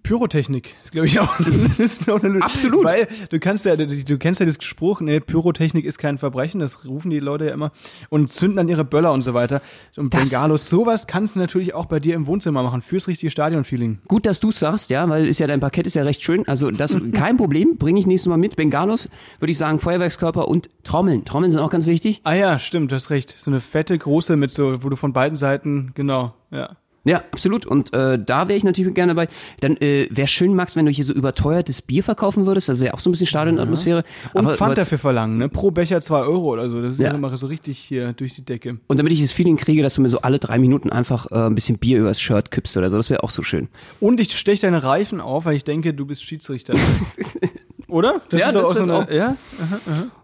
Pyrotechnik, 0.01 0.75
ist 0.83 0.91
glaube 0.91 1.07
ich 1.07 1.19
auch, 1.19 1.35
das 1.37 1.79
ist 1.79 2.09
auch 2.09 2.19
eine 2.19 2.29
Lösung. 2.29 2.41
Absolut. 2.43 2.83
Weil 2.83 3.07
du 3.29 3.39
kannst 3.39 3.65
ja, 3.65 3.75
du, 3.75 3.87
du 3.87 4.17
kennst 4.17 4.39
ja 4.39 4.45
das 4.45 4.57
Spruch, 4.61 5.01
ne, 5.01 5.19
Pyrotechnik 5.21 5.85
ist 5.85 5.97
kein 5.97 6.17
Verbrechen, 6.17 6.59
das 6.59 6.85
rufen 6.85 7.09
die 7.11 7.19
Leute 7.19 7.45
ja 7.47 7.53
immer 7.53 7.71
und 8.09 8.31
zünden 8.31 8.57
dann 8.57 8.67
ihre 8.69 8.83
Böller 8.85 9.13
und 9.13 9.21
so 9.21 9.33
weiter. 9.33 9.61
Und 9.95 10.13
Das- 10.13 10.29
Bengalos, 10.29 10.69
sowas 10.69 11.07
kannst 11.07 11.35
du 11.35 11.39
natürlich 11.39 11.73
auch 11.73 11.85
bei 11.85 11.99
dir 11.99 12.15
im 12.15 12.27
Wohnzimmer 12.27 12.63
machen, 12.63 12.81
fürs 12.81 13.07
richtige 13.07 13.29
Stadionfeeling. 13.31 13.99
Gut, 14.07 14.25
dass 14.25 14.39
du's 14.39 14.59
sagst, 14.59 14.89
ja, 14.89 15.07
weil 15.09 15.27
ist 15.27 15.39
ja 15.39 15.47
dein 15.47 15.59
Parkett 15.59 15.87
ist 15.87 15.95
ja 15.95 16.03
recht 16.03 16.23
schön. 16.23 16.47
Also 16.47 16.71
das 16.71 16.97
kein 17.13 17.37
Problem, 17.37 17.77
bringe 17.77 17.99
ich 17.99 18.07
nächstes 18.07 18.29
Mal 18.29 18.37
mit. 18.37 18.55
Bengalos, 18.55 19.09
würde 19.39 19.51
ich 19.51 19.57
sagen, 19.57 19.79
Feuerwerkskörper 19.79 20.47
und 20.47 20.69
Trommeln. 20.83 21.25
Trommeln 21.25 21.51
sind 21.51 21.61
auch 21.61 21.71
ganz 21.71 21.85
wichtig. 21.85 22.21
Ah 22.23 22.33
ja, 22.33 22.59
stimmt, 22.59 22.91
du 22.91 22.95
hast 22.95 23.09
recht. 23.09 23.35
So 23.37 23.51
eine 23.51 23.59
fette, 23.59 23.97
große 23.97 24.35
mit 24.35 24.51
so, 24.51 24.83
wo 24.83 24.89
du 24.89 24.95
von 24.95 25.13
beiden 25.13 25.35
Seiten, 25.35 25.91
genau, 25.95 26.33
ja. 26.51 26.77
Ja, 27.05 27.23
absolut. 27.31 27.65
Und 27.65 27.93
äh, 27.93 28.19
da 28.23 28.47
wäre 28.49 28.57
ich 28.57 28.63
natürlich 28.63 28.93
gerne 28.93 29.15
dabei. 29.15 29.29
Dann 29.61 29.77
äh, 29.77 30.07
wäre 30.11 30.27
schön, 30.27 30.53
Max, 30.53 30.75
wenn 30.75 30.85
du 30.85 30.91
hier 30.91 31.05
so 31.05 31.13
überteuertes 31.13 31.81
Bier 31.81 32.03
verkaufen 32.03 32.45
würdest. 32.45 32.67
Das 32.69 32.79
wäre 32.79 32.93
auch 32.93 32.99
so 32.99 33.09
ein 33.09 33.11
bisschen 33.13 33.27
Stadionatmosphäre. 33.27 34.03
Und 34.33 34.45
Aber- 34.45 34.55
Pfand 34.55 34.71
aber- 34.71 34.75
dafür 34.75 34.97
verlangen, 34.97 35.37
ne? 35.37 35.47
Pro 35.49 35.71
Becher 35.71 36.01
zwei 36.01 36.19
Euro 36.21 36.51
oder 36.53 36.69
so. 36.69 36.81
Das 36.81 36.91
ist 36.91 36.99
ja 36.99 37.07
Ja. 37.07 37.13
immer 37.15 37.35
so 37.37 37.47
richtig 37.47 37.77
hier 37.79 38.13
durch 38.13 38.35
die 38.35 38.43
Decke. 38.43 38.79
Und 38.87 38.97
damit 38.97 39.13
ich 39.13 39.21
das 39.21 39.31
Feeling 39.31 39.55
kriege, 39.57 39.81
dass 39.81 39.93
du 39.95 40.01
mir 40.01 40.09
so 40.09 40.19
alle 40.21 40.39
drei 40.39 40.59
Minuten 40.59 40.89
einfach 40.91 41.31
äh, 41.31 41.35
ein 41.47 41.55
bisschen 41.55 41.77
Bier 41.77 41.99
übers 41.99 42.19
Shirt 42.19 42.51
kippst 42.51 42.75
oder 42.77 42.89
so, 42.89 42.97
das 42.97 43.09
wäre 43.09 43.23
auch 43.23 43.31
so 43.31 43.43
schön. 43.43 43.69
Und 43.99 44.19
ich 44.19 44.37
stech 44.37 44.59
deine 44.59 44.83
Reifen 44.83 45.21
auf, 45.21 45.45
weil 45.45 45.55
ich 45.55 45.63
denke, 45.63 45.93
du 45.93 46.05
bist 46.05 46.23
Schiedsrichter. 46.23 46.73
Oder? 47.89 48.21
Das 48.29 48.39
Ja, 48.39 48.47
ist 48.47 48.55
doch 48.55 48.61
das 48.69 48.79
auch 48.81 48.83
so 48.85 48.91
eine, 48.93 49.03
auch. 49.05 49.09
ja? 49.11 49.35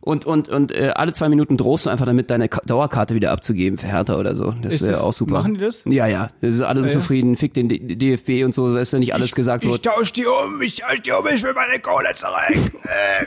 Und, 0.02 0.26
und, 0.26 0.50
und 0.50 0.72
äh, 0.72 0.92
alle 0.96 1.14
zwei 1.14 1.30
Minuten 1.30 1.58
drohst 1.58 1.86
du 1.86 1.90
einfach 1.90 2.06
damit, 2.06 2.30
deine 2.30 2.48
Ka 2.48 2.62
Dauerkarte 2.66 3.16
wieder 3.16 3.32
abzugeben 3.32 3.78
für 3.80 3.88
Hertha 3.88 4.18
oder 4.18 4.36
so. 4.36 4.54
Das 4.62 4.82
wäre 4.82 5.02
auch 5.02 5.14
super. 5.14 5.34
machen 5.34 5.56
die 5.56 5.60
das? 5.62 5.84
Ja, 5.86 6.06
ja. 6.08 6.30
Das 6.42 6.54
ist 6.56 6.62
alle 6.62 6.82
ja? 6.82 6.88
zufrieden. 6.88 7.36
Fick 7.36 7.54
den 7.56 7.68
D 7.70 7.80
DFB 7.96 8.46
und 8.46 8.54
so, 8.54 8.74
da 8.74 8.80
ist 8.80 8.94
ja 8.94 9.00
nicht 9.00 9.14
alles 9.14 9.34
gesagt 9.36 9.64
Ich 9.64 9.70
worden. 9.70 9.82
tausch 9.82 10.14
die 10.14 10.26
um, 10.26 10.62
ich 10.62 10.76
tausch 10.76 11.02
die 11.02 11.12
um, 11.12 11.26
ich 11.28 11.44
will 11.44 11.54
meine 11.54 11.80
Kohle 11.80 12.14
zurück. 12.16 12.72
Äh. 12.86 13.26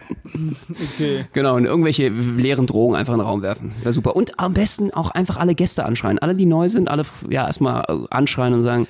okay. 0.95 1.27
Genau, 1.33 1.57
und 1.57 1.65
irgendwelche 1.65 2.09
leeren 2.09 2.67
Drohungen 2.67 2.95
einfach 2.97 3.15
in 3.15 3.19
den 3.19 3.27
Raum 3.27 3.43
werfen. 3.43 3.73
Wäre 3.83 3.93
super. 3.93 4.15
Und 4.15 4.39
am 4.39 4.55
besten 4.55 4.93
auch 4.93 5.11
einfach 5.11 5.37
alle 5.37 5.55
Gäste 5.57 5.85
anschreien. 5.85 6.19
Alle, 6.21 6.37
die 6.37 6.47
neu 6.47 6.69
sind, 6.69 6.89
alle 6.89 7.03
ja 7.29 7.47
erstmal 7.47 8.07
anschreien 8.11 8.55
und 8.55 8.63
sagen, 8.63 8.87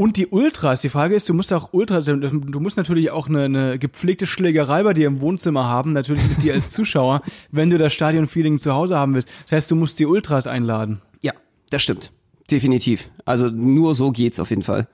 Und 0.00 0.16
die 0.16 0.28
Ultras, 0.28 0.80
die 0.80 0.88
Frage 0.88 1.14
ist, 1.14 1.28
du 1.28 1.34
musst 1.34 1.52
auch 1.52 1.74
Ultras, 1.74 2.06
du 2.06 2.58
musst 2.58 2.78
natürlich 2.78 3.10
auch 3.10 3.28
eine, 3.28 3.44
eine 3.44 3.78
gepflegte 3.78 4.24
Schlägerei 4.24 4.82
bei 4.82 4.94
dir 4.94 5.06
im 5.06 5.20
Wohnzimmer 5.20 5.66
haben, 5.66 5.92
natürlich 5.92 6.26
mit 6.26 6.42
dir 6.42 6.54
als 6.54 6.70
Zuschauer, 6.72 7.20
wenn 7.50 7.68
du 7.68 7.76
das 7.76 7.92
Stadionfeeling 7.92 8.58
zu 8.58 8.72
Hause 8.72 8.96
haben 8.96 9.12
willst. 9.12 9.28
Das 9.44 9.52
heißt, 9.58 9.70
du 9.70 9.76
musst 9.76 9.98
die 9.98 10.06
Ultras 10.06 10.46
einladen. 10.46 11.02
Ja, 11.20 11.34
das 11.68 11.82
stimmt. 11.82 12.12
Definitiv. 12.50 13.10
Also 13.24 13.48
nur 13.48 13.94
so 13.94 14.10
geht's 14.10 14.40
auf 14.40 14.50
jeden 14.50 14.62
Fall. 14.62 14.88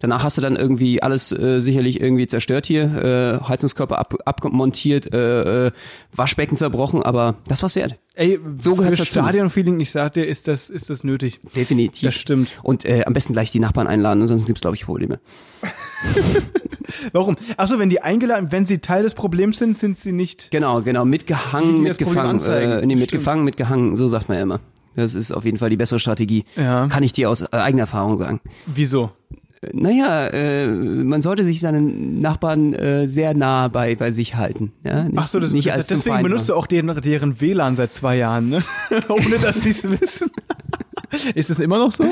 Danach 0.00 0.24
hast 0.24 0.38
du 0.38 0.42
dann 0.42 0.56
irgendwie 0.56 1.02
alles 1.02 1.30
äh, 1.32 1.60
sicherlich 1.60 2.00
irgendwie 2.00 2.26
zerstört 2.26 2.66
hier, 2.66 3.40
äh, 3.42 3.46
Heizungskörper 3.48 3.98
ab, 3.98 4.14
abmontiert, 4.24 5.12
äh, 5.12 5.66
äh, 5.68 5.72
Waschbecken 6.12 6.56
zerbrochen, 6.56 7.02
aber 7.02 7.36
das 7.46 7.62
war's 7.62 7.76
wert. 7.76 7.98
Ey, 8.14 8.38
So 8.58 8.74
für 8.74 8.82
gehört's 8.82 8.98
dazu. 8.98 9.12
Stadionfeeling, 9.12 9.80
ich 9.80 9.90
sag 9.90 10.14
dir, 10.14 10.26
ist 10.26 10.48
das, 10.48 10.68
ist 10.70 10.90
das 10.90 11.04
nötig. 11.04 11.40
Definitiv. 11.54 12.02
Das 12.02 12.14
stimmt. 12.14 12.48
Und 12.62 12.84
äh, 12.84 13.04
am 13.06 13.12
besten 13.12 13.32
gleich 13.32 13.50
die 13.50 13.60
Nachbarn 13.60 13.86
einladen, 13.86 14.26
sonst 14.26 14.46
gibt's 14.46 14.60
glaube 14.60 14.76
ich 14.76 14.84
Probleme. 14.84 15.20
Warum? 17.12 17.36
Achso, 17.56 17.78
wenn 17.78 17.90
die 17.90 18.02
eingeladen, 18.02 18.48
wenn 18.50 18.66
sie 18.66 18.78
Teil 18.78 19.04
des 19.04 19.14
Problems 19.14 19.58
sind, 19.58 19.78
sind 19.78 19.98
sie 19.98 20.12
nicht. 20.12 20.50
Genau, 20.50 20.82
genau, 20.82 21.04
mitgehangen, 21.04 21.84
das 21.84 21.98
mitgefangen. 21.98 22.40
Äh, 22.40 22.84
nee, 22.86 22.96
mitgefangen, 22.96 23.44
mitgehangen, 23.44 23.96
so 23.96 24.08
sagt 24.08 24.28
man 24.28 24.36
ja 24.38 24.42
immer. 24.42 24.60
Das 24.94 25.14
ist 25.14 25.32
auf 25.32 25.44
jeden 25.44 25.58
Fall 25.58 25.70
die 25.70 25.76
bessere 25.76 25.98
Strategie. 25.98 26.44
Ja. 26.56 26.86
Kann 26.88 27.02
ich 27.02 27.12
dir 27.12 27.30
aus 27.30 27.42
äh, 27.42 27.46
eigener 27.52 27.82
Erfahrung 27.82 28.16
sagen. 28.16 28.40
Wieso? 28.66 29.10
Naja, 29.72 30.26
äh, 30.26 30.66
man 30.66 31.22
sollte 31.22 31.44
sich 31.44 31.60
seinen 31.60 32.18
Nachbarn 32.18 32.72
äh, 32.72 33.06
sehr 33.06 33.32
nah 33.32 33.68
bei, 33.68 33.94
bei 33.94 34.10
sich 34.10 34.34
halten. 34.34 34.72
Ja? 34.82 35.04
Nicht, 35.04 35.14
Ach 35.16 35.28
so, 35.28 35.38
das, 35.38 35.52
nicht 35.52 35.68
das 35.68 35.76
als 35.76 35.86
deswegen 35.86 36.16
Feind 36.16 36.24
benutzt 36.24 36.48
du 36.48 36.54
auch 36.54 36.66
deren, 36.66 37.00
deren 37.00 37.40
WLAN 37.40 37.76
seit 37.76 37.92
zwei 37.92 38.16
Jahren, 38.16 38.48
ne? 38.48 38.64
Ohne 39.08 39.38
dass 39.38 39.62
sie 39.62 39.70
es 39.70 39.88
wissen. 39.88 40.30
ist 41.34 41.48
es 41.48 41.60
immer 41.60 41.78
noch 41.78 41.92
so? 41.92 42.06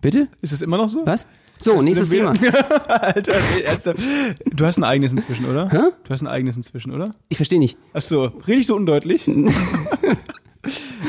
Bitte? 0.00 0.28
Ist 0.40 0.52
es 0.52 0.62
immer 0.62 0.78
noch 0.78 0.88
so? 0.88 1.04
Was? 1.04 1.26
So, 1.58 1.82
nächstes 1.82 2.08
Thema. 2.08 2.30
Alter, 2.88 3.34
ernsthaft. 3.62 4.00
Du 4.46 4.64
hast 4.64 4.78
ein 4.78 4.84
eigenes 4.84 5.12
inzwischen, 5.12 5.44
oder? 5.44 5.68
Hä? 5.70 5.90
Du 6.04 6.10
hast 6.10 6.22
ein 6.22 6.28
eigenes 6.28 6.56
inzwischen, 6.56 6.92
oder? 6.92 7.14
Ich 7.28 7.36
verstehe 7.36 7.58
nicht. 7.58 7.76
Ach 7.92 8.00
so, 8.00 8.32
rede 8.46 8.60
ich 8.60 8.66
so 8.66 8.74
undeutlich? 8.74 9.28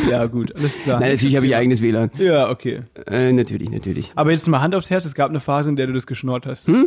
ja, 0.09 0.25
gut, 0.27 0.55
alles 0.55 0.77
klar. 0.77 0.99
Nein, 0.99 1.11
natürlich 1.13 1.35
habe 1.35 1.45
ich 1.45 1.55
eigenes 1.55 1.81
WLAN. 1.81 2.11
Ja, 2.17 2.49
okay. 2.49 2.81
Äh, 3.07 3.31
natürlich, 3.31 3.69
natürlich. 3.69 4.11
Aber 4.15 4.31
jetzt 4.31 4.47
mal 4.47 4.61
Hand 4.61 4.75
aufs 4.75 4.89
Herz, 4.89 5.05
es 5.05 5.13
gab 5.15 5.29
eine 5.29 5.39
Phase, 5.39 5.69
in 5.69 5.75
der 5.75 5.87
du 5.87 5.93
das 5.93 6.07
geschnort 6.07 6.45
hast. 6.45 6.69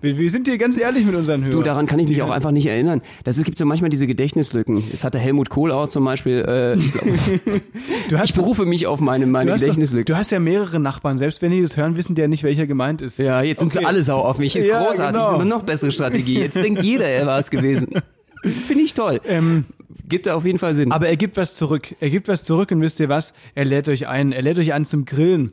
Wir, 0.00 0.16
wir 0.16 0.30
sind 0.30 0.46
hier 0.46 0.58
ganz 0.58 0.78
ehrlich 0.78 1.04
mit 1.04 1.16
unseren 1.16 1.40
Hörern. 1.40 1.52
Hm? 1.54 1.58
Du, 1.58 1.62
daran 1.64 1.86
kann 1.86 1.98
ich 1.98 2.08
mich 2.08 2.22
auch 2.22 2.30
einfach 2.30 2.52
nicht 2.52 2.66
erinnern. 2.66 3.02
Das 3.24 3.36
ist, 3.36 3.42
gibt 3.44 3.58
so 3.58 3.64
manchmal 3.64 3.90
diese 3.90 4.06
Gedächtnislücken. 4.06 4.84
Es 4.92 5.02
hatte 5.02 5.18
Helmut 5.18 5.50
Kohl 5.50 5.72
auch 5.72 5.88
zum 5.88 6.04
Beispiel. 6.04 6.44
Äh, 6.46 6.74
ich, 6.78 6.92
glaub, 6.92 7.04
du 8.08 8.16
hast 8.16 8.28
ich 8.28 8.34
berufe 8.34 8.64
mich 8.64 8.86
auf 8.86 9.00
meine, 9.00 9.26
meine 9.26 9.46
du 9.48 9.54
hast, 9.54 9.62
doch, 9.62 9.66
Gedächtnislücken. 9.66 10.04
du 10.14 10.16
hast 10.16 10.30
ja 10.30 10.38
mehrere 10.38 10.78
Nachbarn. 10.78 11.18
Selbst 11.18 11.42
wenn 11.42 11.50
die 11.50 11.60
das 11.62 11.76
hören, 11.76 11.96
wissen 11.96 12.14
die 12.14 12.20
ja 12.22 12.28
nicht, 12.28 12.44
welcher 12.44 12.68
gemeint 12.68 13.02
ist. 13.02 13.18
Ja, 13.18 13.42
jetzt 13.42 13.58
sind 13.58 13.70
Okay. 13.72 13.80
sie 13.80 13.86
alle 13.86 14.04
sauer 14.04 14.26
auf 14.26 14.38
mich. 14.38 14.54
Ist 14.54 14.66
Ja, 14.66 14.84
großartig. 14.84 15.14
genau. 15.14 15.24
Das 15.24 15.32
ist 15.34 15.40
eine 15.40 15.50
noch 15.50 15.62
bessere 15.64 15.90
Strategie. 15.90 16.38
Jetzt 16.38 16.54
denkt 16.54 16.84
jeder, 16.84 17.08
er 17.08 17.26
war 17.26 17.40
es 17.40 17.50
gewesen. 17.50 17.88
Finde 18.68 18.84
ich 18.84 18.94
toll. 18.94 19.20
Ähm, 19.26 19.64
Gibt 20.08 20.28
auf 20.28 20.44
jeden 20.44 20.58
Fall 20.58 20.74
Sinn. 20.74 20.90
aber 20.92 21.08
er 21.08 21.16
gibt 21.16 21.36
was 21.36 21.54
zurück. 21.54 21.94
Er 22.00 22.10
gibt 22.10 22.28
was 22.28 22.44
zurück 22.44 22.70
und 22.70 22.80
wisst 22.80 22.98
ihr 23.00 23.08
was? 23.08 23.32
Er 23.54 23.64
lädt 23.64 23.88
euch 23.88 24.08
ein. 24.08 24.32
Er 24.32 24.42
lädt 24.42 24.58
euch 24.58 24.72
ein 24.72 24.84
zum 24.84 25.04
Grillen. 25.04 25.52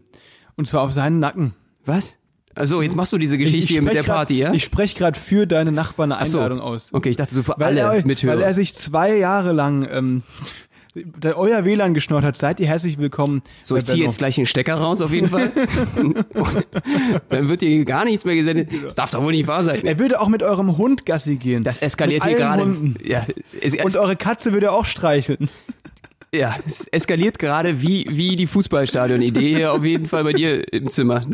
Und 0.55 0.67
zwar 0.67 0.81
auf 0.81 0.93
seinen 0.93 1.19
Nacken. 1.19 1.53
Was? 1.85 2.17
Also 2.57 2.81
jetzt 2.81 2.95
machst 2.95 3.11
du 3.11 3.17
diese 3.17 3.37
Geschichte 3.37 3.73
hier 3.73 3.81
mit 3.81 3.93
der 3.93 4.03
grad- 4.03 4.15
Party, 4.15 4.37
ja? 4.37 4.53
Ich 4.53 4.63
spreche 4.63 4.95
gerade 4.95 5.19
für 5.19 5.45
deine 5.45 5.73
Nachbarn 5.73 6.13
eine 6.13 6.21
Ach 6.21 6.25
so. 6.25 6.37
Einladung 6.37 6.61
aus. 6.61 6.93
Okay, 6.93 7.09
ich 7.09 7.17
dachte 7.17 7.35
so 7.35 7.43
für 7.43 7.55
Weil 7.57 7.77
alle 7.77 7.97
er, 7.97 8.05
Mithörer. 8.05 8.35
weil 8.37 8.43
er 8.43 8.53
sich 8.53 8.73
zwei 8.73 9.17
Jahre 9.17 9.51
lang 9.51 9.85
ähm, 9.91 10.23
da 11.19 11.34
euer 11.34 11.65
WLAN 11.65 11.93
geschnort 11.93 12.23
hat, 12.23 12.38
seid 12.38 12.60
ihr 12.60 12.67
herzlich 12.67 12.97
willkommen. 12.97 13.41
so, 13.62 13.75
ich 13.75 13.86
ziehe 13.86 14.03
jetzt 14.03 14.17
gleich 14.17 14.36
den 14.36 14.45
Stecker 14.45 14.75
raus 14.75 15.01
auf 15.01 15.12
jeden 15.12 15.29
Fall. 15.29 15.51
Dann 17.29 17.49
wird 17.49 17.60
hier 17.60 17.84
gar 17.84 18.05
nichts 18.05 18.23
mehr 18.23 18.36
gesendet. 18.36 18.69
Das 18.84 18.95
darf 18.95 19.12
doch 19.12 19.21
wohl 19.21 19.34
nicht 19.34 19.47
wahr 19.47 19.63
sein. 19.63 19.86
Er 19.86 19.99
würde 19.99 20.21
auch 20.21 20.29
mit 20.29 20.41
eurem 20.41 20.77
Hund 20.77 21.05
Gassi 21.05 21.36
gehen. 21.36 21.65
Das 21.65 21.79
eskaliert 21.79 22.23
mit 22.23 22.36
hier 22.36 22.45
gerade. 22.45 22.62
Hunden. 22.63 22.95
Ja, 23.03 23.25
es, 23.62 23.73
es, 23.73 23.84
Und 23.84 23.97
eure 23.97 24.15
Katze 24.15 24.53
würde 24.53 24.67
er 24.67 24.73
auch 24.73 24.86
streicheln. 24.86 25.49
ja, 26.31 26.55
es 26.65 26.88
eskaliert 26.88 27.39
gerade 27.39 27.81
wie, 27.81 28.08
wie 28.10 28.38
die 28.38 28.47
Fußballstadion-Idee 28.47 29.55
hier 29.55 29.73
auf 29.73 29.84
jeden 29.84 30.05
Fall 30.05 30.23
bei 30.23 30.31
dir 30.31 30.71
im 30.71 30.89
Zimmer. 30.89 31.25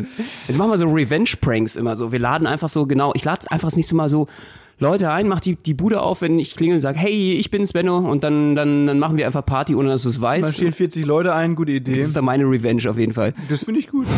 Jetzt 0.48 0.56
machen 0.56 0.72
wir 0.72 0.78
so 0.78 0.90
Revenge-Pranks 0.90 1.76
immer 1.76 1.94
so. 1.94 2.10
Wir 2.10 2.18
laden 2.18 2.48
einfach 2.48 2.68
so, 2.68 2.86
genau, 2.86 3.12
ich 3.14 3.24
lade 3.24 3.48
einfach 3.50 3.68
das 3.68 3.76
nächste 3.76 3.94
Mal 3.94 4.08
so 4.08 4.26
Leute 4.82 5.10
ein, 5.10 5.28
mach 5.28 5.40
die, 5.40 5.54
die 5.56 5.74
Bude 5.74 6.02
auf, 6.02 6.20
wenn 6.20 6.38
ich 6.38 6.56
klingel 6.56 6.74
und 6.76 6.80
sage, 6.80 6.98
hey, 6.98 7.32
ich 7.32 7.50
bin's, 7.50 7.72
Benno, 7.72 7.98
und 7.98 8.24
dann, 8.24 8.54
dann, 8.54 8.86
dann 8.86 8.98
machen 8.98 9.16
wir 9.16 9.24
einfach 9.26 9.46
Party, 9.46 9.74
ohne 9.74 9.88
dass 9.88 10.02
du 10.02 10.08
es 10.10 10.16
Da 10.16 10.22
weißt. 10.22 10.56
stehen 10.56 10.72
40 10.72 11.06
Leute 11.06 11.34
ein, 11.34 11.54
gute 11.54 11.72
Idee. 11.72 11.96
Das 11.96 12.08
ist 12.08 12.16
dann 12.16 12.24
meine 12.24 12.44
Revenge 12.44 12.90
auf 12.90 12.98
jeden 12.98 13.12
Fall. 13.14 13.32
Das 13.48 13.64
finde 13.64 13.80
ich 13.80 13.88
gut. 13.88 14.06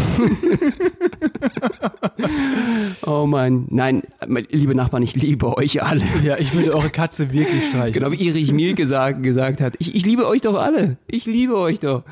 Oh 3.06 3.26
mein, 3.26 3.66
nein, 3.68 4.02
liebe 4.50 4.74
Nachbarn, 4.74 5.02
ich 5.02 5.14
liebe 5.14 5.56
euch 5.58 5.82
alle. 5.82 6.02
Ja, 6.22 6.38
ich 6.38 6.54
würde 6.54 6.74
eure 6.74 6.88
Katze 6.88 7.32
wirklich 7.32 7.66
streicheln. 7.66 7.92
Genau 7.92 8.10
wie 8.12 8.28
Erich 8.28 8.50
Mielke 8.52 8.76
gesagt, 8.76 9.22
gesagt 9.22 9.60
hat. 9.60 9.74
Ich, 9.78 9.94
ich 9.94 10.06
liebe 10.06 10.26
euch 10.26 10.40
doch 10.40 10.54
alle. 10.54 10.96
Ich 11.06 11.26
liebe 11.26 11.56
euch 11.58 11.80
doch. 11.80 12.02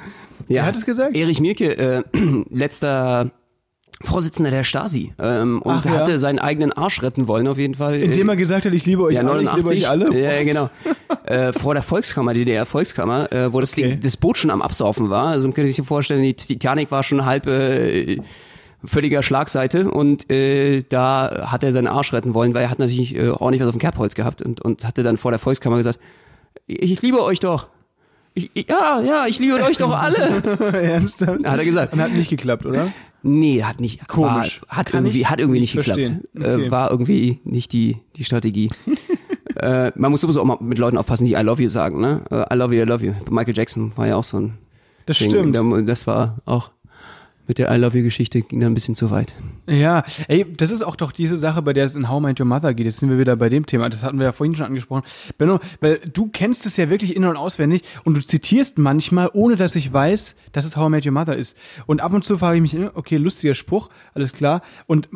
Ja. 0.49 0.49
Wer 0.49 0.67
hat 0.67 0.77
es 0.77 0.85
gesagt? 0.85 1.17
Erich 1.17 1.41
Mielke, 1.41 1.77
äh, 1.79 2.03
letzter 2.51 3.31
Vorsitzender 4.05 4.51
der 4.51 4.65
Stasi 4.65 5.12
ähm, 5.19 5.62
und 5.62 5.73
Ach, 5.73 5.85
ja. 5.85 5.91
hatte 5.93 6.19
seinen 6.19 6.38
eigenen 6.38 6.73
Arsch 6.73 7.03
retten 7.03 7.29
wollen 7.29 7.47
auf 7.47 7.59
jeden 7.59 7.75
Fall. 7.75 8.01
Indem 8.01 8.29
er 8.29 8.37
gesagt 8.37 8.65
hat, 8.65 8.73
ich 8.73 8.85
liebe 8.87 9.03
euch 9.03 9.15
ja, 9.15 9.21
alle, 9.21 9.43
ich 9.43 9.55
liebe 9.55 9.69
89. 9.69 9.85
euch 9.85 9.91
alle. 9.91 10.21
Ja, 10.21 10.43
genau. 10.43 10.71
äh, 11.25 11.53
vor 11.53 11.75
der 11.75 11.83
Volkskammer, 11.83 12.35
DDR-Volkskammer, 12.35 13.33
äh, 13.33 13.53
wo 13.53 13.61
das, 13.61 13.73
Okay. 13.73 13.88
Ding, 13.88 14.01
das 14.01 14.17
Boot 14.17 14.37
schon 14.38 14.51
am 14.51 14.62
Absaufen 14.62 15.09
war. 15.11 15.29
Also 15.29 15.49
man 15.49 15.55
könnte 15.55 15.73
sich 15.73 15.87
vorstellen, 15.87 16.23
die 16.23 16.35
Titanic 16.35 16.91
war 16.91 17.03
schon 17.03 17.25
halb 17.25 17.47
äh, 17.47 18.19
völliger 18.85 19.23
Schlagseite 19.23 19.91
und 19.91 20.31
äh, 20.31 20.83
da 20.88 21.49
hat 21.51 21.62
er 21.65 21.73
seinen 21.73 21.87
Arsch 21.87 22.12
retten 22.12 22.35
wollen, 22.35 22.55
weil 22.55 22.65
er 22.65 22.71
hat 22.71 22.79
natürlich 22.79 23.15
äh, 23.15 23.29
ordentlich 23.29 23.61
was 23.61 23.69
auf 23.69 23.75
dem 23.75 23.81
Kerbholz 23.81 24.15
gehabt 24.15 24.43
und, 24.43 24.61
und 24.61 24.85
hatte 24.85 25.03
dann 25.03 25.17
vor 25.17 25.31
der 25.31 25.38
Volkskammer 25.38 25.77
gesagt, 25.77 25.99
ich, 26.67 26.93
ich 26.93 27.03
liebe 27.03 27.23
euch 27.23 27.41
doch. 27.41 27.69
Ich, 28.35 28.51
ja, 28.69 29.01
ja, 29.01 29.27
ich 29.27 29.38
liebe 29.38 29.62
euch 29.62 29.77
doch 29.77 29.93
alle. 29.93 30.43
Ernsthaft? 30.73 31.45
Hat 31.45 31.59
er 31.59 31.65
gesagt. 31.65 31.93
Und 31.93 32.01
hat 32.01 32.12
nicht 32.12 32.31
geklappt, 32.31 32.65
oder? 32.65 32.88
Nee, 33.23 33.63
hat 33.63 33.81
nicht. 33.81 34.07
Komisch. 34.09 34.61
War, 34.69 34.79
hat 34.79 34.87
Kann 34.91 35.05
irgendwie, 35.07 35.27
hat 35.27 35.39
irgendwie 35.41 35.61
nicht 35.61 35.75
nicht 35.75 35.87
geklappt. 35.87 36.01
verstehen. 36.09 36.25
Okay. 36.37 36.67
Äh, 36.67 36.71
war 36.71 36.91
irgendwie 36.91 37.39
nicht 37.45 37.73
die, 37.73 37.99
die 38.17 38.25
Strategie. 38.25 38.71
äh, 39.57 39.93
man 39.95 40.11
muss 40.11 40.21
sowieso 40.23 40.41
auch 40.41 40.45
mal 40.45 40.59
mit 40.61 40.79
Leuten 40.79 40.97
aufpassen, 40.99 41.25
die 41.25 41.33
I 41.35 41.43
love 41.43 41.63
you 41.63 41.69
sagen, 41.69 42.01
ne? 42.01 42.23
Äh, 42.31 42.53
I 42.55 42.57
love 42.59 42.75
you, 42.75 42.83
I 42.83 42.87
love 42.87 43.05
you. 43.05 43.13
Michael 43.31 43.57
Jackson 43.57 43.93
war 43.97 44.07
ja 44.07 44.17
auch 44.17 44.25
so 44.25 44.39
ein 44.39 44.55
Das 45.07 45.19
Ding. 45.19 45.31
stimmt. 45.31 45.55
Da- 45.55 45.81
Das 45.83 46.07
war 46.07 46.39
auch 46.47 46.71
mit 47.46 47.59
der 47.59 47.74
I 47.74 47.76
love 47.76 47.96
you 47.96 48.05
Geschichte 48.05 48.42
ging 48.42 48.61
da 48.61 48.66
ein 48.66 48.74
bisschen 48.74 48.94
zu 48.94 49.11
weit. 49.11 49.35
Ja, 49.66 50.05
ey, 50.28 50.46
das 50.57 50.70
ist 50.70 50.83
auch 50.83 50.96
doch 50.96 51.12
diese 51.12 51.37
Sache, 51.37 51.62
bei 51.62 51.72
der 51.72 51.85
es 51.85 51.94
in 51.94 52.09
How 52.09 52.20
Met 52.20 52.38
Your 52.40 52.46
Mother 52.46 52.74
geht. 52.74 52.87
Jetzt 52.87 52.98
sind 52.98 53.11
wir 53.11 53.18
wieder 53.18 53.37
bei 53.37 53.48
dem 53.48 53.66
Thema. 53.66 53.88
Das 53.88 54.02
hatten 54.02 54.18
wir 54.18 54.24
ja 54.24 54.33
vorhin 54.33 54.55
schon 54.55 54.66
angesprochen. 54.66 55.02
Benno, 55.38 55.61
weil 55.81 55.98
du 56.12 56.28
kennst 56.28 56.66
es 56.66 56.76
ja 56.76 56.90
wirklich 56.90 57.16
in- 57.16 57.24
und 57.24 57.37
auswendig 57.37 57.83
und 58.05 58.16
du 58.16 58.22
zitierst 58.22 58.78
manchmal, 58.78 59.31
ohne 59.33 59.57
dass 59.57 59.76
ich 59.76 59.92
weiß, 59.92 60.35
dass 60.52 60.64
es 60.64 60.76
How 60.76 60.88
I 60.88 60.90
Met 60.90 61.07
Your 61.07 61.12
Mother 61.12 61.37
ist. 61.37 61.57
Und 61.87 62.00
ab 62.00 62.12
und 62.12 62.24
zu 62.24 62.38
frage 62.38 62.57
ich 62.57 62.62
mich, 62.62 62.90
okay, 62.94 63.16
lustiger 63.16 63.55
Spruch, 63.55 63.90
alles 64.14 64.33
klar. 64.33 64.62
Und 64.87 65.09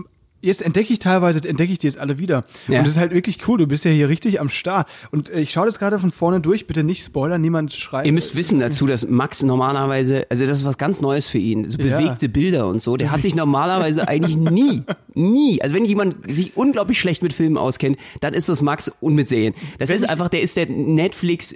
jetzt 0.46 0.62
entdecke 0.62 0.92
ich 0.92 0.98
teilweise, 0.98 1.46
entdecke 1.46 1.72
ich 1.72 1.78
die 1.78 1.87
jetzt 1.87 1.98
alle 1.98 2.18
wieder. 2.18 2.44
Ja. 2.68 2.78
Und 2.78 2.87
das 2.87 2.94
ist 2.94 3.00
halt 3.00 3.12
wirklich 3.12 3.46
cool. 3.48 3.59
Du 3.59 3.66
bist 3.66 3.85
ja 3.85 3.90
hier 3.90 4.09
richtig 4.09 4.40
am 4.40 4.48
Start. 4.48 4.88
Und 5.11 5.28
äh, 5.30 5.40
ich 5.40 5.50
schaue 5.50 5.66
das 5.66 5.78
gerade 5.78 5.98
von 5.98 6.12
vorne 6.12 6.40
durch. 6.40 6.66
Bitte 6.66 6.85
nicht 6.85 7.04
spoilern, 7.04 7.40
niemand 7.40 7.72
schreibt. 7.74 8.06
Ihr 8.06 8.12
müsst 8.12 8.35
wissen 8.35 8.59
dazu, 8.61 8.87
dass 8.87 9.06
Max 9.06 9.42
normalerweise, 9.42 10.26
also 10.30 10.46
das 10.46 10.61
ist 10.61 10.64
was 10.64 10.78
ganz 10.78 11.00
Neues 11.00 11.28
für 11.28 11.38
ihn, 11.38 11.70
so 11.70 11.78
Ja. 11.78 11.98
bewegte 11.98 12.28
Bilder 12.28 12.66
und 12.68 12.80
so. 12.80 12.96
Der 12.96 13.11
hat 13.11 13.22
sich 13.22 13.35
normalerweise 13.35 14.09
eigentlich 14.09 14.37
nie, 14.37 14.82
nie, 15.14 15.61
also 15.61 15.74
wenn 15.74 15.85
jemand 15.85 16.30
sich 16.32 16.56
unglaublich 16.56 16.98
schlecht 16.98 17.22
mit 17.22 17.32
Filmen 17.32 17.59
auskennt, 17.59 17.98
dann 18.20 18.32
ist 18.35 18.48
das 18.48 18.62
Max 18.62 18.90
und 19.00 19.14
mit 19.14 19.28
Serien. 19.28 19.54
Das 19.78 19.90
Wenn 19.90 19.96
ist 19.96 20.09
einfach, 20.09 20.28
der 20.28 20.42
ist 20.42 20.56
der 20.56 20.66
Netflix, 20.68 21.54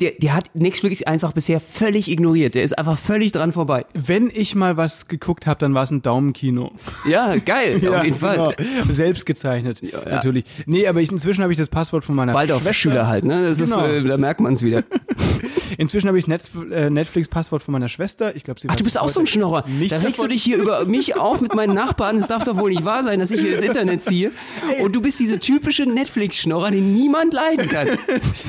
der, 0.00 0.12
der 0.12 0.34
hat 0.34 0.50
Netflix 0.54 1.02
einfach 1.02 1.32
bisher 1.32 1.60
völlig 1.60 2.08
ignoriert. 2.08 2.54
Der 2.54 2.62
ist 2.62 2.78
einfach 2.78 2.96
völlig 2.98 3.32
dran 3.32 3.52
vorbei. 3.52 3.84
Wenn 3.94 4.30
ich 4.32 4.54
mal 4.54 4.76
was 4.76 5.08
geguckt 5.08 5.46
habe, 5.46 5.58
dann 5.58 5.74
war 5.74 5.82
es 5.84 5.90
ein 5.90 6.02
Daumenkino. 6.02 6.72
Ja, 7.08 7.34
geil, 7.36 7.80
auf 7.92 8.04
jeden 8.04 8.18
Fall. 8.18 8.54
Genau. 8.56 8.84
Selbst 8.88 9.26
gezeichnet, 9.26 9.82
ja. 9.82 10.08
natürlich. 10.08 10.44
Nee, 10.66 10.86
aber 10.86 11.00
ich, 11.00 11.10
inzwischen 11.10 11.42
habe 11.42 11.52
ich 11.52 11.58
das 11.58 11.68
Passwort 11.68 12.04
von 12.04 12.14
meiner 12.14 12.32
Waldorf-Schüler 12.34 13.08
halt, 13.08 13.24
ne? 13.24 13.48
Das 13.48 13.58
Genau. 13.58 13.84
ist, 13.84 14.04
äh, 14.04 14.04
da 14.04 14.16
merkt 14.18 14.40
man 14.40 14.52
es 14.52 14.62
wieder. 14.62 14.84
Inzwischen 15.78 16.08
habe 16.08 16.18
ich 16.18 16.24
das 16.26 16.50
äh, 16.72 16.90
Netflix-Passwort 16.90 17.62
von 17.62 17.72
meiner 17.72 17.88
Schwester. 17.88 18.34
Ich 18.34 18.44
glaube, 18.44 18.58
sie 18.60 18.68
Ach, 18.70 18.76
du 18.76 18.84
bist 18.84 18.98
auch 18.98 19.08
so 19.08 19.20
ein 19.20 19.26
Schnorrer. 19.26 19.64
nichts 19.68 19.96
Da 19.96 20.04
regst 20.04 20.20
du 20.22 20.26
dich 20.26 20.42
hier 20.42 20.56
über 20.56 20.84
mich 20.86 21.16
auf 21.16 21.40
mit 21.40 21.54
meinen 21.54 21.74
Nachbarn. 21.74 22.16
Es 22.16 22.26
darf 22.26 22.44
doch 22.44 22.56
wohl 22.56 22.70
nicht 22.70 22.84
wahr 22.84 23.02
sein, 23.04 23.20
dass 23.20 23.30
ich 23.30 23.40
hier 23.40 23.52
das 23.54 23.62
Internet 23.62 24.02
ziehe. 24.02 24.32
Und 24.80 24.96
du 24.96 25.00
bist 25.02 25.20
diese 25.20 25.38
typische 25.38 25.84
Netflix-Schnorrer, 25.86 26.70
den 26.70 26.94
niemand 26.94 27.32
leiden 27.32 27.68
kann. 27.68 27.88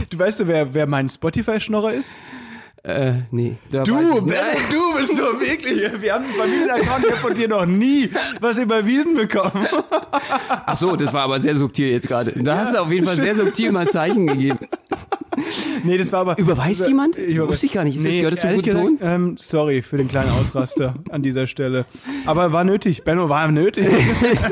Du 0.10 0.18
weißt 0.18 0.40
du, 0.40 0.48
wer, 0.48 0.74
wer 0.74 0.88
mein 0.88 1.10
Spotify-Schnorrer 1.43 1.93
ist? 1.93 2.15
Äh, 2.84 3.13
nee. 3.32 3.56
Du. 3.71 3.84
Benno, 3.84 4.19
du 4.21 4.97
bist 4.97 5.15
so 5.17 5.23
wirklich. 5.39 5.82
Wir 6.02 6.13
haben 6.13 6.23
einen 6.23 6.34
Familienaccount, 6.34 7.04
ich 7.06 7.12
habe 7.12 7.19
von 7.19 7.34
dir 7.34 7.47
noch 7.49 7.65
nie 7.65 8.10
was 8.39 8.58
überwiesen 8.58 9.16
bekommen. 9.16 9.68
Ach 10.66 10.76
so, 10.78 10.95
das 10.95 11.14
war 11.14 11.24
aber 11.24 11.39
sehr 11.41 11.55
subtil 11.55 11.89
jetzt 11.91 12.07
gerade. 12.07 12.32
Da 12.41 12.57
hast 12.59 12.74
du 12.74 12.78
auf 12.82 12.91
jeden 12.91 13.05
Fall 13.05 13.18
sehr 13.18 13.36
subtil 13.36 13.72
mal 13.74 13.89
Zeichen 13.89 14.28
gegeben. 14.28 14.59
Nee, 15.84 15.97
das 15.97 16.11
war 16.14 16.22
aber. 16.22 16.38
Überweist 16.38 16.82
über- 16.82 16.89
jemand? 16.89 17.16
Über- 17.18 17.47
Wusste 17.49 17.66
ich 17.66 17.72
gar 17.74 17.84
nicht. 17.84 17.97
Ist 17.97 18.05
das- 18.05 18.14
gehört 18.16 18.34
das 18.34 18.41
zum 18.41 18.53
guten 18.55 18.64
gesagt, 18.66 18.88
Ähm, 19.01 19.36
sorry 19.39 19.82
für 19.82 19.97
den 19.97 20.07
kleinen 20.07 20.32
Ausraster 20.32 20.95
an 21.09 21.22
dieser 21.22 21.47
Stelle. 21.47 21.86
Aber 22.26 22.53
war 22.53 22.64
nötig. 22.64 23.03
Benno 23.03 23.28
war 23.30 23.49
nötig. 23.51 23.88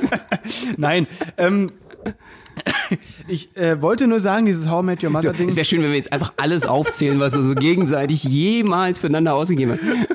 Nein. 0.78 1.08
Ähm, 1.38 1.72
ich 3.28 3.56
äh, 3.56 3.82
wollte 3.82 4.08
nur 4.08 4.20
sagen, 4.20 4.46
dieses 4.46 4.70
How 4.70 4.82
I 4.82 4.86
Met 4.86 5.04
Your 5.04 5.10
So, 5.10 5.14
Mother 5.14 5.34
Ding. 5.34 5.50
es 5.50 5.56
wäre 5.56 5.66
schön, 5.66 5.82
wenn 5.82 5.90
wir 5.90 5.98
jetzt 5.98 6.12
einfach 6.14 6.34
alles 6.38 6.66
aufzählen, 6.66 7.20
was 7.20 7.36
wir 7.36 7.44
so 7.44 7.56
gegenseitig 7.56 8.24
jemals 8.24 9.00
füreinander 9.00 9.34
ausgegeben 9.36 9.74
haben. 9.74 10.08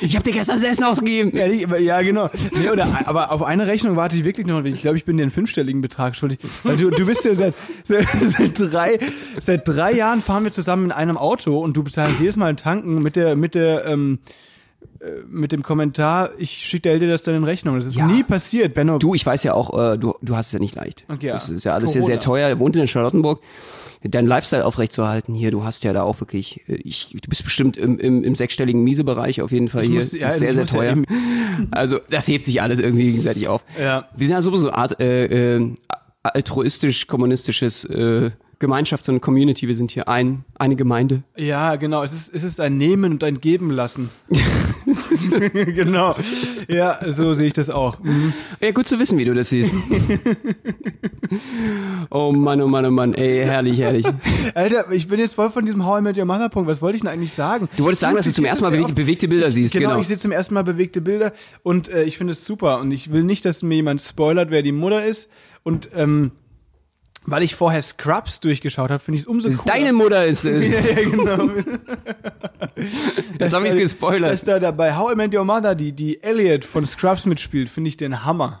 Ich 0.00 0.14
habe 0.16 0.22
dir 0.22 0.32
gestern 0.32 0.56
das 0.56 0.64
Essen 0.64 0.84
ausgegeben. 0.84 1.34
Ja, 1.34 1.48
die, 1.48 1.84
ja, 1.84 2.02
genau. 2.02 2.28
Nee, 2.52 2.68
oder, 2.68 3.06
aber 3.06 3.32
auf 3.32 3.42
eine 3.42 3.66
Rechnung 3.66 3.96
warte 3.96 4.16
ich 4.16 4.24
wirklich 4.24 4.46
noch. 4.46 4.62
Ich 4.64 4.82
glaube, 4.82 4.98
ich 4.98 5.04
bin 5.04 5.16
dir 5.16 5.22
einen 5.22 5.32
fünfstelligen 5.32 5.80
Betrag 5.80 6.14
schuldig. 6.14 6.40
Weil 6.62 6.76
du, 6.76 6.90
du 6.90 7.06
bist 7.06 7.24
ja 7.24 7.34
seit, 7.34 7.54
seit, 7.84 8.06
seit, 8.22 8.60
drei, 8.60 8.98
seit 9.40 9.66
drei 9.66 9.92
Jahren 9.92 10.20
fahren 10.20 10.44
wir 10.44 10.52
zusammen 10.52 10.86
in 10.86 10.92
einem 10.92 11.16
Auto 11.16 11.58
und 11.58 11.74
du 11.74 11.82
bezahlst 11.82 12.20
jedes 12.20 12.36
Mal 12.36 12.54
tanken 12.56 13.02
mit 13.02 13.16
der, 13.16 13.34
mit 13.34 13.54
der, 13.54 13.86
ähm, 13.86 14.18
äh, 14.26 14.30
mit 15.28 15.52
dem 15.52 15.62
Kommentar, 15.62 16.30
ich 16.38 16.50
schicke 16.50 16.98
dir 16.98 17.08
das 17.08 17.22
dann 17.24 17.34
in 17.34 17.44
Rechnung. 17.44 17.76
Das 17.76 17.86
ist 17.86 17.96
Ja. 17.96 18.06
nie 18.06 18.22
passiert, 18.22 18.74
Benno. 18.74 18.98
Du, 18.98 19.14
ich 19.14 19.24
weiß 19.26 19.42
ja 19.44 19.54
auch, 19.54 19.92
äh, 19.92 19.98
du, 19.98 20.14
du 20.22 20.36
hast 20.36 20.46
es 20.46 20.52
ja 20.52 20.58
nicht 20.58 20.74
leicht. 20.74 21.04
Okay, 21.08 21.26
ja. 21.26 21.32
Das 21.34 21.50
ist 21.50 21.64
ja 21.64 21.74
alles 21.74 21.92
hier 21.92 22.00
Corona. 22.00 22.12
sehr 22.14 22.20
teuer. 22.20 22.48
Er 22.48 22.58
wohnt 22.58 22.76
in 22.76 22.88
Charlottenburg. 22.88 23.40
Dein 24.06 24.26
Lifestyle 24.26 24.66
aufrechtzuerhalten 24.66 25.34
hier, 25.34 25.50
du 25.50 25.64
hast 25.64 25.82
ja 25.82 25.94
da 25.94 26.02
auch 26.02 26.20
wirklich, 26.20 26.60
äh, 26.68 26.74
ich, 26.74 27.16
du 27.22 27.28
bist 27.28 27.42
bestimmt 27.44 27.76
im, 27.78 27.98
im, 27.98 28.22
im 28.22 28.34
sechsstelligen 28.34 28.82
Miese-Bereich 28.84 29.40
auf 29.40 29.50
jeden 29.50 29.68
Fall 29.68 29.82
Ich 29.82 29.88
hier. 29.88 29.96
muss- 29.96 30.10
das 30.10 30.20
ja, 30.20 30.28
ist 30.28 30.38
sehr, 30.40 30.52
sehr 30.54 30.64
ja 30.64 30.70
teuer. 30.70 30.92
eben- 30.92 31.06
also 31.70 31.98
das 32.10 32.28
hebt 32.28 32.44
sich 32.44 32.60
alles 32.60 32.80
irgendwie 32.80 33.04
gegenseitig 33.04 33.48
auf. 33.48 33.64
Ja. 33.80 34.08
Wir 34.14 34.26
sind 34.26 34.36
ja 34.36 34.42
sowieso 34.42 34.68
eine 34.68 34.76
Art 34.76 35.00
äh, 35.00 35.56
äh, 35.56 35.74
altruistisch-kommunistisches 36.22 37.84
äh, 37.86 38.30
Gemeinschafts- 38.64 39.08
und 39.10 39.20
Community. 39.20 39.68
Wir 39.68 39.74
sind 39.74 39.90
hier 39.90 40.08
ein, 40.08 40.44
eine 40.56 40.76
Gemeinde. 40.76 41.22
Ja, 41.36 41.76
genau. 41.76 42.02
Es 42.02 42.12
ist, 42.12 42.34
es 42.34 42.42
ist 42.42 42.60
ein 42.60 42.76
Nehmen 42.78 43.12
und 43.12 43.24
ein 43.24 43.40
Geben 43.40 43.70
lassen. 43.70 44.10
genau. 45.30 46.16
Ja, 46.68 46.98
so 47.08 47.34
sehe 47.34 47.48
ich 47.48 47.52
das 47.52 47.70
auch. 47.70 47.98
Mhm. 48.00 48.32
Ja, 48.60 48.70
gut 48.70 48.88
zu 48.88 48.98
wissen, 48.98 49.18
wie 49.18 49.24
du 49.24 49.34
das 49.34 49.50
siehst. 49.50 49.72
oh 52.10 52.32
Mann, 52.32 52.60
oh 52.60 52.68
Mann, 52.68 52.86
oh 52.86 52.90
Mann. 52.90 53.14
Ey, 53.14 53.44
herrlich, 53.44 53.80
herrlich. 53.80 54.06
Alter, 54.54 54.90
ich 54.92 55.08
bin 55.08 55.18
jetzt 55.18 55.34
voll 55.34 55.50
von 55.50 55.64
diesem 55.64 55.84
How 55.86 56.00
I 56.00 56.02
Met 56.02 56.16
Your 56.18 56.24
Mother 56.24 56.48
Punkt. 56.48 56.68
Was 56.68 56.80
wollte 56.82 56.96
ich 56.96 57.02
denn 57.02 57.10
eigentlich 57.10 57.32
sagen? 57.34 57.68
Du 57.76 57.84
wolltest 57.84 58.00
sagen, 58.00 58.16
dass 58.16 58.26
du 58.26 58.32
zum 58.32 58.44
ersten 58.44 58.64
Mal 58.64 58.70
bewegte 58.70 58.94
bewegte, 58.94 59.04
bewegte 59.04 59.28
Bilder 59.28 59.50
siehst. 59.50 59.74
Genau, 59.74 59.90
Genau. 59.90 60.00
ich 60.00 60.08
sehe 60.08 60.18
zum 60.18 60.32
ersten 60.32 60.54
Mal 60.54 60.64
bewegte 60.64 61.00
Bilder 61.00 61.32
und 61.62 61.88
äh, 61.88 62.04
ich 62.04 62.16
finde 62.18 62.32
es 62.32 62.44
super 62.44 62.80
und 62.80 62.90
ich 62.90 63.12
will 63.12 63.22
nicht, 63.24 63.44
dass 63.44 63.62
mir 63.62 63.74
jemand 63.76 64.00
spoilert, 64.00 64.50
wer 64.50 64.62
die 64.62 64.72
Mutter 64.72 65.04
ist 65.04 65.28
und 65.62 65.88
ähm, 65.94 66.32
weil 67.26 67.42
ich 67.42 67.54
vorher 67.54 67.82
Scrubs 67.82 68.40
durchgeschaut 68.40 68.90
habe, 68.90 69.02
finde 69.02 69.16
ich 69.16 69.22
es 69.22 69.26
umso 69.26 69.48
Das 69.48 69.58
cooler. 69.58 69.74
Deine 69.74 69.92
Mutter 69.92 70.26
ist 70.26 70.44
es. 70.44 70.68
ja, 70.68 70.80
ja, 71.02 71.08
genau. 71.08 71.50
Jetzt 73.38 73.54
habe 73.54 73.68
ich 73.68 73.76
gespoilert. 73.76 74.32
Dass 74.32 74.44
da, 74.44 74.58
da 74.58 74.70
bei 74.70 74.94
How 74.96 75.12
I 75.12 75.16
Met 75.16 75.34
Your 75.34 75.44
Mother 75.44 75.74
die, 75.74 75.92
die 75.92 76.22
Elliot 76.22 76.64
von 76.64 76.86
Scrubs 76.86 77.26
mitspielt, 77.26 77.68
finde 77.68 77.88
ich 77.88 77.96
den 77.96 78.24
Hammer. 78.24 78.60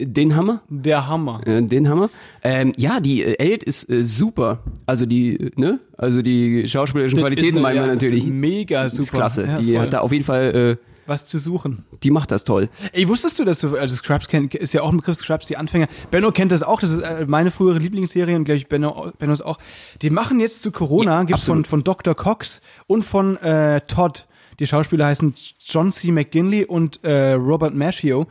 Den 0.00 0.34
Hammer? 0.34 0.62
Der 0.68 1.06
Hammer. 1.06 1.40
Äh, 1.46 1.62
den 1.62 1.88
Hammer? 1.88 2.10
Ähm, 2.42 2.72
ja, 2.76 2.98
die 2.98 3.22
äh, 3.22 3.34
Elliot 3.38 3.62
ist 3.62 3.88
äh, 3.88 4.02
super. 4.02 4.58
Also 4.86 5.06
die, 5.06 5.36
äh, 5.36 5.50
ne? 5.54 5.78
Also 5.96 6.20
die 6.20 6.68
schauspielerischen 6.68 7.20
Qualitäten 7.20 7.58
Ist 7.58 7.64
eine- 7.64 7.74
meinen 7.74 7.74
wir 7.76 7.86
ja, 7.86 7.94
natürlich. 7.94 8.26
Mega 8.26 8.90
super. 8.90 9.02
Ist 9.02 9.12
klasse. 9.12 9.46
Ja, 9.46 9.56
die 9.56 9.72
voll. 9.74 9.80
hat 9.82 9.92
da 9.92 10.00
auf 10.00 10.10
jeden 10.12 10.24
Fall, 10.24 10.78
äh, 10.80 10.87
was 11.08 11.26
zu 11.26 11.38
suchen. 11.38 11.84
die 12.02 12.10
macht 12.10 12.30
das 12.30 12.44
toll. 12.44 12.68
Ey, 12.92 13.08
wusstest 13.08 13.38
du, 13.38 13.44
dass 13.44 13.60
du, 13.60 13.76
also 13.76 13.96
Scrubs 13.96 14.28
kennt, 14.28 14.54
ist 14.54 14.72
ja 14.72 14.82
auch 14.82 14.90
ein 14.90 14.98
Begriff, 14.98 15.16
Scrubs, 15.18 15.46
die 15.46 15.56
Anfänger. 15.56 15.88
Benno 16.10 16.30
kennt 16.32 16.52
das 16.52 16.62
auch, 16.62 16.80
das 16.80 16.90
ist 16.92 17.02
äh, 17.02 17.24
meine 17.26 17.50
frühere 17.50 17.78
Lieblingsserie 17.78 18.36
und 18.36 18.44
glaube 18.44 18.58
ich 18.58 18.68
Benno, 18.68 19.12
Bennos 19.18 19.40
auch. 19.42 19.58
Die 20.02 20.10
machen 20.10 20.40
jetzt 20.40 20.62
zu 20.62 20.70
Corona, 20.72 21.18
Ja, 21.18 21.22
gibt's 21.24 21.44
von, 21.44 21.60
absolut. 21.60 21.66
von 21.66 21.84
Dr. 21.84 22.14
Cox 22.14 22.60
und 22.86 23.04
von 23.04 23.36
äh, 23.38 23.80
Todd. 23.82 24.26
Die 24.58 24.66
Schauspieler 24.66 25.06
heißen 25.06 25.34
John 25.64 25.92
C. 25.92 26.10
McGinley 26.10 26.64
und 26.64 27.02
äh, 27.04 27.32
Robert 27.32 27.74
Maschio. 27.74 28.26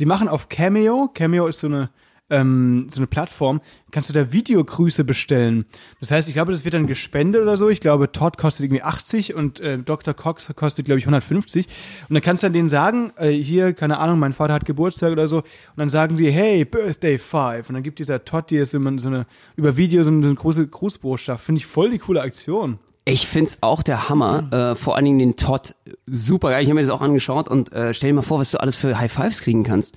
Die 0.00 0.06
machen 0.06 0.28
auf 0.28 0.48
Cameo, 0.48 1.08
Cameo 1.14 1.46
ist 1.46 1.60
so 1.60 1.66
eine 1.68 1.90
ähm, 2.30 2.86
so 2.90 2.98
eine 3.00 3.06
Plattform, 3.06 3.60
kannst 3.90 4.10
du 4.10 4.14
da 4.14 4.32
Videogrüße 4.32 5.04
bestellen. 5.04 5.64
Das 6.00 6.10
heißt, 6.10 6.28
ich 6.28 6.34
glaube, 6.34 6.52
das 6.52 6.64
wird 6.64 6.74
dann 6.74 6.86
gespendet 6.86 7.40
oder 7.42 7.56
so. 7.56 7.68
Ich 7.68 7.80
glaube, 7.80 8.12
Todd 8.12 8.36
kostet 8.38 8.64
irgendwie 8.66 8.82
80 8.82 9.34
und 9.34 9.60
äh, 9.60 9.78
Dr. 9.78 10.14
Cox 10.14 10.52
kostet, 10.54 10.84
glaube 10.84 10.98
ich, 10.98 11.04
150. 11.06 11.66
Und 12.08 12.14
dann 12.14 12.22
kannst 12.22 12.42
du 12.42 12.46
dann 12.46 12.52
denen 12.52 12.68
sagen, 12.68 13.12
äh, 13.16 13.30
hier, 13.30 13.72
keine 13.72 13.98
Ahnung, 13.98 14.18
mein 14.18 14.32
Vater 14.32 14.54
hat 14.54 14.64
Geburtstag 14.64 15.12
oder 15.12 15.26
so. 15.28 15.38
Und 15.38 15.44
dann 15.76 15.88
sagen 15.90 16.16
sie, 16.16 16.30
hey, 16.30 16.64
Birthday 16.64 17.18
Five. 17.18 17.68
Und 17.68 17.74
dann 17.74 17.82
gibt 17.82 17.98
dieser 17.98 18.24
Todd 18.24 18.50
dir 18.50 18.66
so, 18.66 18.76
eine- 18.78 18.98
so 18.98 19.08
eine, 19.08 19.26
über 19.56 19.76
Video 19.76 20.02
so 20.02 20.10
eine, 20.10 20.22
so 20.22 20.28
eine 20.28 20.36
große 20.36 20.66
Grußbotschaft. 20.66 21.44
Finde 21.44 21.60
ich 21.60 21.66
voll 21.66 21.90
die 21.90 21.98
coole 21.98 22.20
Aktion. 22.20 22.78
Ich 23.06 23.26
find's 23.26 23.58
auch 23.62 23.82
der 23.82 24.10
Hammer, 24.10 24.52
äh, 24.52 24.74
vor 24.76 24.96
allen 24.96 25.06
Dingen 25.06 25.18
den 25.18 25.34
Todd. 25.34 25.74
Super 26.06 26.50
geil, 26.50 26.62
ich 26.62 26.68
habe 26.68 26.74
mir 26.74 26.82
das 26.82 26.90
auch 26.90 27.00
angeschaut 27.00 27.48
und 27.48 27.72
äh, 27.72 27.94
stell 27.94 28.10
dir 28.10 28.14
mal 28.16 28.20
vor, 28.22 28.38
was 28.38 28.50
du 28.50 28.60
alles 28.60 28.76
für 28.76 28.98
High 28.98 29.10
Fives 29.10 29.40
kriegen 29.40 29.62
kannst. 29.64 29.96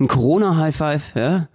Ein 0.00 0.08
Corona-High 0.08 0.74
Five, 0.76 1.02
ja? 1.14 1.48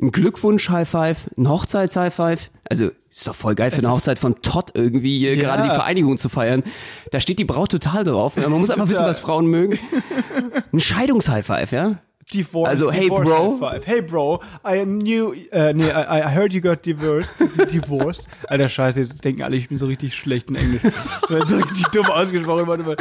Ein 0.00 0.12
Glückwunsch-High 0.12 0.88
Five, 0.88 1.30
ein 1.36 1.48
Hochzeits-High 1.48 2.14
Five. 2.14 2.50
Also, 2.70 2.90
ist 3.10 3.26
doch 3.26 3.34
voll 3.34 3.54
geil 3.56 3.70
für 3.72 3.78
Es 3.78 3.84
eine 3.84 3.92
Hochzeit 3.92 4.18
von 4.20 4.40
Todd 4.42 4.70
irgendwie 4.74 5.18
hier 5.18 5.34
Ja. 5.34 5.40
gerade 5.40 5.62
die 5.64 5.70
Vereinigung 5.70 6.18
zu 6.18 6.28
feiern. 6.28 6.62
Da 7.10 7.18
steht 7.20 7.38
die 7.40 7.44
Braut 7.44 7.70
total 7.72 8.04
drauf. 8.04 8.36
Man 8.36 8.50
muss 8.52 8.70
einfach 8.70 8.88
wissen, 8.88 9.04
was 9.06 9.18
Frauen 9.18 9.46
mögen. 9.46 9.78
Ein 10.72 10.78
Scheidungs-High 10.80 11.44
Five, 11.44 11.72
ja? 11.72 11.96
Divorce, 12.32 12.68
Also, 12.68 12.90
hey, 12.92 13.04
divorce 13.04 13.24
Bro. 13.28 13.56
Five. 13.58 13.86
Hey 13.86 14.02
Bro, 14.02 14.42
I 14.64 14.84
knew, 14.84 15.32
äh, 15.50 15.72
nee, 15.72 15.88
I, 15.88 16.20
I 16.20 16.34
heard 16.34 16.52
you 16.52 16.60
got 16.60 16.84
divorced. 16.84 17.36
divorced. 17.72 18.28
Alter 18.48 18.68
Scheiße, 18.68 19.00
jetzt 19.00 19.24
denken 19.24 19.42
alle, 19.42 19.56
ich 19.56 19.68
bin 19.68 19.78
so 19.78 19.86
richtig 19.86 20.14
schlecht 20.14 20.50
in 20.50 20.56
Englisch. 20.56 20.82
So, 21.28 21.42
so 21.46 21.56
richtig 21.56 21.84
dumm 21.92 22.06
ausgesprochen. 22.06 22.66
Warte 22.66 22.84
mal. 22.84 22.96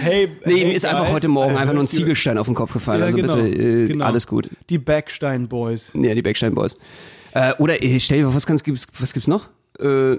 Hey, 0.00 0.28
Nee, 0.44 0.54
hey 0.54 0.64
mir 0.66 0.74
ist 0.74 0.84
einfach 0.86 1.10
heute 1.12 1.28
Morgen 1.28 1.56
einfach 1.56 1.72
nur 1.74 1.84
ein 1.84 1.88
Ziegelstein 1.88 2.36
auf 2.36 2.46
den 2.46 2.54
Kopf 2.56 2.72
gefallen. 2.72 3.00
Ja, 3.00 3.06
also 3.06 3.16
genau, 3.16 3.36
bitte, 3.36 3.48
äh, 3.48 3.88
genau. 3.88 4.04
alles 4.06 4.26
gut. 4.26 4.50
Die 4.70 4.78
Backstein 4.78 5.46
Boys. 5.48 5.92
Ja, 5.94 6.14
die 6.14 6.22
Backstein 6.22 6.54
Boys. 6.54 6.76
Äh, 7.32 7.54
oder 7.58 7.82
äh, 7.82 8.00
stell 8.00 8.18
dir 8.18 8.24
vor, 8.24 8.34
was, 8.34 8.46
gibt's, 8.46 8.86
was 8.98 9.12
gibt's 9.12 9.28
noch? 9.28 9.48
Äh, 9.78 10.18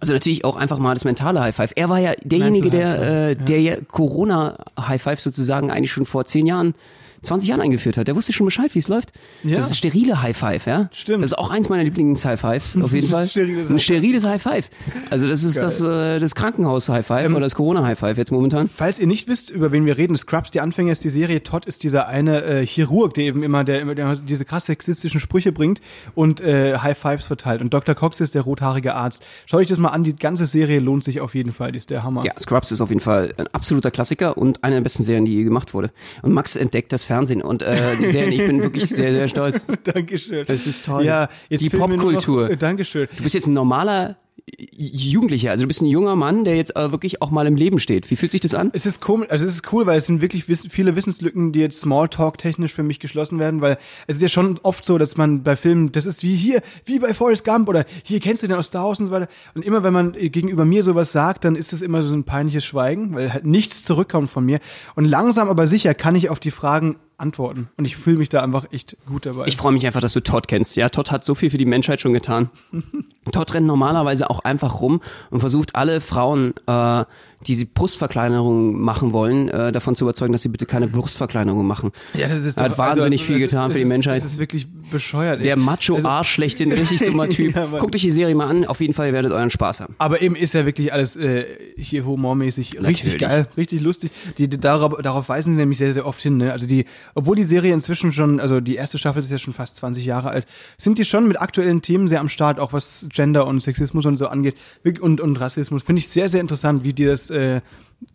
also 0.00 0.12
natürlich 0.12 0.44
auch 0.44 0.56
einfach 0.56 0.78
mal 0.78 0.94
das 0.94 1.04
mentale 1.04 1.40
High 1.40 1.56
Five. 1.56 1.72
Er 1.74 1.88
war 1.88 1.98
ja 1.98 2.12
derjenige, 2.22 2.70
der, 2.70 3.30
äh, 3.30 3.36
der 3.36 3.60
ja 3.60 3.76
Corona 3.88 4.64
High 4.80 5.02
Five 5.02 5.20
sozusagen 5.20 5.72
eigentlich 5.72 5.90
schon 5.90 6.04
vor 6.06 6.24
zehn 6.24 6.46
Jahren 6.46 6.74
20 7.22 7.48
Jahren 7.48 7.60
eingeführt 7.60 7.96
hat. 7.96 8.08
Der 8.08 8.16
wusste 8.16 8.32
schon 8.32 8.46
Bescheid, 8.46 8.74
wie 8.74 8.78
es 8.78 8.88
läuft. 8.88 9.12
Ja. 9.42 9.56
Das 9.56 9.70
ist 9.70 9.78
sterile 9.78 10.22
High 10.22 10.36
Five, 10.36 10.66
ja? 10.66 10.88
Stimmt. 10.92 11.22
Das 11.24 11.32
ist 11.32 11.38
auch 11.38 11.50
eins 11.50 11.68
meiner 11.68 11.84
Lieblings-High 11.84 12.40
Fives, 12.40 12.76
auf 12.80 12.92
jeden 12.92 13.08
Fall. 13.10 13.26
Steriles 13.26 13.68
Ein 13.68 13.74
High 13.74 13.82
steriles 13.82 14.24
High 14.26 14.42
Five. 14.42 14.70
Also 15.10 15.26
das 15.28 15.44
ist 15.44 15.56
Geil. 15.56 15.64
das, 15.64 15.80
äh, 15.80 16.20
das 16.20 16.34
Krankenhaus-High 16.34 17.06
Five 17.06 17.26
Ähm, 17.26 17.32
oder 17.34 17.44
das 17.46 17.54
Corona-High 17.54 17.98
Five 17.98 18.18
jetzt 18.18 18.32
momentan. 18.32 18.68
Falls 18.68 18.98
ihr 18.98 19.06
nicht 19.06 19.28
wisst, 19.28 19.50
über 19.50 19.72
wen 19.72 19.86
wir 19.86 19.96
reden, 19.96 20.16
Scrubs, 20.16 20.50
die 20.50 20.60
Anfänger 20.60 20.92
ist 20.92 21.04
die 21.04 21.10
Serie. 21.10 21.42
Todd 21.42 21.66
ist 21.66 21.82
dieser 21.82 22.08
eine 22.08 22.42
äh, 22.44 22.66
Chirurg, 22.66 23.14
der 23.14 23.24
eben 23.24 23.42
immer, 23.42 23.64
der, 23.64 23.94
der 23.94 24.16
diese 24.16 24.44
krass 24.44 24.66
sexistischen 24.66 25.20
Sprüche 25.20 25.52
bringt 25.52 25.80
und 26.14 26.40
äh, 26.40 26.76
High 26.78 26.96
Fives 26.96 27.26
verteilt. 27.26 27.60
Und 27.60 27.74
Dr. 27.74 27.94
Cox 27.94 28.20
ist 28.20 28.34
der 28.34 28.42
rothaarige 28.42 28.94
Arzt. 28.94 29.22
Schaut 29.46 29.60
euch 29.60 29.66
das 29.66 29.78
mal 29.78 29.88
an, 29.88 30.04
die 30.04 30.16
ganze 30.16 30.46
Serie 30.46 30.80
lohnt 30.80 31.04
sich 31.04 31.20
auf 31.20 31.34
jeden 31.34 31.52
Fall, 31.52 31.72
die 31.72 31.78
ist 31.78 31.90
der 31.90 32.02
Hammer. 32.04 32.24
Ja, 32.24 32.32
Scrubs 32.38 32.70
ist 32.72 32.80
auf 32.80 32.88
jeden 32.90 33.00
Fall 33.00 33.34
ein 33.36 33.46
absoluter 33.48 33.90
Klassiker 33.90 34.36
und 34.36 34.62
eine 34.64 34.76
der 34.76 34.82
besten 34.82 35.02
Serien, 35.02 35.24
die 35.24 35.34
je 35.34 35.44
gemacht 35.44 35.74
wurde. 35.74 35.90
Und 36.22 36.32
Max 36.32 36.56
entdeckt 36.56 36.92
das 36.92 37.04
Fernsehen 37.08 37.42
und 37.42 37.62
äh, 37.62 37.96
die 37.96 38.06
Serien, 38.10 38.32
ich 38.32 38.46
bin 38.46 38.62
wirklich 38.62 38.86
sehr, 38.86 39.12
sehr 39.12 39.28
stolz. 39.28 39.66
Dankeschön. 39.82 40.44
Das 40.46 40.66
ist 40.66 40.84
toll. 40.84 41.04
Ja, 41.04 41.28
jetzt 41.48 41.64
Die 41.64 41.70
Popkultur. 41.70 42.54
Dankeschön. 42.54 43.08
Du 43.16 43.22
bist 43.22 43.34
jetzt 43.34 43.46
ein 43.46 43.54
normaler 43.54 44.16
Jugendlicher, 44.56 45.50
also 45.50 45.64
du 45.64 45.68
bist 45.68 45.82
ein 45.82 45.86
junger 45.86 46.16
Mann, 46.16 46.44
der 46.44 46.56
jetzt 46.56 46.76
äh, 46.76 46.92
wirklich 46.92 47.20
auch 47.22 47.30
mal 47.30 47.46
im 47.46 47.56
Leben 47.56 47.78
steht. 47.78 48.10
Wie 48.10 48.16
fühlt 48.16 48.32
sich 48.32 48.40
das 48.40 48.54
an? 48.54 48.70
Es 48.72 48.86
ist 48.86 49.00
komisch, 49.00 49.28
also 49.30 49.44
es 49.44 49.54
ist 49.54 49.72
cool, 49.72 49.86
weil 49.86 49.98
es 49.98 50.06
sind 50.06 50.20
wirklich 50.20 50.48
wiss 50.48 50.66
viele 50.70 50.96
Wissenslücken, 50.96 51.52
die 51.52 51.60
jetzt 51.60 51.80
Smalltalk-technisch 51.80 52.72
für 52.72 52.82
mich 52.82 53.00
geschlossen 53.00 53.38
werden, 53.38 53.60
weil 53.60 53.78
es 54.06 54.16
ist 54.16 54.22
ja 54.22 54.28
schon 54.28 54.58
oft 54.62 54.84
so, 54.84 54.98
dass 54.98 55.16
man 55.16 55.42
bei 55.42 55.56
Filmen, 55.56 55.92
das 55.92 56.06
ist 56.06 56.22
wie 56.22 56.36
hier, 56.36 56.62
wie 56.84 56.98
bei 56.98 57.14
Forrest 57.14 57.44
Gump 57.44 57.68
oder 57.68 57.84
hier 58.02 58.20
kennst 58.20 58.42
du 58.42 58.46
den 58.46 58.56
aus 58.56 58.68
Star 58.68 58.84
Wars 58.84 59.00
und 59.00 59.06
so 59.06 59.12
weiter. 59.12 59.28
Und 59.54 59.64
immer 59.64 59.82
wenn 59.82 59.92
man 59.92 60.14
äh, 60.14 60.28
gegenüber 60.28 60.64
mir 60.64 60.82
sowas 60.82 61.12
sagt, 61.12 61.44
dann 61.44 61.56
ist 61.56 61.72
es 61.72 61.82
immer 61.82 62.02
so 62.02 62.14
ein 62.14 62.24
peinliches 62.24 62.64
Schweigen, 62.64 63.14
weil 63.14 63.32
halt 63.32 63.44
nichts 63.44 63.82
zurückkommt 63.82 64.30
von 64.30 64.44
mir. 64.44 64.60
Und 64.94 65.04
langsam 65.04 65.48
aber 65.48 65.66
sicher 65.66 65.94
kann 65.94 66.14
ich 66.14 66.30
auf 66.30 66.40
die 66.40 66.50
Fragen 66.50 66.96
antworten. 67.18 67.68
Und 67.76 67.84
ich 67.84 67.96
fühle 67.96 68.18
mich 68.18 68.28
da 68.28 68.42
einfach 68.42 68.66
echt 68.72 68.96
gut 69.06 69.26
dabei. 69.26 69.46
Ich 69.46 69.56
freue 69.56 69.72
mich 69.72 69.86
einfach, 69.86 70.00
dass 70.00 70.12
du 70.12 70.20
Todd 70.20 70.48
kennst. 70.48 70.76
Ja, 70.76 70.88
Todd 70.88 71.10
hat 71.10 71.24
so 71.24 71.34
viel 71.34 71.50
für 71.50 71.58
die 71.58 71.66
Menschheit 71.66 72.00
schon 72.00 72.12
getan. 72.12 72.50
Todd 73.32 73.52
rennt 73.54 73.66
normalerweise 73.66 74.30
auch 74.30 74.40
einfach 74.40 74.80
rum 74.80 75.00
und 75.30 75.40
versucht 75.40 75.74
alle 75.74 76.00
Frauen, 76.00 76.54
äh, 76.66 77.04
die 77.46 77.54
sie 77.54 77.64
Brustverkleinerung 77.66 78.80
machen 78.80 79.12
wollen, 79.12 79.48
äh, 79.48 79.70
davon 79.72 79.94
zu 79.96 80.04
überzeugen, 80.04 80.32
dass 80.32 80.42
sie 80.42 80.48
bitte 80.48 80.66
keine 80.66 80.88
Brustverkleinerung 80.88 81.66
machen. 81.66 81.92
ja, 82.14 82.28
das 82.28 82.44
ist 82.44 82.58
Er 82.58 82.64
hat 82.64 82.72
doch- 82.72 82.78
wahnsinnig 82.78 83.20
also, 83.20 83.32
viel 83.32 83.38
getan 83.40 83.70
ist, 83.70 83.76
für 83.76 83.82
die 83.82 83.88
Menschheit. 83.88 84.16
Das 84.18 84.24
ist 84.24 84.38
wirklich 84.38 84.66
bescheuert. 84.90 85.44
Der 85.44 85.56
Ich- 85.56 85.62
Macho-Arsch 85.62 86.30
schlechthin, 86.30 86.72
richtig 86.72 87.00
dummer 87.04 87.28
Typ. 87.28 87.54
Ja. 87.54 87.66
Guckt 87.66 87.94
euch 87.94 88.00
die 88.02 88.10
Serie 88.10 88.34
mal 88.34 88.46
an. 88.48 88.64
Auf 88.64 88.80
jeden 88.80 88.94
Fall, 88.94 89.08
ihr 89.08 89.12
werdet 89.12 89.32
euren 89.32 89.50
Spaß 89.50 89.80
haben. 89.80 89.94
Aber 89.98 90.22
eben 90.22 90.34
ist 90.36 90.54
ja 90.54 90.66
wirklich 90.66 90.92
alles 90.92 91.16
äh, 91.16 91.44
hier 91.76 92.04
humormäßig 92.06 92.80
richtig 92.82 93.18
geil, 93.18 93.46
richtig 93.56 93.80
lustig. 93.82 94.10
Die, 94.38 94.48
die 94.48 94.58
darauf, 94.58 95.00
darauf 95.02 95.28
weisen 95.28 95.52
die 95.54 95.58
nämlich 95.58 95.78
sehr, 95.78 95.92
sehr 95.92 96.06
oft 96.06 96.20
hin. 96.20 96.38
Ne? 96.38 96.52
Also 96.52 96.66
die, 96.66 96.86
obwohl 97.14 97.36
die 97.36 97.44
Serie 97.44 97.72
inzwischen 97.72 98.12
schon, 98.12 98.40
also 98.40 98.60
die 98.60 98.76
erste 98.76 98.98
Staffel 98.98 99.20
ist 99.22 99.30
ja 99.30 99.38
schon 99.38 99.54
fast 99.54 99.76
20 99.76 100.04
Jahre 100.04 100.30
alt, 100.30 100.46
sind 100.76 100.98
die 100.98 101.04
schon 101.04 101.28
mit 101.28 101.40
aktuellen 101.40 101.82
Themen 101.82 102.08
sehr 102.08 102.20
am 102.20 102.28
Start, 102.28 102.58
auch 102.58 102.72
was 102.72 103.06
Gender 103.10 103.46
und 103.46 103.62
Sexismus 103.62 104.06
und 104.06 104.16
so 104.16 104.26
angeht 104.28 104.56
und, 105.00 105.20
und 105.20 105.36
Rassismus. 105.40 105.82
Finde 105.82 106.00
ich 106.00 106.08
sehr, 106.08 106.28
sehr 106.28 106.40
interessant, 106.40 106.82
wie 106.84 106.92
die 106.92 107.04
das 107.04 107.27
äh, 107.30 107.60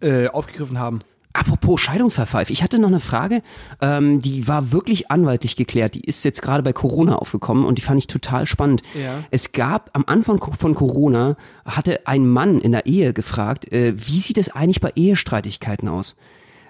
äh, 0.02 0.28
aufgegriffen 0.28 0.80
haben. 0.80 1.02
Apropos 1.36 1.82
Scheidungsverpfeif, 1.82 2.52
ich 2.52 2.62
hatte 2.62 2.80
noch 2.80 2.90
eine 2.90 3.00
Frage, 3.00 3.42
ähm, 3.82 4.20
die 4.20 4.48
war 4.48 4.72
wirklich 4.72 5.10
anwaltlich 5.10 5.56
geklärt. 5.56 5.96
Die 5.96 6.02
ist 6.02 6.24
jetzt 6.24 6.44
gerade 6.44 6.62
bei 6.62 6.74
Corona 6.74 7.16
aufgekommen 7.16 7.66
und 7.66 7.80
die 7.80 7.82
fand 7.82 7.98
ich 7.98 8.06
total 8.06 8.46
spannend. 8.46 8.84
Ja. 8.94 9.24
Es 9.32 9.52
gab 9.52 9.90
am 9.94 10.04
Anfang 10.06 10.40
von 10.40 10.76
Corona, 10.76 11.36
hatte 11.66 12.06
ein 12.06 12.28
Mann 12.28 12.62
in 12.62 12.72
der 12.72 12.86
Ehe 12.86 13.14
gefragt, 13.14 13.72
äh, 13.72 13.94
wie 13.98 14.20
sieht 14.20 14.38
es 14.38 14.50
eigentlich 14.50 14.80
bei 14.80 14.92
Ehestreitigkeiten 14.96 15.88
aus? 15.88 16.16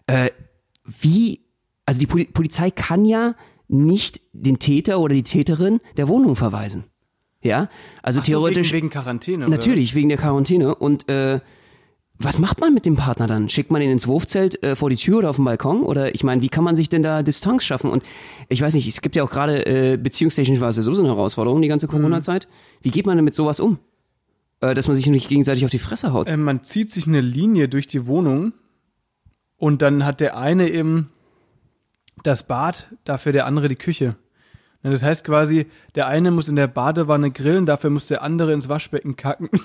Äh, 0.07 0.29
wie, 0.85 1.41
also 1.85 1.99
die 1.99 2.07
Poli 2.07 2.25
Polizei 2.25 2.71
kann 2.71 3.03
ja 3.03 3.35
nicht 3.67 4.21
den 4.31 4.59
Täter 4.59 4.99
oder 4.99 5.13
die 5.13 5.23
Täterin 5.23 5.81
der 5.97 6.07
Wohnung 6.07 6.37
verweisen. 6.37 6.85
Ja, 7.41 7.67
also 8.01 8.21
Ach 8.21 8.25
so, 8.25 8.31
theoretisch. 8.31 8.71
wegen, 8.71 8.83
wegen 8.83 8.89
Quarantäne. 8.91 9.49
Natürlich, 9.49 9.93
wegen 9.93 10.07
der 10.07 10.17
Quarantäne. 10.17 10.75
Und 10.75 11.09
äh, 11.09 11.41
was 12.19 12.39
macht 12.39 12.61
man 12.61 12.73
mit 12.73 12.85
dem 12.85 12.95
Partner 12.95 13.27
dann? 13.27 13.49
Schickt 13.49 13.71
man 13.71 13.81
ihn 13.81 13.91
ins 13.91 14.07
Wurfzelt 14.07 14.61
äh, 14.63 14.75
vor 14.75 14.89
die 14.89 14.95
Tür 14.95 15.17
oder 15.17 15.29
auf 15.29 15.37
den 15.37 15.45
Balkon? 15.45 15.83
Oder 15.83 16.13
ich 16.13 16.23
meine, 16.23 16.41
wie 16.41 16.49
kann 16.49 16.63
man 16.63 16.75
sich 16.75 16.87
denn 16.87 17.03
da 17.03 17.23
Distanz 17.23 17.63
schaffen? 17.63 17.89
Und 17.89 18.03
ich 18.49 18.61
weiß 18.61 18.75
nicht, 18.75 18.87
es 18.87 19.01
gibt 19.01 19.15
ja 19.15 19.23
auch 19.23 19.31
gerade, 19.31 19.65
äh, 19.65 19.97
beziehungstechnisch 19.97 20.59
war 20.59 20.69
es 20.69 20.77
ja 20.77 20.83
so 20.83 20.93
eine 20.93 21.09
Herausforderung, 21.09 21.61
die 21.61 21.67
ganze 21.67 21.87
Corona-Zeit. 21.87 22.47
Wie 22.81 22.91
geht 22.91 23.05
man 23.07 23.17
denn 23.17 23.25
mit 23.25 23.35
sowas 23.35 23.59
um? 23.59 23.79
Äh, 24.61 24.75
dass 24.75 24.87
man 24.87 24.95
sich 24.95 25.07
nicht 25.07 25.27
gegenseitig 25.27 25.65
auf 25.65 25.71
die 25.71 25.79
Fresse 25.79 26.13
haut. 26.13 26.27
was? 26.27 26.33
Äh, 26.33 26.37
man 26.37 26.63
zieht 26.63 26.91
sich 26.91 27.07
eine 27.07 27.19
Linie 27.19 27.67
durch 27.67 27.87
die 27.87 28.05
Wohnung 28.05 28.53
und 29.57 29.81
dann 29.81 30.05
hat 30.05 30.21
der 30.21 30.37
eine 30.37 30.69
eben 30.69 31.09
das 32.23 32.43
Bad, 32.43 32.87
dafür 33.03 33.33
der 33.33 33.45
andere 33.45 33.67
die 33.67 33.75
Küche. 33.75 34.15
Das 34.83 35.01
heißt 35.01 35.25
quasi, 35.25 35.67
der 35.95 36.07
eine 36.07 36.29
muss 36.29 36.49
in 36.49 36.57
der 36.57 36.67
Badewanne 36.67 37.31
grillen, 37.31 37.65
dafür 37.65 37.89
muss 37.89 38.07
der 38.07 38.21
andere 38.21 38.53
ins 38.53 38.69
Waschbecken 38.69 39.15
kacken. 39.15 39.49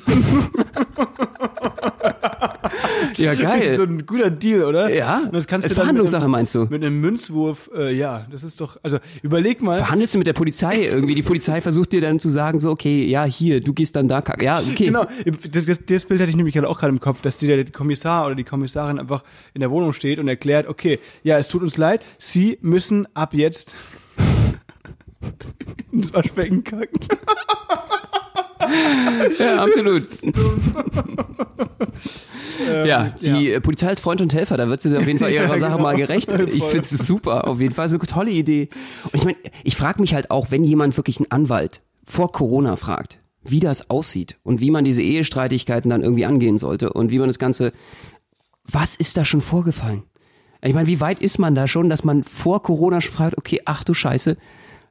ja, 3.17 3.35
Das 3.59 3.61
ist 3.61 3.77
so 3.77 3.83
ein 3.83 4.07
guter 4.07 4.31
Deal, 4.31 4.65
oder? 4.65 4.91
Ja, 4.95 5.23
Und 5.25 5.35
das 5.35 5.47
kannst 5.47 5.67
ist 5.67 5.73
du 5.73 5.81
Verhandlungssache, 5.81 6.23
einem, 6.25 6.33
meinst 6.33 6.55
du? 6.55 6.67
Mit 6.67 6.83
einem 6.83 7.01
Münzwurf, 7.01 7.71
äh, 7.75 7.95
ja, 7.95 8.27
das 8.31 8.43
ist 8.43 8.61
doch, 8.61 8.79
also 8.83 8.99
überleg 9.23 9.63
mal. 9.63 9.79
Verhandelst 9.79 10.15
du 10.15 10.19
mit 10.19 10.27
der 10.27 10.33
Polizei 10.33 10.85
irgendwie? 10.85 11.15
Die 11.15 11.23
Polizei 11.23 11.61
versucht 11.61 11.93
dir 11.93 12.01
dann 12.01 12.19
zu 12.19 12.29
sagen, 12.29 12.61
so, 12.61 12.71
okay, 12.71 13.05
ja, 13.07 13.25
hier, 13.25 13.61
du 13.61 13.73
gehst 13.73 13.97
dann 13.97 14.09
da 14.09 14.21
kacken. 14.23 14.45
Ja, 14.45 14.59
okay. 14.59 14.87
Genau, 14.87 15.07
das, 15.53 15.67
das, 15.67 15.79
das 15.85 16.05
Bild 16.05 16.21
hatte 16.21 16.31
ich 16.31 16.37
nämlich 16.37 16.55
gerade 16.55 16.69
auch 16.69 16.79
gerade 16.79 16.93
im 16.93 17.01
Kopf, 17.01 17.23
dass 17.23 17.37
die, 17.37 17.47
der 17.47 17.65
Kommissar 17.67 18.27
oder 18.27 18.35
die 18.35 18.45
Kommissarin 18.45 18.99
einfach 18.99 19.25
in 19.55 19.61
der 19.61 19.71
Wohnung 19.71 19.93
steht 19.93 20.19
und 20.19 20.29
erklärt, 20.29 20.69
okay, 20.69 20.99
ja, 21.23 21.39
es 21.39 21.49
tut 21.49 21.63
uns 21.63 21.77
leid, 21.77 22.03
Sie 22.19 22.59
müssen 22.63 23.07
ab 23.15 23.35
jetzt 23.35 23.75
ins 25.93 26.13
Waschbecken 26.13 26.65
kacken. 26.65 27.01
Ja, 29.39 29.63
absolut. 29.63 30.03
ja, 32.87 33.15
die 33.21 33.53
äh, 33.53 33.61
Polizei 33.61 33.89
als 33.89 34.01
Freund 34.01 34.21
und 34.21 34.33
Helfer, 34.35 34.57
da 34.57 34.69
wird 34.69 34.83
sie 34.83 34.97
auf 34.97 35.07
jeden 35.07 35.19
Fall 35.19 35.31
ihrer 35.33 35.45
Ja, 35.55 35.59
Sache 35.59 35.73
genau. 35.73 35.83
mal 35.83 35.97
gerecht. 35.97 36.31
Ich 36.33 36.63
finde 36.65 36.81
es 36.81 36.91
super, 36.91 37.47
auf 37.47 37.61
jeden 37.61 37.75
Fall 37.75 37.87
ist 37.87 37.93
eine 37.93 38.01
tolle 38.07 38.31
Idee. 38.31 38.69
Und 39.05 39.15
ich 39.15 39.25
meine, 39.25 39.37
ich 39.65 39.77
frage 39.77 40.01
mich 40.01 40.15
halt 40.15 40.31
auch, 40.31 40.51
wenn 40.51 40.65
jemand 40.65 40.97
wirklich 40.97 41.19
einen 41.19 41.31
Anwalt 41.31 41.83
vor 42.05 42.33
Corona 42.33 42.77
fragt, 42.77 43.19
wie 43.43 43.61
das 43.61 43.91
aussieht 43.91 44.37
und 44.43 44.61
wie 44.61 44.71
man 44.71 44.85
diese 44.85 45.03
Ehestreitigkeiten 45.03 45.91
dann 45.91 46.03
irgendwie 46.03 46.25
angehen 46.27 46.59
sollte 46.59 46.93
und 46.93 47.11
wie 47.11 47.19
man 47.19 47.29
das 47.29 47.39
Ganze, 47.39 47.73
was 48.65 48.97
ist 48.97 49.17
da 49.17 49.25
schon 49.25 49.41
vorgefallen? 49.41 50.03
Ich 50.63 50.75
meine, 50.75 50.89
wie 50.89 51.01
weit 51.01 51.21
ist 51.21 51.39
man 51.39 51.55
da 51.55 51.69
schon, 51.69 51.89
dass 51.89 52.03
man 52.03 52.25
vor 52.25 52.63
Corona 52.63 53.01
schon 53.01 53.13
fragt, 53.15 53.39
okay, 53.39 53.61
ach 53.65 53.85
du 53.85 53.95
Scheiße, 53.95 54.37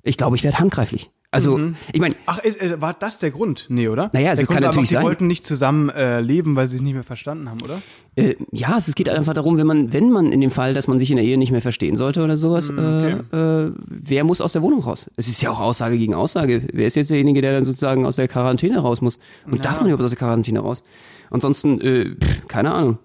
ich 0.04 0.18
glaube, 0.18 0.38
ich 0.38 0.44
werde 0.44 0.60
handgreiflich. 0.60 1.12
Also, 1.38 1.60
ich 1.94 2.02
meine, 2.02 2.16
Ach, 2.26 2.40
ist, 2.40 2.62
äh, 2.62 2.82
war 2.82 2.94
das 2.94 3.20
der 3.20 3.32
Grund? 3.32 3.66
Nee, 3.70 3.88
oder? 3.88 4.10
Naja, 4.14 4.32
es 4.32 4.40
der 4.40 4.48
kann 4.48 4.64
natürlich 4.64 4.90
sein. 4.90 5.02
Die 5.02 5.06
wollten 5.06 5.28
nicht 5.28 5.46
zusammen 5.46 5.90
äh, 5.90 6.20
leben, 6.20 6.56
weil 6.56 6.68
sie 6.68 6.76
sich 6.76 6.84
nicht 6.84 6.94
mehr 6.94 7.04
verstanden 7.04 7.50
haben, 7.50 7.62
oder? 7.64 7.82
Äh, 8.16 8.36
ja, 8.52 8.78
es 8.78 8.94
geht 8.96 9.10
einfach 9.10 9.34
darum, 9.34 9.58
wenn 9.58 9.68
man, 9.68 9.94
wenn 9.94 10.12
man 10.12 10.32
in 10.32 10.42
dem 10.42 10.52
Fall, 10.52 10.74
dass 10.74 10.88
man 10.88 10.98
sich 10.98 11.12
in 11.12 11.18
der 11.18 11.26
Ehe 11.26 11.38
nicht 11.38 11.52
mehr 11.52 11.62
verstehen 11.62 11.96
sollte 11.96 12.24
oder 12.24 12.36
sowas, 12.36 12.70
äh, 12.70 13.12
äh, 13.12 13.72
wer 13.88 14.24
muss 14.24 14.42
aus 14.42 14.54
der 14.54 14.62
Wohnung 14.62 14.82
raus? 14.82 15.12
Es 15.16 15.28
ist 15.28 15.42
ja 15.42 15.52
auch 15.52 15.60
Aussage 15.60 15.98
gegen 15.98 16.16
Aussage. 16.16 16.68
Wer 16.74 16.88
ist 16.88 16.96
jetzt 16.96 17.12
derjenige, 17.12 17.42
der 17.42 17.54
dann 17.54 17.66
sozusagen 17.66 18.06
aus 18.06 18.16
der 18.16 18.28
Quarantäne 18.28 18.80
raus 18.80 19.02
muss? 19.02 19.20
Und 19.46 19.64
darf 19.64 19.78
man 19.78 19.86
überhaupt 19.86 20.04
aus 20.04 20.12
der 20.12 20.20
Quarantäne 20.20 20.60
raus? 20.60 20.84
Ansonsten, 21.30 21.80
äh, 21.82 22.16
pff, 22.16 22.48
keine 22.48 22.74
Ahnung. 22.74 22.98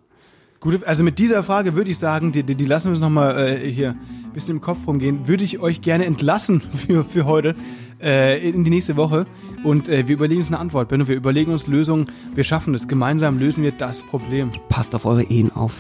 Gut, 0.61 0.85
also 0.85 1.03
mit 1.03 1.19
dieser 1.19 1.43
Frage 1.43 1.75
würde 1.75 1.91
ich 1.91 1.99
sagen, 1.99 2.31
die, 2.31 2.45
die, 2.45 2.55
die 2.55 2.67
lassen 2.67 2.87
wir 2.87 2.91
uns 2.91 3.01
nochmal 3.01 3.37
äh, 3.37 3.69
hier 3.69 3.91
ein 3.91 4.31
bisschen 4.33 4.57
im 4.57 4.61
Kopf 4.61 4.87
rumgehen, 4.87 5.27
würde 5.27 5.43
ich 5.43 5.59
euch 5.59 5.83
gerne 5.83 6.05
entlassen 6.05 6.63
für, 6.87 7.05
für 7.05 7.27
heute 7.27 7.57
äh, 8.03 8.49
in 8.49 8.65
die 8.65 8.71
nächste 8.71 8.97
Woche. 8.97 9.27
Und 9.65 9.89
äh, 9.89 10.07
wir 10.09 10.15
überlegen 10.17 10.41
uns 10.41 10.49
eine 10.49 10.59
Antwort, 10.59 10.89
Benno. 10.89 11.07
Wir 11.09 11.17
überlegen 11.17 11.53
uns 11.53 11.67
Lösungen. 11.67 12.07
Wir 12.35 12.45
schaffen 12.45 12.75
es. 12.75 12.89
Gemeinsam 12.89 13.39
lösen 13.39 13.63
wir 13.63 13.73
das 13.73 14.03
Problem. 14.03 14.51
Passt 14.69 14.95
auf 14.95 15.05
eure 15.05 15.23
Ehen 15.25 15.53
auf. 15.55 15.75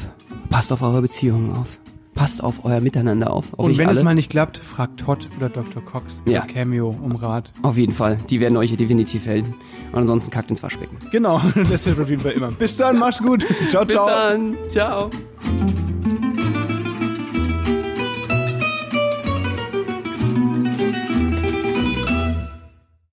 Passt 0.51 0.73
auf 0.73 0.83
eure 0.83 1.03
Beziehungen 1.03 1.53
auf. 1.53 1.66
Passt 2.14 2.45
auf 2.45 2.64
euer 2.66 2.81
Miteinander 2.81 3.33
auf. 3.33 3.55
auf 3.55 3.64
Und 3.64 3.79
wenn 3.79 3.89
alle. 3.89 3.97
es 3.99 4.05
mal 4.05 4.14
nicht 4.14 4.29
klappt, 4.31 4.59
fragt 4.59 5.01
Todd 5.01 5.31
oder 5.39 5.49
Dr. 5.49 5.83
Cox 5.83 6.23
Ja. 6.27 6.43
oder 6.45 6.53
Cameo 6.53 6.91
um 7.03 7.16
Rat. 7.16 7.53
Auf 7.62 7.79
jeden 7.79 7.95
Fall. 7.95 8.18
Die 8.29 8.39
werden 8.39 8.59
euch 8.59 8.77
definitiv 8.77 9.25
helfen. 9.25 9.55
Und 9.93 9.99
ansonsten 10.01 10.31
kackt 10.31 10.51
ins 10.51 10.62
Waschbecken. 10.62 10.99
Genau, 11.11 11.41
das 11.70 11.87
wird 11.87 11.99
auf 11.99 12.11
jeden 12.11 12.20
Fall 12.23 12.33
immer. 12.33 12.49
Bis 12.53 12.77
dann, 12.77 12.99
mach's 12.99 13.23
gut. 13.23 13.47
Ciao, 13.70 13.85
Bis 13.87 13.95
ciao. 13.97 14.07
dann. 14.09 14.57
Ciao. 14.68 15.11